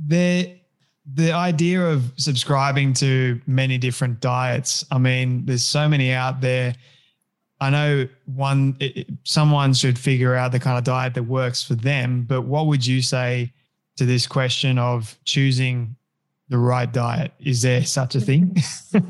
the 0.05 0.56
the 1.13 1.31
idea 1.31 1.85
of 1.85 2.11
subscribing 2.17 2.93
to 2.93 3.39
many 3.47 3.77
different 3.77 4.19
diets. 4.19 4.85
I 4.91 4.97
mean, 4.97 5.45
there's 5.45 5.63
so 5.63 5.87
many 5.87 6.11
out 6.11 6.41
there. 6.41 6.75
I 7.59 7.69
know 7.69 8.07
one 8.25 8.75
it, 8.79 9.07
someone 9.23 9.73
should 9.73 9.97
figure 9.97 10.35
out 10.35 10.51
the 10.51 10.59
kind 10.59 10.77
of 10.77 10.83
diet 10.83 11.13
that 11.15 11.23
works 11.23 11.63
for 11.63 11.75
them. 11.75 12.23
But 12.23 12.41
what 12.41 12.67
would 12.67 12.85
you 12.85 13.01
say 13.01 13.53
to 13.95 14.05
this 14.05 14.27
question 14.27 14.77
of 14.77 15.17
choosing 15.25 15.95
the 16.49 16.57
right 16.57 16.91
diet? 16.91 17.31
Is 17.39 17.61
there 17.61 17.83
such 17.83 18.15
a 18.15 18.21
thing? 18.21 18.57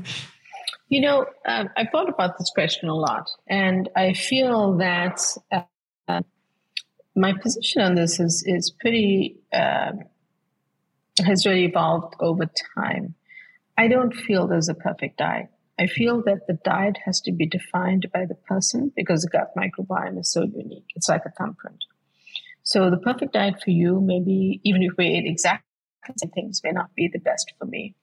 You 0.90 1.02
know, 1.02 1.26
um, 1.46 1.70
I've 1.76 1.90
thought 1.92 2.08
about 2.08 2.38
this 2.38 2.50
question 2.50 2.88
a 2.88 2.96
lot, 2.96 3.30
and 3.48 3.90
I 3.98 4.14
feel 4.14 4.78
that 4.78 5.20
uh, 5.52 6.22
my 7.14 7.34
position 7.34 7.82
on 7.82 7.96
this 7.96 8.22
is 8.22 8.42
is 8.48 8.72
pretty 8.72 9.36
uh, 9.52 9.92
has 11.26 11.46
really 11.46 11.66
evolved 11.66 12.16
over 12.20 12.46
time. 12.76 13.16
I 13.78 13.88
don't 13.88 14.14
feel 14.14 14.48
there's 14.48 14.70
a 14.70 14.74
perfect 14.74 15.18
diet. 15.18 15.50
I 15.80 15.88
feel 15.88 16.24
that 16.26 16.48
the 16.48 16.58
diet 16.64 16.98
has 17.06 17.22
to 17.22 17.32
be 17.32 17.46
defined 17.46 18.08
by 18.12 18.26
the 18.26 18.36
person 18.36 18.92
because 18.96 19.22
the 19.22 19.30
gut 19.30 19.54
microbiome 19.56 20.20
is 20.20 20.32
so 20.32 20.42
unique. 20.42 20.88
It's 20.96 21.08
like 21.10 21.24
a 21.26 21.32
thumbprint. 21.32 21.86
So 22.64 22.90
the 22.90 22.98
perfect 22.98 23.34
diet 23.34 23.62
for 23.64 23.70
you, 23.70 24.02
maybe 24.02 24.60
even 24.64 24.82
if 24.82 24.94
we 24.98 25.06
ate 25.06 25.26
exactly 25.26 25.64
the 26.08 26.14
same 26.18 26.32
things, 26.32 26.62
may 26.64 26.72
not 26.72 26.94
be 26.96 27.08
the 27.08 27.20
best 27.20 27.54
for 27.60 27.66
me. 27.66 27.96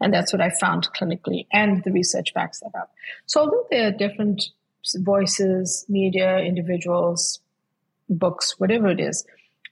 And 0.00 0.12
that's 0.12 0.32
what 0.32 0.42
I 0.42 0.50
found 0.50 0.88
clinically, 0.98 1.46
and 1.52 1.82
the 1.82 1.90
research 1.90 2.34
backs 2.34 2.60
that 2.60 2.78
up. 2.78 2.92
So, 3.24 3.40
although 3.40 3.66
there 3.70 3.88
are 3.88 3.92
different 3.92 4.44
voices, 4.94 5.86
media, 5.88 6.38
individuals, 6.38 7.40
books, 8.08 8.54
whatever 8.58 8.88
it 8.88 9.00
is, 9.00 9.24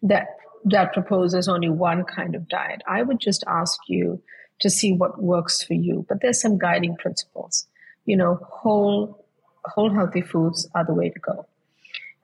that 0.02 0.28
that 0.64 0.92
proposes 0.92 1.48
only 1.48 1.68
one 1.68 2.04
kind 2.04 2.34
of 2.34 2.48
diet, 2.48 2.82
I 2.86 3.02
would 3.02 3.20
just 3.20 3.44
ask 3.46 3.78
you 3.88 4.22
to 4.60 4.70
see 4.70 4.92
what 4.92 5.22
works 5.22 5.62
for 5.62 5.74
you. 5.74 6.06
But 6.08 6.20
there's 6.20 6.40
some 6.40 6.58
guiding 6.58 6.96
principles. 6.96 7.66
You 8.06 8.16
know, 8.16 8.38
whole 8.42 9.26
whole 9.64 9.90
healthy 9.90 10.20
foods 10.20 10.68
are 10.74 10.84
the 10.84 10.94
way 10.94 11.10
to 11.10 11.18
go. 11.20 11.46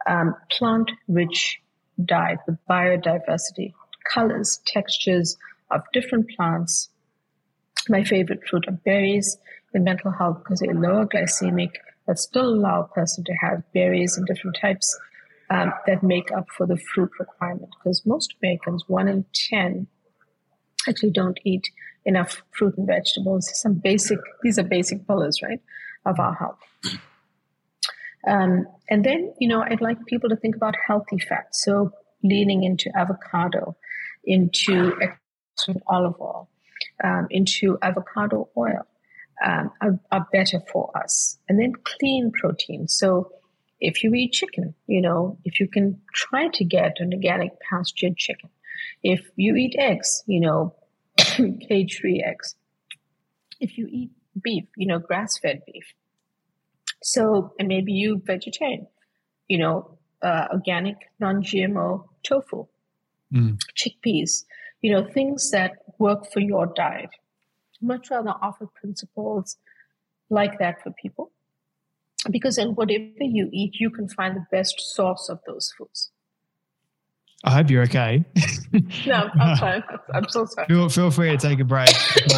Um, 0.06 0.34
plant 0.50 0.90
rich 1.08 1.60
diet 2.04 2.38
with 2.46 2.58
biodiversity, 2.68 3.72
colors, 4.04 4.60
textures 4.66 5.36
of 5.70 5.82
different 5.92 6.30
plants, 6.36 6.90
my 7.88 8.04
favorite 8.04 8.46
fruit 8.48 8.66
are 8.68 8.72
berries 8.72 9.38
in 9.72 9.84
mental 9.84 10.10
health 10.10 10.38
because 10.38 10.60
they're 10.60 10.74
lower 10.74 11.06
glycemic, 11.06 11.72
but 12.06 12.18
still 12.18 12.54
allow 12.54 12.82
a 12.82 12.88
person 12.88 13.24
to 13.24 13.32
have 13.40 13.62
berries 13.72 14.18
in 14.18 14.24
different 14.24 14.56
types 14.60 14.98
um, 15.50 15.72
that 15.86 16.02
make 16.02 16.30
up 16.32 16.46
for 16.56 16.66
the 16.66 16.76
fruit 16.76 17.10
requirement. 17.18 17.70
Because 17.78 18.02
most 18.06 18.34
Americans, 18.42 18.84
one 18.86 19.08
in 19.08 19.24
10, 19.34 19.86
actually 20.88 21.10
don't 21.10 21.38
eat 21.44 21.68
enough 22.04 22.42
fruit 22.56 22.76
and 22.78 22.86
vegetables. 22.86 23.50
Some 23.60 23.74
basic, 23.74 24.18
these 24.42 24.58
are 24.58 24.64
basic 24.64 25.06
pillars, 25.06 25.40
right, 25.42 25.60
of 26.06 26.18
our 26.18 26.34
health. 26.34 26.58
Um, 28.26 28.66
and 28.88 29.04
then, 29.04 29.32
you 29.38 29.48
know, 29.48 29.62
I'd 29.62 29.80
like 29.80 30.04
people 30.06 30.28
to 30.28 30.36
think 30.36 30.56
about 30.56 30.74
healthy 30.86 31.18
fats. 31.18 31.64
So 31.64 31.90
leaning 32.22 32.64
into 32.64 32.90
avocado, 32.96 33.76
into 34.24 34.94
olive 35.86 36.14
oil, 36.20 36.48
um, 37.02 37.26
into 37.30 37.78
avocado 37.82 38.48
oil 38.56 38.86
um, 39.44 39.70
are, 39.80 39.98
are 40.12 40.26
better 40.32 40.60
for 40.72 40.90
us. 40.96 41.38
And 41.48 41.58
then 41.58 41.72
clean 41.84 42.30
protein. 42.30 42.88
So 42.88 43.32
if 43.80 44.02
you 44.04 44.14
eat 44.14 44.32
chicken, 44.32 44.74
you 44.86 45.00
know, 45.00 45.38
if 45.44 45.58
you 45.60 45.68
can 45.68 46.00
try 46.14 46.48
to 46.48 46.64
get 46.64 46.96
an 47.00 47.12
organic 47.14 47.52
pastured 47.60 48.16
chicken. 48.16 48.50
If 49.02 49.30
you 49.36 49.54
eat 49.56 49.76
eggs, 49.78 50.22
you 50.26 50.40
know, 50.40 50.74
cage 51.16 51.98
free 52.00 52.22
eggs. 52.24 52.56
If 53.60 53.76
you 53.78 53.88
eat 53.90 54.10
beef, 54.42 54.64
you 54.76 54.86
know, 54.86 54.98
grass 54.98 55.38
fed 55.38 55.62
beef. 55.66 55.94
So, 57.02 57.54
and 57.58 57.68
maybe 57.68 57.92
you 57.92 58.20
vegetarian, 58.24 58.86
you 59.48 59.58
know, 59.58 59.98
uh, 60.22 60.48
organic, 60.52 60.96
non 61.18 61.42
GMO 61.42 62.04
tofu, 62.22 62.66
Mm. 63.32 63.58
chickpeas, 63.76 64.44
you 64.82 64.90
know, 64.90 65.06
things 65.06 65.52
that 65.52 65.72
work 65.98 66.30
for 66.32 66.40
your 66.40 66.66
diet. 66.66 67.10
Much 67.80 68.10
rather 68.10 68.34
offer 68.42 68.66
principles 68.66 69.56
like 70.30 70.58
that 70.58 70.82
for 70.82 70.90
people. 70.90 71.30
Because 72.30 72.58
in 72.58 72.70
whatever 72.70 73.04
you 73.20 73.48
eat, 73.52 73.76
you 73.80 73.90
can 73.90 74.08
find 74.08 74.36
the 74.36 74.44
best 74.52 74.74
source 74.94 75.28
of 75.30 75.38
those 75.46 75.72
foods. 75.78 76.10
I 77.42 77.52
hope 77.52 77.70
you're 77.70 77.84
okay. 77.84 78.24
No, 79.06 79.28
I'm 79.40 79.56
fine. 79.56 79.82
I'm 80.14 80.28
so 80.28 80.44
sorry. 80.44 80.66
feel, 80.68 80.88
feel 80.90 81.10
free 81.10 81.30
to 81.30 81.36
take 81.36 81.58
a 81.58 81.64
break. 81.64 81.88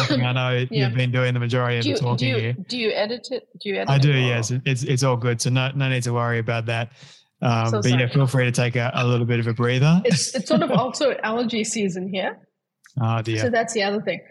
I 0.09 0.31
know 0.33 0.65
Yeah. 0.71 0.87
you've 0.87 0.95
been 0.97 1.11
doing 1.11 1.33
the 1.35 1.39
majority 1.39 1.77
of 1.77 1.83
Do 1.83 1.89
you, 1.89 1.95
the 1.95 2.01
do 2.01 2.05
talking 2.07 2.27
you 2.29 2.37
here. 2.39 2.53
do 2.69 2.77
you 2.77 2.91
edit 2.91 3.27
it? 3.31 3.47
Do 3.61 3.69
you 3.69 3.75
edit 3.75 3.89
I 3.89 3.95
it 3.97 4.01
do, 4.01 4.11
or- 4.11 4.15
yes. 4.15 4.51
It's 4.65 4.81
it's 4.83 5.03
all 5.03 5.17
good. 5.17 5.39
So 5.41 5.49
no 5.51 5.69
no 5.75 5.89
need 5.89 6.01
to 6.03 6.13
worry 6.13 6.39
about 6.39 6.65
that. 6.67 6.91
Um, 7.41 7.67
So 7.69 7.81
but 7.81 7.91
yeah, 7.91 8.07
feel 8.07 8.25
free 8.27 8.45
to 8.45 8.51
take 8.51 8.75
a, 8.77 8.91
a 8.95 9.05
little 9.05 9.25
bit 9.27 9.39
of 9.39 9.47
a 9.47 9.53
breather. 9.53 10.01
It's 10.05 10.33
it's 10.33 10.47
sort 10.47 10.63
of 10.63 10.71
also 10.71 11.13
allergy 11.21 11.63
season 11.65 12.07
here. 12.11 12.39
oh 13.01 13.21
dear. 13.21 13.39
So 13.39 13.49
that's 13.49 13.73
the 13.73 13.83
other 13.83 14.01
thing. 14.01 14.21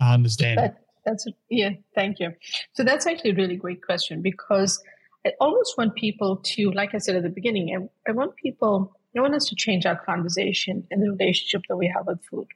I 0.00 0.14
understand. 0.14 0.58
That, 0.58 0.76
that's 1.04 1.24
yeah. 1.50 1.70
Thank 1.94 2.18
you. 2.18 2.32
So 2.72 2.82
that's 2.82 3.06
actually 3.06 3.30
a 3.32 3.34
really 3.34 3.56
great 3.56 3.82
question 3.82 4.22
because 4.22 4.82
I 5.26 5.32
almost 5.40 5.76
want 5.78 5.94
people 5.94 6.36
to, 6.44 6.70
like 6.72 6.94
I 6.94 6.98
said 6.98 7.16
at 7.16 7.22
the 7.22 7.28
beginning, 7.30 7.90
I, 8.06 8.10
I 8.10 8.12
want 8.12 8.36
people, 8.36 8.96
I 9.16 9.20
want 9.20 9.34
us 9.34 9.46
to 9.46 9.54
change 9.54 9.86
our 9.86 9.96
conversation 9.96 10.86
and 10.90 11.02
the 11.02 11.10
relationship 11.10 11.62
that 11.68 11.76
we 11.76 11.92
have 11.94 12.06
with 12.06 12.22
food. 12.24 12.48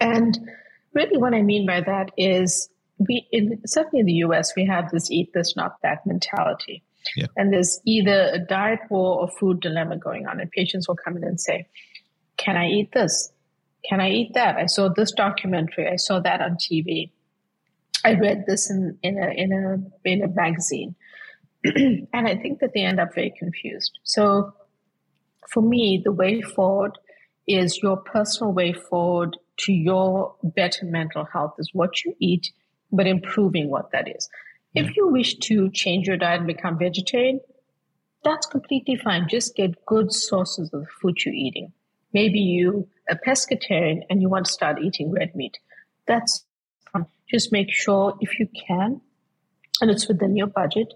And 0.00 0.38
really, 0.94 1.18
what 1.18 1.34
I 1.34 1.42
mean 1.42 1.66
by 1.66 1.80
that 1.80 2.10
is 2.16 2.70
we, 2.98 3.26
in, 3.32 3.60
certainly 3.66 4.00
in 4.00 4.06
the 4.06 4.24
US, 4.24 4.54
we 4.56 4.64
have 4.66 4.90
this 4.90 5.10
eat 5.10 5.32
this, 5.34 5.56
not 5.56 5.76
that 5.82 6.06
mentality. 6.06 6.82
Yeah. 7.16 7.26
And 7.36 7.52
there's 7.52 7.80
either 7.84 8.30
a 8.32 8.38
diet 8.38 8.80
war 8.90 9.20
or 9.20 9.28
food 9.28 9.60
dilemma 9.60 9.96
going 9.96 10.26
on, 10.26 10.40
and 10.40 10.50
patients 10.50 10.88
will 10.88 10.96
come 10.96 11.16
in 11.16 11.24
and 11.24 11.40
say, 11.40 11.66
Can 12.36 12.56
I 12.56 12.68
eat 12.68 12.92
this? 12.92 13.32
Can 13.88 14.00
I 14.00 14.10
eat 14.10 14.34
that? 14.34 14.56
I 14.56 14.66
saw 14.66 14.88
this 14.88 15.12
documentary. 15.12 15.88
I 15.88 15.96
saw 15.96 16.20
that 16.20 16.40
on 16.40 16.56
TV. 16.56 17.10
I 18.04 18.14
read 18.14 18.44
this 18.46 18.70
in, 18.70 18.98
in 19.02 19.18
a 19.18 19.30
in 19.30 19.52
a 19.52 20.08
in 20.08 20.22
a 20.22 20.28
magazine. 20.28 20.94
and 21.64 22.08
I 22.12 22.36
think 22.36 22.60
that 22.60 22.72
they 22.74 22.82
end 22.82 23.00
up 23.00 23.14
very 23.14 23.32
confused. 23.38 23.98
So 24.04 24.52
for 25.48 25.62
me, 25.62 26.00
the 26.02 26.12
way 26.12 26.40
forward 26.40 26.98
is 27.46 27.78
your 27.82 27.96
personal 27.96 28.52
way 28.52 28.72
forward 28.72 29.36
to 29.60 29.72
your 29.72 30.34
better 30.42 30.86
mental 30.86 31.24
health 31.24 31.54
is 31.58 31.70
what 31.72 32.04
you 32.04 32.14
eat, 32.20 32.52
but 32.92 33.06
improving 33.06 33.70
what 33.70 33.90
that 33.92 34.08
is. 34.08 34.28
If 34.74 34.96
you 34.96 35.08
wish 35.08 35.36
to 35.38 35.70
change 35.70 36.06
your 36.06 36.16
diet 36.16 36.38
and 36.38 36.46
become 36.46 36.78
vegetarian, 36.78 37.40
that's 38.22 38.46
completely 38.46 38.96
fine. 38.96 39.26
Just 39.28 39.56
get 39.56 39.84
good 39.86 40.12
sources 40.12 40.70
of 40.72 40.82
the 40.82 40.86
food 41.00 41.16
you're 41.24 41.34
eating. 41.34 41.72
Maybe 42.12 42.38
you 42.38 42.88
a 43.08 43.16
pescatarian 43.16 44.02
and 44.08 44.20
you 44.20 44.28
want 44.28 44.46
to 44.46 44.52
start 44.52 44.80
eating 44.82 45.10
red 45.10 45.34
meat. 45.34 45.58
That's 46.06 46.44
fine. 46.92 47.06
Just 47.30 47.52
make 47.52 47.72
sure 47.72 48.16
if 48.20 48.38
you 48.38 48.48
can, 48.66 49.00
and 49.80 49.90
it's 49.90 50.08
within 50.08 50.36
your 50.36 50.46
budget, 50.46 50.92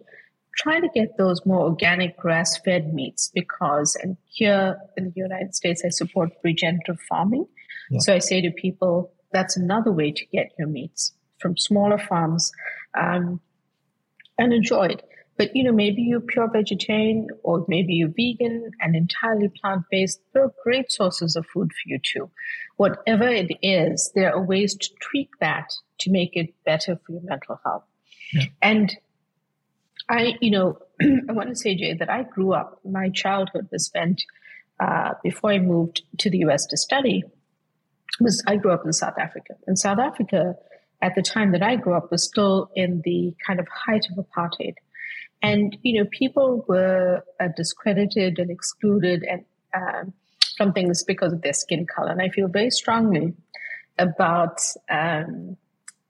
try 0.56 0.80
to 0.80 0.88
get 0.94 1.16
those 1.16 1.44
more 1.46 1.60
organic 1.60 2.16
grass 2.16 2.58
fed 2.64 2.92
meats 2.92 3.30
because, 3.34 3.96
and 4.02 4.16
here 4.26 4.78
in 4.96 5.04
the 5.04 5.12
United 5.16 5.54
States, 5.54 5.82
I 5.84 5.88
support 5.88 6.30
regenerative 6.44 6.98
farming. 7.08 7.46
Yeah. 7.90 8.00
So 8.00 8.14
I 8.14 8.18
say 8.18 8.40
to 8.42 8.50
people, 8.50 9.12
that's 9.32 9.56
another 9.56 9.92
way 9.92 10.12
to 10.12 10.26
get 10.26 10.52
your 10.58 10.68
meats 10.68 11.12
from 11.40 11.56
smaller 11.56 11.98
farms 11.98 12.52
um, 12.98 13.40
and 14.38 14.52
enjoy 14.52 14.86
it. 14.86 15.02
But 15.38 15.56
you 15.56 15.64
know, 15.64 15.72
maybe 15.72 16.02
you're 16.02 16.20
pure 16.20 16.48
vegetarian 16.50 17.28
or 17.42 17.64
maybe 17.66 17.94
you're 17.94 18.12
vegan 18.14 18.70
and 18.80 18.94
entirely 18.94 19.48
plant 19.60 19.84
based. 19.90 20.20
There 20.32 20.44
are 20.44 20.52
great 20.62 20.92
sources 20.92 21.36
of 21.36 21.46
food 21.46 21.70
for 21.72 21.88
you 21.88 21.98
too. 21.98 22.30
Whatever 22.76 23.28
it 23.28 23.50
is, 23.62 24.12
there 24.14 24.34
are 24.34 24.44
ways 24.44 24.76
to 24.76 24.88
tweak 25.00 25.30
that 25.40 25.72
to 26.00 26.10
make 26.10 26.36
it 26.36 26.54
better 26.64 27.00
for 27.04 27.12
your 27.12 27.22
mental 27.22 27.58
health. 27.64 27.84
Yeah. 28.32 28.44
And 28.60 28.94
I, 30.12 30.34
you 30.40 30.50
know, 30.50 30.78
I 31.00 31.32
want 31.32 31.48
to 31.48 31.56
say, 31.56 31.74
Jay, 31.74 31.94
that 31.94 32.10
I 32.10 32.22
grew 32.22 32.52
up, 32.52 32.80
my 32.84 33.08
childhood 33.08 33.68
was 33.72 33.86
spent 33.86 34.22
uh, 34.78 35.14
before 35.22 35.52
I 35.52 35.58
moved 35.58 36.02
to 36.18 36.28
the 36.28 36.38
US 36.38 36.66
to 36.66 36.76
study. 36.76 37.24
Was 38.20 38.42
I 38.46 38.56
grew 38.56 38.72
up 38.72 38.84
in 38.84 38.92
South 38.92 39.18
Africa. 39.18 39.54
And 39.66 39.78
South 39.78 39.98
Africa, 39.98 40.54
at 41.00 41.14
the 41.14 41.22
time 41.22 41.52
that 41.52 41.62
I 41.62 41.76
grew 41.76 41.94
up, 41.94 42.10
was 42.10 42.24
still 42.24 42.70
in 42.76 43.00
the 43.06 43.34
kind 43.46 43.58
of 43.58 43.66
height 43.68 44.06
of 44.10 44.22
apartheid. 44.22 44.74
And, 45.42 45.76
you 45.82 45.98
know, 45.98 46.08
people 46.12 46.64
were 46.68 47.24
uh, 47.40 47.48
discredited 47.56 48.38
and 48.38 48.50
excluded 48.50 49.24
and 49.24 49.44
um, 49.74 50.12
from 50.58 50.74
things 50.74 51.02
because 51.02 51.32
of 51.32 51.40
their 51.40 51.54
skin 51.54 51.86
color. 51.86 52.10
And 52.10 52.20
I 52.20 52.28
feel 52.28 52.48
very 52.48 52.70
strongly 52.70 53.34
about 53.98 54.60
um, 54.90 55.56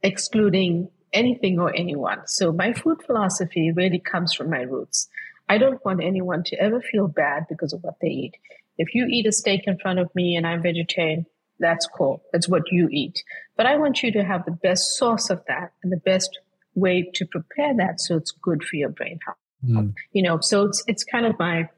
excluding 0.03 0.88
anything 1.12 1.58
or 1.58 1.74
anyone. 1.74 2.20
So 2.26 2.52
my 2.52 2.72
food 2.72 3.02
philosophy 3.04 3.72
really 3.72 3.98
comes 3.98 4.34
from 4.34 4.50
my 4.50 4.62
roots. 4.62 5.08
I 5.48 5.58
don't 5.58 5.84
want 5.84 6.02
anyone 6.02 6.44
to 6.44 6.56
ever 6.56 6.80
feel 6.80 7.08
bad 7.08 7.46
because 7.48 7.72
of 7.72 7.82
what 7.82 7.96
they 8.00 8.08
eat. 8.08 8.36
If 8.78 8.94
you 8.94 9.06
eat 9.06 9.26
a 9.26 9.32
steak 9.32 9.62
in 9.66 9.78
front 9.78 9.98
of 9.98 10.14
me 10.14 10.36
and 10.36 10.46
I'm 10.46 10.62
vegetarian, 10.62 11.26
that's 11.58 11.86
cool. 11.86 12.22
That's 12.32 12.48
what 12.48 12.62
you 12.70 12.88
eat. 12.90 13.22
But 13.56 13.66
I 13.66 13.76
want 13.76 14.02
you 14.02 14.10
to 14.12 14.24
have 14.24 14.44
the 14.44 14.52
best 14.52 14.96
source 14.96 15.30
of 15.30 15.42
that 15.48 15.72
and 15.82 15.92
the 15.92 15.98
best 15.98 16.38
way 16.74 17.10
to 17.14 17.26
prepare 17.26 17.76
that 17.76 18.00
so 18.00 18.16
it's 18.16 18.30
good 18.30 18.64
for 18.64 18.76
your 18.76 18.88
brain 18.88 19.18
health. 19.24 19.36
Mm. 19.64 19.94
You 20.12 20.22
know, 20.22 20.40
so 20.40 20.64
it's 20.64 20.82
it's 20.86 21.04
kind 21.04 21.26
of 21.26 21.38
my 21.38 21.68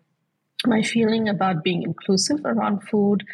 my 0.66 0.82
feeling 0.82 1.28
about 1.28 1.62
being 1.62 1.82
inclusive 1.82 2.40
around 2.44 2.82
food 2.88 3.24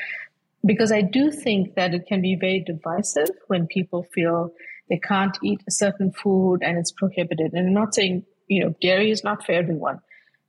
because 0.64 0.90
I 0.90 1.02
do 1.02 1.30
think 1.30 1.74
that 1.74 1.94
it 1.94 2.06
can 2.06 2.20
be 2.20 2.34
very 2.34 2.60
divisive 2.60 3.30
when 3.46 3.66
people 3.66 4.06
feel 4.12 4.52
they 4.90 4.98
can't 4.98 5.38
eat 5.42 5.62
a 5.66 5.70
certain 5.70 6.12
food 6.12 6.58
and 6.62 6.76
it's 6.76 6.90
prohibited. 6.90 7.52
And 7.54 7.68
I'm 7.68 7.72
not 7.74 7.94
saying, 7.94 8.24
you 8.48 8.62
know, 8.62 8.74
dairy 8.82 9.10
is 9.10 9.24
not 9.24 9.46
for 9.46 9.52
everyone. 9.52 10.00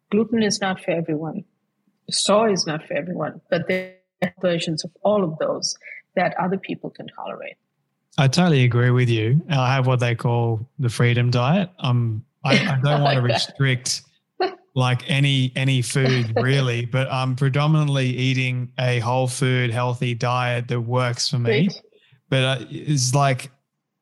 Gluten 0.09 0.43
is 0.43 0.59
not 0.59 0.83
for 0.83 0.91
everyone. 0.91 1.45
Soy 2.09 2.51
is 2.51 2.65
not 2.65 2.85
for 2.85 2.95
everyone, 2.95 3.39
but 3.49 3.67
there 3.67 3.93
are 4.23 4.33
versions 4.41 4.83
of 4.83 4.91
all 5.03 5.23
of 5.23 5.37
those 5.37 5.77
that 6.15 6.35
other 6.37 6.57
people 6.57 6.89
can 6.89 7.07
tolerate. 7.15 7.55
I 8.17 8.27
totally 8.27 8.65
agree 8.65 8.89
with 8.89 9.07
you. 9.07 9.41
I 9.49 9.73
have 9.73 9.87
what 9.87 10.01
they 10.01 10.15
call 10.15 10.67
the 10.79 10.89
freedom 10.89 11.31
diet. 11.31 11.69
Um, 11.79 12.25
I, 12.43 12.57
I 12.57 12.79
don't 12.83 13.01
want 13.03 13.15
to 13.15 13.21
restrict 13.21 14.01
like 14.75 15.09
any 15.09 15.53
any 15.55 15.81
food 15.81 16.33
really, 16.35 16.85
but 16.85 17.09
I'm 17.09 17.35
predominantly 17.35 18.07
eating 18.07 18.73
a 18.77 18.99
whole 18.99 19.27
food, 19.27 19.71
healthy 19.71 20.13
diet 20.13 20.67
that 20.67 20.81
works 20.81 21.29
for 21.29 21.39
me. 21.39 21.69
But 22.29 22.43
uh, 22.43 22.65
it's 22.69 23.15
like 23.15 23.51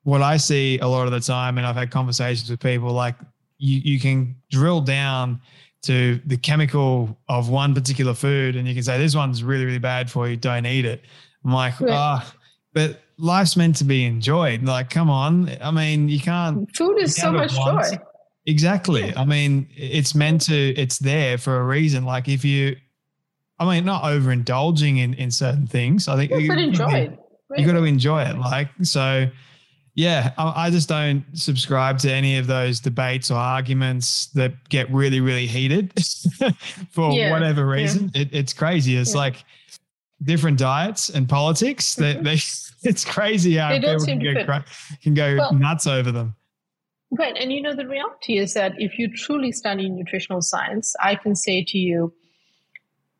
what 0.03 0.21
I 0.21 0.37
see 0.37 0.79
a 0.79 0.87
lot 0.87 1.05
of 1.05 1.11
the 1.11 1.19
time, 1.19 1.57
and 1.57 1.67
I've 1.67 1.75
had 1.75 1.91
conversations 1.91 2.49
with 2.49 2.59
people, 2.59 2.91
like 2.93 3.15
you, 3.57 3.79
you 3.83 3.99
can 3.99 4.35
drill 4.49 4.81
down 4.81 5.41
to 5.81 6.19
the 6.25 6.37
chemical 6.37 7.17
of 7.29 7.49
one 7.49 7.73
particular 7.73 8.13
food 8.13 8.55
and 8.55 8.67
you 8.67 8.73
can 8.73 8.83
say, 8.83 8.97
this 8.97 9.15
one's 9.15 9.43
really, 9.43 9.65
really 9.65 9.79
bad 9.79 10.11
for 10.11 10.27
you. 10.27 10.35
Don't 10.35 10.65
eat 10.65 10.85
it. 10.85 11.01
I'm 11.45 11.53
like, 11.53 11.73
ah, 11.87 12.33
but 12.73 12.99
life's 13.17 13.55
meant 13.55 13.77
to 13.77 13.85
be 13.85 14.05
enjoyed. 14.05 14.63
Like, 14.63 14.89
come 14.89 15.09
on. 15.09 15.49
I 15.61 15.71
mean, 15.71 16.09
you 16.09 16.19
can't. 16.19 16.69
Food 16.75 16.97
is 16.99 17.15
so 17.15 17.31
much 17.31 17.53
joy. 17.53 17.97
Exactly. 18.45 19.15
I 19.15 19.23
mean, 19.23 19.69
it's 19.75 20.15
meant 20.15 20.41
to, 20.43 20.53
it's 20.53 20.99
there 20.99 21.37
for 21.37 21.61
a 21.61 21.63
reason. 21.63 22.03
Like, 22.03 22.27
if 22.27 22.43
you, 22.43 22.75
I 23.57 23.65
mean, 23.69 23.85
not 23.85 24.03
overindulging 24.03 24.99
in, 24.99 25.13
in 25.13 25.31
certain 25.31 25.67
things. 25.67 26.07
I 26.07 26.15
think 26.15 26.31
yeah, 26.31 26.37
you, 26.37 26.47
but 26.49 26.57
enjoy 26.57 26.91
it. 26.91 27.19
You 27.55 27.65
got 27.65 27.73
to 27.73 27.83
enjoy 27.83 28.23
it. 28.23 28.37
Like, 28.37 28.69
so 28.81 29.27
yeah, 29.99 30.31
I 30.37 30.69
just 30.69 30.87
don't 30.87 31.25
subscribe 31.33 31.97
to 31.99 32.09
any 32.11 32.37
of 32.37 32.47
those 32.47 32.79
debates 32.79 33.29
or 33.29 33.33
arguments 33.33 34.27
that 34.27 34.53
get 34.69 34.89
really, 34.91 35.19
really 35.19 35.45
heated 35.45 35.91
for 36.91 37.11
yeah, 37.11 37.31
whatever 37.31 37.67
reason. 37.67 38.09
Yeah. 38.13 38.21
It, 38.21 38.29
it's 38.31 38.53
crazy. 38.53 38.95
It's 38.95 39.11
yeah. 39.11 39.19
like 39.19 39.43
different 40.23 40.57
diets 40.57 41.09
and 41.09 41.27
politics. 41.27 41.95
That 41.99 42.23
they, 42.23 42.35
it's 42.89 43.03
crazy 43.03 43.57
how 43.57 43.71
they 43.71 43.81
people 43.81 44.05
can, 44.05 44.19
go, 44.19 44.63
can 45.03 45.13
go 45.15 45.35
well, 45.35 45.53
nuts 45.53 45.85
over 45.85 46.13
them. 46.13 46.33
Right, 47.11 47.35
and 47.37 47.51
you 47.51 47.61
know 47.61 47.75
the 47.75 47.85
reality 47.85 48.37
is 48.37 48.53
that 48.53 48.75
if 48.77 48.97
you 48.97 49.13
truly 49.13 49.51
study 49.51 49.89
nutritional 49.89 50.41
science, 50.41 50.95
I 51.03 51.15
can 51.15 51.35
say 51.35 51.65
to 51.65 51.77
you, 51.77 52.13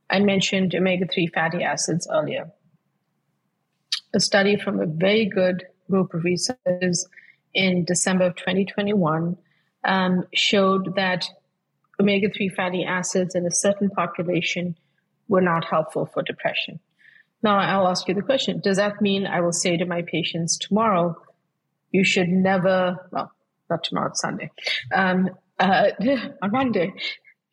I 0.09 0.21
mentioned 0.21 0.73
omega 0.73 1.07
three 1.13 1.27
fatty 1.27 1.61
acids 1.61 2.07
earlier. 2.09 2.49
A 4.13 4.21
study 4.21 4.55
from 4.55 4.79
a 4.79 4.85
very 4.85 5.25
good 5.25 5.65
group 5.89 6.13
of 6.13 6.23
researchers 6.23 7.07
in 7.53 7.85
December 7.85 8.25
of 8.25 8.35
2021 8.35 9.37
um, 9.83 10.23
showed 10.33 10.95
that 10.95 11.25
omega 11.99 12.29
3 12.29 12.49
fatty 12.49 12.83
acids 12.83 13.35
in 13.35 13.45
a 13.45 13.51
certain 13.51 13.89
population 13.89 14.75
were 15.27 15.41
not 15.41 15.65
helpful 15.65 16.05
for 16.05 16.23
depression. 16.23 16.79
Now, 17.41 17.59
I'll 17.59 17.87
ask 17.87 18.07
you 18.07 18.13
the 18.13 18.21
question 18.21 18.59
Does 18.59 18.77
that 18.77 19.01
mean 19.01 19.25
I 19.25 19.41
will 19.41 19.53
say 19.53 19.77
to 19.77 19.85
my 19.85 20.01
patients 20.01 20.57
tomorrow, 20.57 21.15
you 21.91 22.03
should 22.03 22.29
never, 22.29 22.97
well, 23.11 23.31
not 23.69 23.83
tomorrow, 23.83 24.11
Sunday, 24.13 24.51
um, 24.93 25.29
uh, 25.59 25.91
on 26.41 26.51
Monday, 26.51 26.93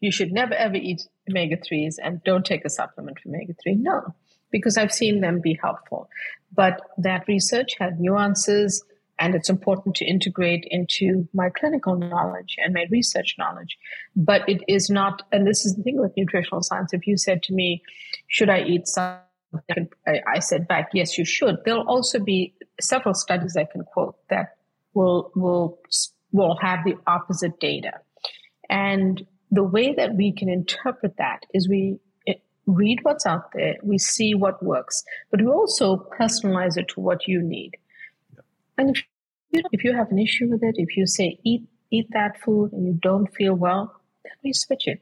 you 0.01 0.11
should 0.11 0.33
never 0.33 0.55
ever 0.55 0.77
eat 0.77 1.03
omega 1.29 1.57
3s 1.57 1.97
and 2.03 2.23
don't 2.25 2.45
take 2.45 2.65
a 2.65 2.71
supplement 2.71 3.19
for 3.21 3.29
omega 3.29 3.55
3? 3.63 3.77
No 3.77 4.15
because 4.51 4.77
I've 4.77 4.93
seen 4.93 5.21
them 5.21 5.41
be 5.41 5.59
helpful. 5.61 6.09
But 6.55 6.81
that 6.99 7.29
research 7.29 7.75
had 7.79 8.01
nuances 8.01 8.85
and 9.19 9.35
it's 9.35 9.49
important 9.49 9.95
to 9.97 10.05
integrate 10.05 10.67
into 10.71 11.27
my 11.33 11.49
clinical 11.51 11.97
knowledge 11.97 12.57
and 12.63 12.75
my 12.75 12.87
research 12.91 13.35
knowledge. 13.39 13.79
But 14.15 14.47
it 14.49 14.63
is 14.69 14.91
not, 14.91 15.23
and 15.33 15.47
this 15.47 15.65
is 15.65 15.75
the 15.75 15.83
thing 15.83 15.99
with 15.99 16.17
nutritional 16.17 16.63
science. 16.63 16.93
If 16.93 17.07
you 17.07 17.17
said 17.17 17.43
to 17.45 17.55
me, 17.55 17.83
should 18.27 18.51
I 18.51 18.63
eat 18.63 18.87
something? 18.87 19.89
I 20.07 20.41
said 20.41 20.69
back, 20.69 20.91
yes, 20.93 21.17
you 21.17 21.25
should. 21.25 21.57
There'll 21.65 21.89
also 21.89 22.19
be 22.19 22.55
several 22.81 23.15
studies 23.15 23.57
I 23.57 23.65
can 23.65 23.85
quote 23.85 24.17
that 24.29 24.57
will, 24.93 25.31
will, 25.35 25.79
will 26.33 26.57
have 26.61 26.85
the 26.85 26.97
opposite 27.07 27.59
data. 27.59 27.93
And 28.69 29.27
the 29.51 29.63
way 29.63 29.95
that 29.95 30.15
we 30.15 30.33
can 30.33 30.51
interpret 30.51 31.17
that 31.17 31.47
is 31.55 31.69
we 31.69 32.01
read 32.67 33.01
what's 33.03 33.27
out 33.27 33.53
there, 33.53 33.77
we 33.83 33.99
see 33.99 34.35
what 34.35 34.63
works, 34.63 35.03
but 35.31 35.41
we 35.41 35.47
also 35.47 36.09
personalize 36.19 36.77
it 36.77 36.89
to 36.89 37.01
what 37.01 37.27
you 37.27 37.41
need. 37.43 37.77
And 38.77 38.91
if 38.91 39.03
you, 39.51 39.63
if 39.73 39.85
you 39.85 39.95
have 39.95 40.11
an 40.11 40.19
issue 40.19 40.49
with 40.49 40.63
it, 40.63 40.75
if 40.79 40.97
you 40.97 41.07
say 41.07 41.39
eat 41.45 41.63
eat 41.91 42.09
that 42.11 42.41
food 42.41 42.73
and 42.73 42.85
you 42.85 42.95
don't 42.95 43.33
feel 43.33 43.55
well, 43.55 43.95
then 44.25 44.33
we 44.43 44.53
switch 44.53 44.87
it. 44.87 45.01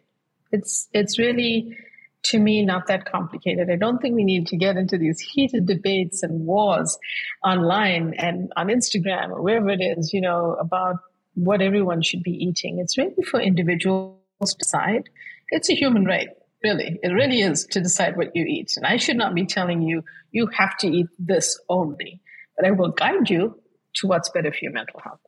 It's 0.52 0.88
it's 0.92 1.18
really 1.18 1.76
to 2.24 2.38
me 2.38 2.64
not 2.64 2.86
that 2.86 3.10
complicated. 3.10 3.70
I 3.70 3.76
don't 3.76 4.00
think 4.00 4.14
we 4.14 4.24
need 4.24 4.46
to 4.48 4.56
get 4.56 4.76
into 4.76 4.96
these 4.96 5.20
heated 5.20 5.66
debates 5.66 6.22
and 6.22 6.46
wars 6.46 6.98
online 7.44 8.14
and 8.14 8.52
on 8.56 8.68
Instagram 8.68 9.30
or 9.30 9.42
wherever 9.42 9.70
it 9.70 9.80
is, 9.80 10.12
you 10.12 10.20
know, 10.20 10.56
about 10.58 10.96
what 11.34 11.60
everyone 11.60 12.02
should 12.02 12.22
be 12.22 12.32
eating. 12.32 12.78
It's 12.78 12.96
really 12.96 13.22
for 13.30 13.40
individuals 13.40 14.16
to 14.40 14.56
decide. 14.58 15.10
It's 15.50 15.68
a 15.68 15.74
human 15.74 16.06
right, 16.06 16.28
really. 16.64 16.98
It 17.02 17.08
really 17.08 17.42
is 17.42 17.66
to 17.66 17.80
decide 17.80 18.16
what 18.16 18.34
you 18.34 18.44
eat. 18.44 18.72
And 18.76 18.86
I 18.86 18.96
should 18.96 19.16
not 19.16 19.34
be 19.34 19.46
telling 19.46 19.82
you, 19.82 20.02
you 20.32 20.48
have 20.58 20.76
to 20.78 20.88
eat 20.88 21.06
this 21.18 21.60
only, 21.68 22.20
but 22.56 22.66
I 22.66 22.72
will 22.72 22.90
guide 22.90 23.30
you 23.30 23.60
to 23.96 24.06
what's 24.08 24.30
better 24.30 24.50
for 24.50 24.58
your 24.62 24.72
mental 24.72 25.00
health. 25.00 25.20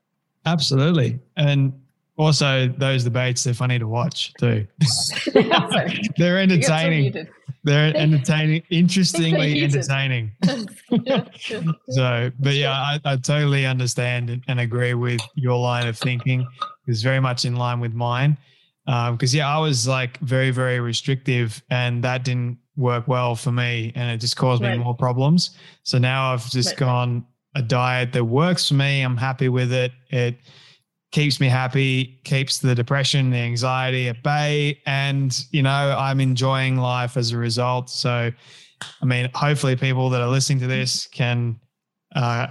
Absolutely. 0.44 1.20
And 1.36 1.72
also 2.16 2.68
those 2.68 3.04
debates, 3.04 3.44
they're 3.44 3.54
funny 3.54 3.78
to 3.78 3.86
watch 3.86 4.32
too. 4.34 4.66
they're 6.16 6.38
entertaining. 6.38 7.28
They're 7.64 7.96
entertaining, 7.96 8.62
interestingly 8.70 9.62
entertaining. 9.64 10.32
so, 11.90 12.30
but 12.38 12.54
yeah, 12.54 12.70
I, 12.72 13.00
I 13.04 13.16
totally 13.16 13.66
understand 13.66 14.30
and, 14.30 14.44
and, 14.46 14.60
agree 14.60 14.94
with 14.94 15.20
your 15.34 15.58
line 15.58 15.88
of 15.88 15.98
thinking. 15.98 16.46
It's 16.86 17.02
very 17.02 17.18
much 17.18 17.44
in 17.44 17.56
line 17.56 17.80
with 17.80 17.92
mine. 17.92 18.38
Because 18.86 19.34
um, 19.34 19.38
yeah, 19.38 19.48
I 19.48 19.58
was 19.58 19.88
like 19.88 20.18
very, 20.20 20.50
very 20.50 20.78
restrictive, 20.80 21.62
and 21.70 22.04
that 22.04 22.24
didn't 22.24 22.58
work 22.76 23.08
well 23.08 23.34
for 23.34 23.50
me, 23.50 23.92
and 23.94 24.10
it 24.10 24.18
just 24.18 24.36
caused 24.36 24.62
right. 24.62 24.78
me 24.78 24.84
more 24.84 24.94
problems. 24.94 25.50
So 25.82 25.98
now 25.98 26.32
I've 26.32 26.48
just 26.50 26.70
right. 26.70 26.78
gone 26.78 27.26
a 27.56 27.62
diet 27.62 28.12
that 28.12 28.24
works 28.24 28.68
for 28.68 28.74
me. 28.74 29.02
I'm 29.02 29.16
happy 29.16 29.48
with 29.48 29.72
it. 29.72 29.92
It 30.10 30.38
keeps 31.10 31.40
me 31.40 31.48
happy, 31.48 32.20
keeps 32.24 32.58
the 32.58 32.74
depression, 32.74 33.30
the 33.30 33.38
anxiety 33.38 34.08
at 34.08 34.22
bay, 34.22 34.80
and 34.86 35.36
you 35.50 35.62
know 35.62 35.96
I'm 35.98 36.20
enjoying 36.20 36.76
life 36.76 37.16
as 37.16 37.32
a 37.32 37.38
result. 37.38 37.90
So, 37.90 38.30
I 39.02 39.04
mean, 39.04 39.30
hopefully, 39.34 39.74
people 39.74 40.10
that 40.10 40.20
are 40.20 40.28
listening 40.28 40.60
to 40.60 40.66
this 40.66 41.06
can 41.06 41.58
uh, 42.14 42.48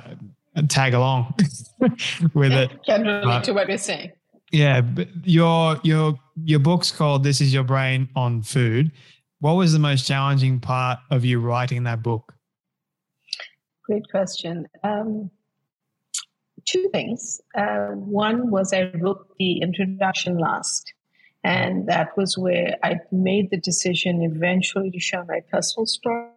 tag 0.68 0.94
along 0.94 1.36
with 2.34 2.52
it. 2.52 2.84
Can 2.84 3.04
relate 3.04 3.24
but, 3.24 3.44
to 3.46 3.54
what 3.54 3.70
you're 3.70 3.78
saying. 3.78 4.12
Yeah, 4.52 4.82
but 4.82 5.08
your 5.24 5.80
your 5.84 6.20
your 6.44 6.60
book's 6.60 6.92
called 6.92 7.24
"This 7.24 7.42
Is 7.42 7.54
Your 7.54 7.64
Brain 7.64 8.10
on 8.16 8.42
Food." 8.42 8.92
What 9.40 9.54
was 9.54 9.74
the 9.74 9.80
most 9.80 10.08
challenging 10.08 10.60
part 10.60 11.00
of 11.12 11.26
you 11.26 11.40
writing 11.40 11.84
that 11.84 12.02
book? 12.02 12.34
Great 13.84 14.10
question. 14.10 14.68
Um, 14.84 15.30
two 16.66 16.90
things. 16.92 17.42
Uh, 17.56 17.90
one 17.90 18.50
was 18.50 18.74
I 18.74 18.92
wrote 18.96 19.28
the 19.38 19.62
introduction 19.62 20.38
last, 20.38 20.94
and 21.44 21.88
that 21.88 22.18
was 22.18 22.38
where 22.38 22.76
I 22.84 23.00
made 23.12 23.52
the 23.52 23.58
decision 23.58 24.24
eventually 24.24 24.90
to 24.92 25.00
share 25.00 25.26
my 25.26 25.42
personal 25.52 25.86
story. 25.86 26.32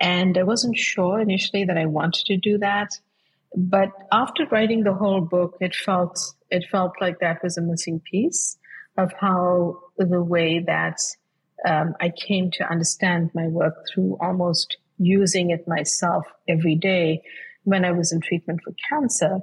And 0.00 0.38
I 0.38 0.42
wasn't 0.42 0.76
sure 0.76 1.20
initially 1.20 1.64
that 1.64 1.76
I 1.76 1.86
wanted 1.86 2.24
to 2.26 2.36
do 2.36 2.58
that, 2.58 2.90
but 3.56 3.90
after 4.12 4.46
writing 4.46 4.84
the 4.84 4.94
whole 4.94 5.20
book, 5.20 5.56
it 5.60 5.74
felt 5.74 6.34
it 6.50 6.64
felt 6.70 6.92
like 7.00 7.20
that 7.20 7.42
was 7.42 7.58
a 7.58 7.62
missing 7.62 8.00
piece 8.00 8.56
of 8.98 9.12
how 9.18 9.78
the 9.96 10.22
way 10.22 10.58
that 10.66 10.98
um, 11.66 11.94
I 12.00 12.10
came 12.10 12.50
to 12.52 12.70
understand 12.70 13.30
my 13.34 13.46
work 13.46 13.74
through 13.88 14.18
almost 14.20 14.76
using 14.98 15.50
it 15.50 15.66
myself 15.66 16.26
every 16.48 16.74
day 16.74 17.22
when 17.64 17.84
I 17.84 17.92
was 17.92 18.12
in 18.12 18.20
treatment 18.20 18.60
for 18.62 18.74
cancer. 18.90 19.40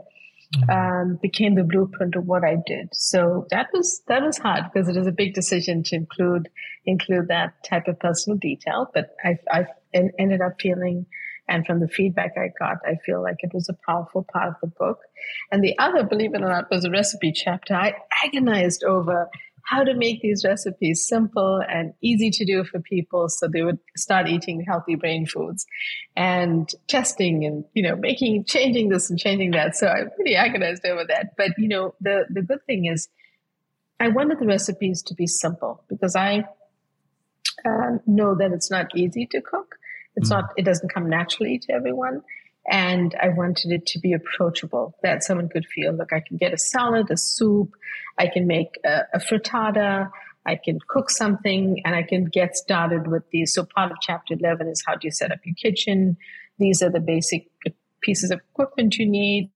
Mm-hmm. 0.57 0.69
Um, 0.69 1.19
became 1.23 1.55
the 1.55 1.63
blueprint 1.63 2.15
of 2.15 2.27
what 2.27 2.43
I 2.43 2.57
did. 2.67 2.89
So 2.93 3.47
that 3.49 3.67
was 3.73 4.03
that 4.07 4.21
was 4.21 4.37
hard 4.37 4.65
because 4.71 4.87
it 4.87 4.95
is 4.95 5.07
a 5.07 5.11
big 5.11 5.33
decision 5.33 5.81
to 5.85 5.95
include 5.95 6.49
include 6.85 7.29
that 7.29 7.63
type 7.63 7.87
of 7.87 7.99
personal 7.99 8.37
detail. 8.37 8.91
But 8.93 9.15
I 9.23 9.39
I 9.51 9.65
ended 9.93 10.41
up 10.41 10.61
feeling, 10.61 11.07
and 11.47 11.65
from 11.65 11.79
the 11.79 11.87
feedback 11.87 12.33
I 12.37 12.51
got, 12.57 12.77
I 12.85 12.95
feel 13.05 13.21
like 13.21 13.37
it 13.39 13.53
was 13.53 13.69
a 13.69 13.77
powerful 13.85 14.25
part 14.31 14.49
of 14.49 14.55
the 14.61 14.67
book. 14.67 14.99
And 15.51 15.63
the 15.63 15.77
other, 15.77 16.03
believe 16.03 16.33
it 16.33 16.41
or 16.41 16.49
not, 16.49 16.71
was 16.71 16.85
a 16.85 16.91
recipe 16.91 17.31
chapter. 17.31 17.75
I 17.75 17.95
agonized 18.23 18.83
over 18.83 19.29
how 19.65 19.83
to 19.83 19.95
make 19.95 20.21
these 20.21 20.45
recipes 20.45 21.07
simple 21.07 21.61
and 21.67 21.93
easy 22.01 22.29
to 22.29 22.45
do 22.45 22.63
for 22.63 22.79
people 22.79 23.27
so 23.27 23.47
they 23.47 23.63
would 23.63 23.79
start 23.97 24.27
eating 24.27 24.63
healthy 24.63 24.95
brain 24.95 25.25
foods 25.25 25.65
and 26.15 26.69
testing 26.87 27.43
and 27.45 27.65
you 27.73 27.81
know 27.81 27.95
making 27.95 28.45
changing 28.45 28.89
this 28.89 29.09
and 29.09 29.19
changing 29.19 29.51
that 29.51 29.75
so 29.75 29.87
i 29.87 30.03
really 30.19 30.35
agonized 30.35 30.85
over 30.85 31.03
that 31.07 31.31
but 31.35 31.49
you 31.57 31.67
know 31.67 31.95
the 31.99 32.25
the 32.29 32.43
good 32.43 32.63
thing 32.67 32.85
is 32.85 33.07
i 33.99 34.07
wanted 34.07 34.39
the 34.39 34.45
recipes 34.45 35.01
to 35.01 35.15
be 35.15 35.25
simple 35.25 35.83
because 35.89 36.15
i 36.15 36.45
uh, 37.65 37.97
know 38.05 38.35
that 38.35 38.51
it's 38.51 38.69
not 38.69 38.95
easy 38.95 39.25
to 39.25 39.41
cook 39.41 39.77
it's 40.15 40.29
mm. 40.29 40.35
not 40.35 40.45
it 40.57 40.63
doesn't 40.63 40.93
come 40.93 41.09
naturally 41.09 41.59
to 41.59 41.73
everyone 41.73 42.21
and 42.67 43.15
I 43.21 43.29
wanted 43.29 43.71
it 43.71 43.85
to 43.87 43.99
be 43.99 44.13
approachable 44.13 44.95
that 45.03 45.23
someone 45.23 45.49
could 45.49 45.65
feel 45.65 45.93
look, 45.93 46.11
I 46.11 46.19
can 46.19 46.37
get 46.37 46.53
a 46.53 46.57
salad, 46.57 47.11
a 47.11 47.17
soup, 47.17 47.73
I 48.17 48.27
can 48.27 48.47
make 48.47 48.79
a, 48.83 49.01
a 49.13 49.19
frittata, 49.19 50.09
I 50.45 50.55
can 50.55 50.79
cook 50.87 51.09
something, 51.09 51.81
and 51.85 51.95
I 51.95 52.03
can 52.03 52.25
get 52.25 52.55
started 52.55 53.07
with 53.07 53.23
these. 53.31 53.53
So 53.53 53.65
part 53.65 53.91
of 53.91 53.97
chapter 54.01 54.33
11 54.33 54.67
is 54.67 54.83
how 54.85 54.93
do 54.93 55.01
you 55.03 55.11
set 55.11 55.31
up 55.31 55.39
your 55.43 55.55
kitchen? 55.55 56.17
These 56.57 56.81
are 56.81 56.89
the 56.89 56.99
basic 56.99 57.47
pieces 58.01 58.31
of 58.31 58.39
equipment 58.51 58.97
you 58.97 59.07
need. 59.07 59.51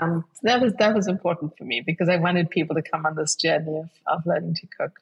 Um, 0.00 0.24
that 0.42 0.60
was 0.60 0.74
that 0.74 0.94
was 0.94 1.08
important 1.08 1.56
for 1.56 1.64
me 1.64 1.82
because 1.84 2.08
I 2.08 2.16
wanted 2.16 2.50
people 2.50 2.76
to 2.76 2.82
come 2.82 3.06
on 3.06 3.16
this 3.16 3.34
journey 3.34 3.78
of, 3.78 3.90
of 4.06 4.26
learning 4.26 4.54
to 4.56 4.66
cook. 4.78 5.00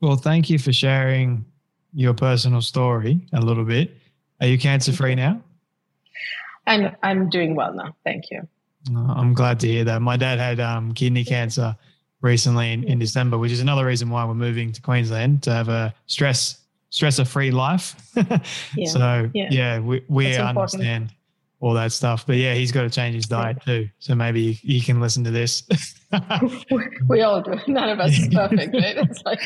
Well, 0.00 0.16
thank 0.16 0.50
you 0.50 0.58
for 0.58 0.72
sharing 0.72 1.46
your 1.94 2.12
personal 2.12 2.60
story 2.60 3.26
a 3.32 3.40
little 3.40 3.64
bit. 3.64 3.96
Are 4.44 4.46
you 4.46 4.58
cancer 4.58 4.92
free 4.92 5.14
now? 5.14 5.40
I'm 6.66 6.94
I'm 7.02 7.30
doing 7.30 7.54
well 7.54 7.72
now. 7.72 7.96
Thank 8.04 8.30
you. 8.30 8.46
I'm 8.94 9.32
glad 9.32 9.58
to 9.60 9.66
hear 9.66 9.84
that. 9.84 10.02
My 10.02 10.18
dad 10.18 10.38
had 10.38 10.60
um, 10.60 10.92
kidney 10.92 11.24
cancer 11.24 11.74
recently 12.20 12.70
in, 12.74 12.84
in 12.84 12.98
December, 12.98 13.38
which 13.38 13.52
is 13.52 13.60
another 13.60 13.86
reason 13.86 14.10
why 14.10 14.22
we're 14.26 14.34
moving 14.34 14.70
to 14.72 14.82
Queensland 14.82 15.42
to 15.44 15.50
have 15.50 15.70
a 15.70 15.94
stress 16.08 16.58
stressor 16.92 17.26
free 17.26 17.52
life. 17.52 17.96
yeah. 18.76 18.86
So 18.90 19.30
yeah, 19.32 19.48
yeah 19.50 19.78
we, 19.78 20.04
we 20.08 20.36
understand 20.36 21.14
all 21.60 21.72
that 21.72 21.92
stuff. 21.92 22.26
But 22.26 22.36
yeah, 22.36 22.52
he's 22.52 22.70
got 22.70 22.82
to 22.82 22.90
change 22.90 23.14
his 23.14 23.24
diet 23.24 23.62
too. 23.64 23.88
So 23.98 24.14
maybe 24.14 24.52
he 24.52 24.78
can 24.78 25.00
listen 25.00 25.24
to 25.24 25.30
this. 25.30 25.62
we 27.08 27.22
all 27.22 27.40
do. 27.40 27.58
None 27.66 27.88
of 27.88 27.98
us 27.98 28.18
is 28.18 28.28
perfect, 28.28 28.74
right? 28.74 28.98
It's 28.98 29.22
like 29.24 29.40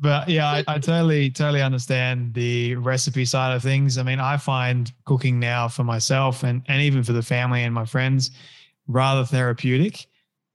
but 0.00 0.28
yeah, 0.28 0.46
I, 0.46 0.64
I, 0.66 0.78
totally, 0.78 1.30
totally 1.30 1.62
understand 1.62 2.34
the 2.34 2.74
recipe 2.76 3.24
side 3.24 3.54
of 3.54 3.62
things. 3.62 3.98
I 3.98 4.02
mean, 4.02 4.20
I 4.20 4.36
find 4.36 4.92
cooking 5.04 5.38
now 5.38 5.68
for 5.68 5.84
myself 5.84 6.42
and, 6.42 6.62
and 6.66 6.82
even 6.82 7.02
for 7.02 7.12
the 7.12 7.22
family 7.22 7.62
and 7.62 7.74
my 7.74 7.84
friends 7.84 8.30
rather 8.86 9.24
therapeutic. 9.24 10.06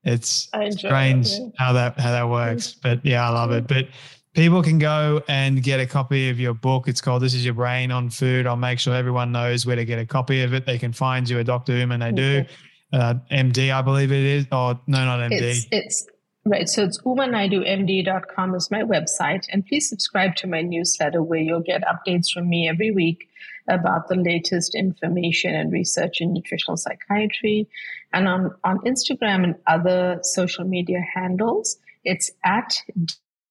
It's 0.04 0.50
strange 0.72 1.28
it, 1.28 1.42
yeah. 1.42 1.50
how 1.58 1.74
that 1.74 2.00
how 2.00 2.12
that 2.12 2.30
works. 2.30 2.74
But 2.74 3.06
yeah, 3.06 3.28
I 3.28 3.34
love 3.34 3.52
it. 3.52 3.68
But 3.68 3.90
people 4.34 4.64
can 4.64 4.80
go 4.80 5.22
and 5.28 5.62
get 5.62 5.80
a 5.80 5.86
copy 5.86 6.30
of 6.30 6.40
your 6.40 6.54
book. 6.54 6.88
It's 6.88 7.02
called 7.02 7.22
This 7.22 7.34
Is 7.34 7.44
Your 7.44 7.54
Brain 7.54 7.92
on 7.92 8.10
Food. 8.10 8.48
I'll 8.48 8.56
make 8.56 8.80
sure 8.80 8.96
everyone 8.96 9.32
knows 9.32 9.66
where 9.66 9.76
to 9.76 9.86
get 9.86 10.00
a 10.00 10.06
copy 10.06 10.42
of 10.42 10.54
it. 10.54 10.66
They 10.66 10.78
can 10.78 10.94
find 10.94 11.28
you 11.28 11.40
at 11.40 11.46
Dr. 11.46 11.74
Uma 11.78 11.98
Naidoo. 11.98 12.48
Uh, 12.94 13.16
MD, 13.32 13.74
I 13.74 13.82
believe 13.82 14.12
it 14.12 14.24
is. 14.24 14.48
Or 14.52 14.80
no, 14.88 15.06
not 15.06 15.20
MD. 15.32 15.42
It's, 15.42 15.68
it's 15.72 16.08
Right. 16.50 16.68
So 16.68 16.84
it's 16.84 17.00
umanaidoomd.com 17.04 18.56
is 18.56 18.72
my 18.72 18.82
website. 18.82 19.46
And 19.52 19.64
please 19.64 19.88
subscribe 19.88 20.36
to 20.38 20.48
my 20.48 20.64
newsletter 20.64 21.22
where 21.22 21.40
you'll 21.40 21.60
get 21.62 21.84
updates 21.84 22.32
from 22.34 22.50
me 22.50 22.68
every 22.68 22.90
week 22.90 23.30
about 23.68 24.08
the 24.08 24.16
latest 24.16 24.74
information 24.74 25.54
and 25.54 25.72
research 25.72 26.22
in 26.22 26.34
nutritional 26.34 26.76
psychiatry. 26.76 27.70
And 28.12 28.28
on, 28.28 28.56
on 28.64 28.80
Instagram 28.80 29.44
and 29.44 29.58
other 29.68 30.22
social 30.24 30.66
media 30.66 31.02
handles, 31.14 31.78
it's 32.04 32.32
at 32.44 32.82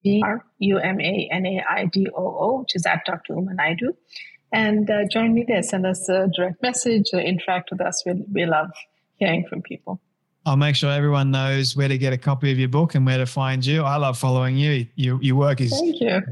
D-R-U-M-A-N-A-I-D-O-O, 0.02 0.42
which 2.62 2.74
is 2.74 2.84
at 2.84 3.04
Dr. 3.04 3.34
Umanaidoo. 3.34 3.94
And 4.52 4.90
uh, 4.90 5.04
join 5.08 5.34
me 5.34 5.44
there. 5.46 5.62
Send 5.62 5.86
us 5.86 6.08
a 6.08 6.26
direct 6.34 6.60
message 6.64 7.10
or 7.12 7.20
interact 7.20 7.70
with 7.70 7.80
us. 7.80 8.02
We, 8.04 8.14
we 8.32 8.44
love 8.44 8.72
hearing 9.18 9.46
from 9.48 9.62
people. 9.62 10.00
I'll 10.46 10.56
make 10.56 10.76
sure 10.76 10.90
everyone 10.90 11.30
knows 11.30 11.76
where 11.76 11.88
to 11.88 11.98
get 11.98 12.12
a 12.12 12.18
copy 12.18 12.50
of 12.50 12.58
your 12.58 12.68
book 12.68 12.94
and 12.94 13.04
where 13.04 13.18
to 13.18 13.26
find 13.26 13.64
you. 13.64 13.82
I 13.82 13.96
love 13.96 14.16
following 14.16 14.56
you. 14.56 14.86
Your, 14.94 15.22
your 15.22 15.36
work 15.36 15.60
is 15.60 15.74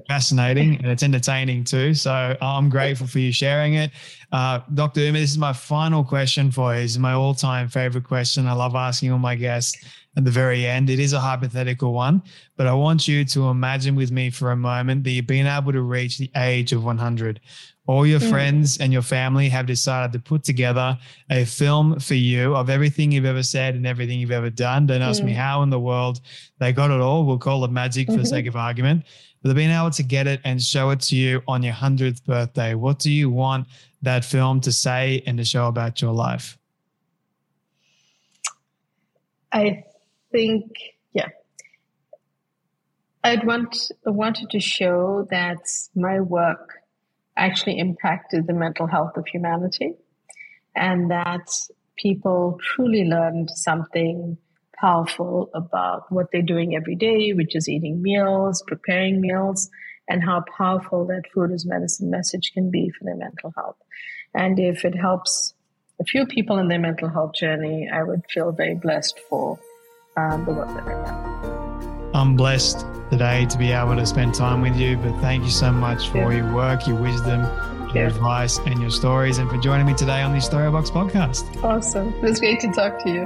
fascinating 0.08 0.76
and 0.76 0.86
it's 0.86 1.02
entertaining 1.02 1.64
too. 1.64 1.92
So 1.92 2.36
I'm 2.40 2.70
grateful 2.70 3.06
for 3.06 3.18
you 3.18 3.30
sharing 3.30 3.74
it. 3.74 3.90
Uh, 4.32 4.60
Dr. 4.72 5.00
Uma, 5.00 5.18
this 5.18 5.32
is 5.32 5.38
my 5.38 5.52
final 5.52 6.02
question 6.02 6.50
for 6.50 6.74
you. 6.74 6.80
This 6.82 6.92
is 6.92 6.98
my 6.98 7.12
all 7.12 7.34
time 7.34 7.68
favorite 7.68 8.04
question. 8.04 8.46
I 8.46 8.52
love 8.52 8.74
asking 8.74 9.12
all 9.12 9.18
my 9.18 9.34
guests. 9.34 9.76
at 10.16 10.24
the 10.24 10.30
very 10.30 10.66
end. 10.66 10.88
It 10.88 10.98
is 10.98 11.12
a 11.12 11.20
hypothetical 11.20 11.92
one, 11.92 12.22
but 12.56 12.66
I 12.66 12.72
want 12.72 13.06
you 13.06 13.24
to 13.26 13.48
imagine 13.48 13.94
with 13.94 14.10
me 14.10 14.30
for 14.30 14.50
a 14.50 14.56
moment 14.56 15.04
that 15.04 15.10
you've 15.10 15.26
been 15.26 15.46
able 15.46 15.72
to 15.72 15.82
reach 15.82 16.18
the 16.18 16.30
age 16.36 16.72
of 16.72 16.84
100. 16.84 17.40
All 17.86 18.06
your 18.06 18.20
mm. 18.20 18.30
friends 18.30 18.78
and 18.78 18.92
your 18.92 19.02
family 19.02 19.48
have 19.48 19.66
decided 19.66 20.12
to 20.12 20.18
put 20.18 20.42
together 20.42 20.98
a 21.30 21.44
film 21.44 22.00
for 22.00 22.14
you 22.14 22.56
of 22.56 22.68
everything 22.68 23.12
you've 23.12 23.24
ever 23.24 23.42
said 23.42 23.74
and 23.74 23.86
everything 23.86 24.18
you've 24.18 24.32
ever 24.32 24.50
done. 24.50 24.86
Don't 24.86 25.02
ask 25.02 25.22
mm. 25.22 25.26
me 25.26 25.32
how 25.32 25.62
in 25.62 25.70
the 25.70 25.78
world 25.78 26.20
they 26.58 26.72
got 26.72 26.90
it 26.90 27.00
all. 27.00 27.24
We'll 27.24 27.38
call 27.38 27.64
it 27.64 27.70
magic 27.70 28.06
for 28.06 28.14
mm-hmm. 28.14 28.22
the 28.22 28.26
sake 28.26 28.46
of 28.46 28.56
argument. 28.56 29.04
But 29.42 29.50
they've 29.50 29.56
been 29.56 29.70
able 29.70 29.90
to 29.90 30.02
get 30.02 30.26
it 30.26 30.40
and 30.44 30.60
show 30.60 30.90
it 30.90 31.00
to 31.02 31.16
you 31.16 31.42
on 31.46 31.62
your 31.62 31.74
100th 31.74 32.24
birthday. 32.24 32.74
What 32.74 32.98
do 32.98 33.12
you 33.12 33.30
want 33.30 33.68
that 34.02 34.24
film 34.24 34.60
to 34.62 34.72
say 34.72 35.22
and 35.26 35.38
to 35.38 35.44
show 35.44 35.68
about 35.68 36.02
your 36.02 36.12
life? 36.12 36.58
I 39.52 39.84
think, 40.32 40.72
yeah. 41.12 41.28
I'd 43.22 43.46
want 43.46 43.90
wanted 44.04 44.50
to 44.50 44.60
show 44.60 45.26
that 45.30 45.58
my 45.94 46.20
work 46.20 46.75
actually 47.36 47.78
impacted 47.78 48.46
the 48.46 48.52
mental 48.52 48.86
health 48.86 49.16
of 49.16 49.26
humanity 49.26 49.94
and 50.74 51.10
that 51.10 51.48
people 51.96 52.58
truly 52.62 53.04
learned 53.04 53.50
something 53.50 54.36
powerful 54.78 55.50
about 55.54 56.10
what 56.12 56.26
they're 56.32 56.42
doing 56.42 56.76
every 56.76 56.94
day, 56.94 57.32
which 57.32 57.56
is 57.56 57.68
eating 57.68 58.02
meals, 58.02 58.62
preparing 58.66 59.20
meals, 59.20 59.70
and 60.08 60.22
how 60.22 60.44
powerful 60.56 61.06
that 61.06 61.22
food 61.32 61.50
is 61.50 61.66
medicine 61.66 62.10
message 62.10 62.52
can 62.52 62.70
be 62.70 62.90
for 62.90 63.04
their 63.04 63.16
mental 63.16 63.52
health. 63.56 63.76
And 64.34 64.58
if 64.58 64.84
it 64.84 64.94
helps 64.94 65.54
a 65.98 66.04
few 66.04 66.26
people 66.26 66.58
in 66.58 66.68
their 66.68 66.78
mental 66.78 67.08
health 67.08 67.34
journey, 67.34 67.88
I 67.92 68.02
would 68.02 68.22
feel 68.30 68.52
very 68.52 68.74
blessed 68.74 69.18
for 69.30 69.58
um, 70.16 70.44
the 70.44 70.52
work 70.52 70.68
that 70.68 70.86
I 70.86 71.42
do. 71.42 72.10
I'm 72.14 72.36
blessed 72.36 72.84
today 73.10 73.46
to 73.46 73.58
be 73.58 73.72
able 73.72 73.96
to 73.96 74.06
spend 74.06 74.34
time 74.34 74.60
with 74.60 74.76
you, 74.76 74.96
but 74.96 75.18
thank 75.20 75.44
you 75.44 75.50
so 75.50 75.70
much 75.72 76.08
for 76.08 76.32
yeah. 76.32 76.38
your 76.38 76.54
work, 76.54 76.86
your 76.86 76.96
wisdom, 76.96 77.40
your 77.94 78.04
yeah. 78.04 78.06
advice, 78.08 78.58
and 78.58 78.80
your 78.80 78.90
stories, 78.90 79.38
and 79.38 79.48
for 79.50 79.58
joining 79.58 79.86
me 79.86 79.94
today 79.94 80.22
on 80.22 80.32
the 80.32 80.38
Storybox 80.38 80.90
podcast. 80.90 81.62
Awesome. 81.62 82.12
It 82.14 82.22
was 82.22 82.40
great 82.40 82.60
to 82.60 82.68
talk 82.72 83.02
to 83.04 83.10
you. 83.10 83.22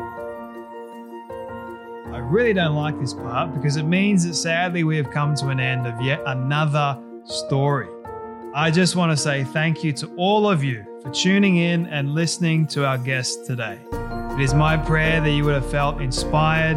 I 2.13 2.19
really 2.19 2.53
don't 2.53 2.75
like 2.75 2.99
this 3.01 3.15
part 3.15 3.55
because 3.55 3.77
it 3.77 3.85
means 3.85 4.27
that 4.27 4.35
sadly 4.35 4.85
we 4.85 4.97
have 4.97 5.11
come 5.11 5.35
to 5.37 5.49
an 5.49 5.61
end 5.61 5.87
of 5.87 6.01
yet 6.01 6.21
another 6.27 6.99
story. 7.25 7.89
I 8.55 8.71
just 8.71 8.97
want 8.97 9.13
to 9.13 9.17
say 9.17 9.45
thank 9.45 9.85
you 9.85 9.93
to 9.95 10.13
all 10.17 10.51
of 10.51 10.65
you 10.65 10.85
for 11.03 11.11
tuning 11.11 11.57
in 11.57 11.87
and 11.87 12.15
listening 12.15 12.67
to 12.69 12.85
our 12.85 12.99
guest 12.99 13.47
today. 13.47 13.79
It 13.93 14.41
is 14.41 14.55
my 14.55 14.77
prayer 14.77 15.21
that 15.21 15.31
you 15.31 15.45
would 15.45 15.55
have 15.55 15.71
felt 15.71 16.01
inspired, 16.01 16.77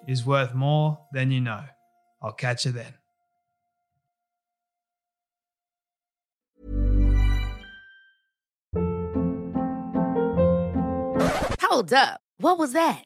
is 0.11 0.25
worth 0.25 0.53
more 0.53 0.99
than 1.13 1.31
you 1.31 1.39
know. 1.39 1.63
I'll 2.21 2.33
catch 2.33 2.65
you 2.65 2.73
then. 2.73 2.93
Hold 11.61 11.93
up. 11.93 12.19
What 12.37 12.59
was 12.59 12.73
that? 12.73 13.05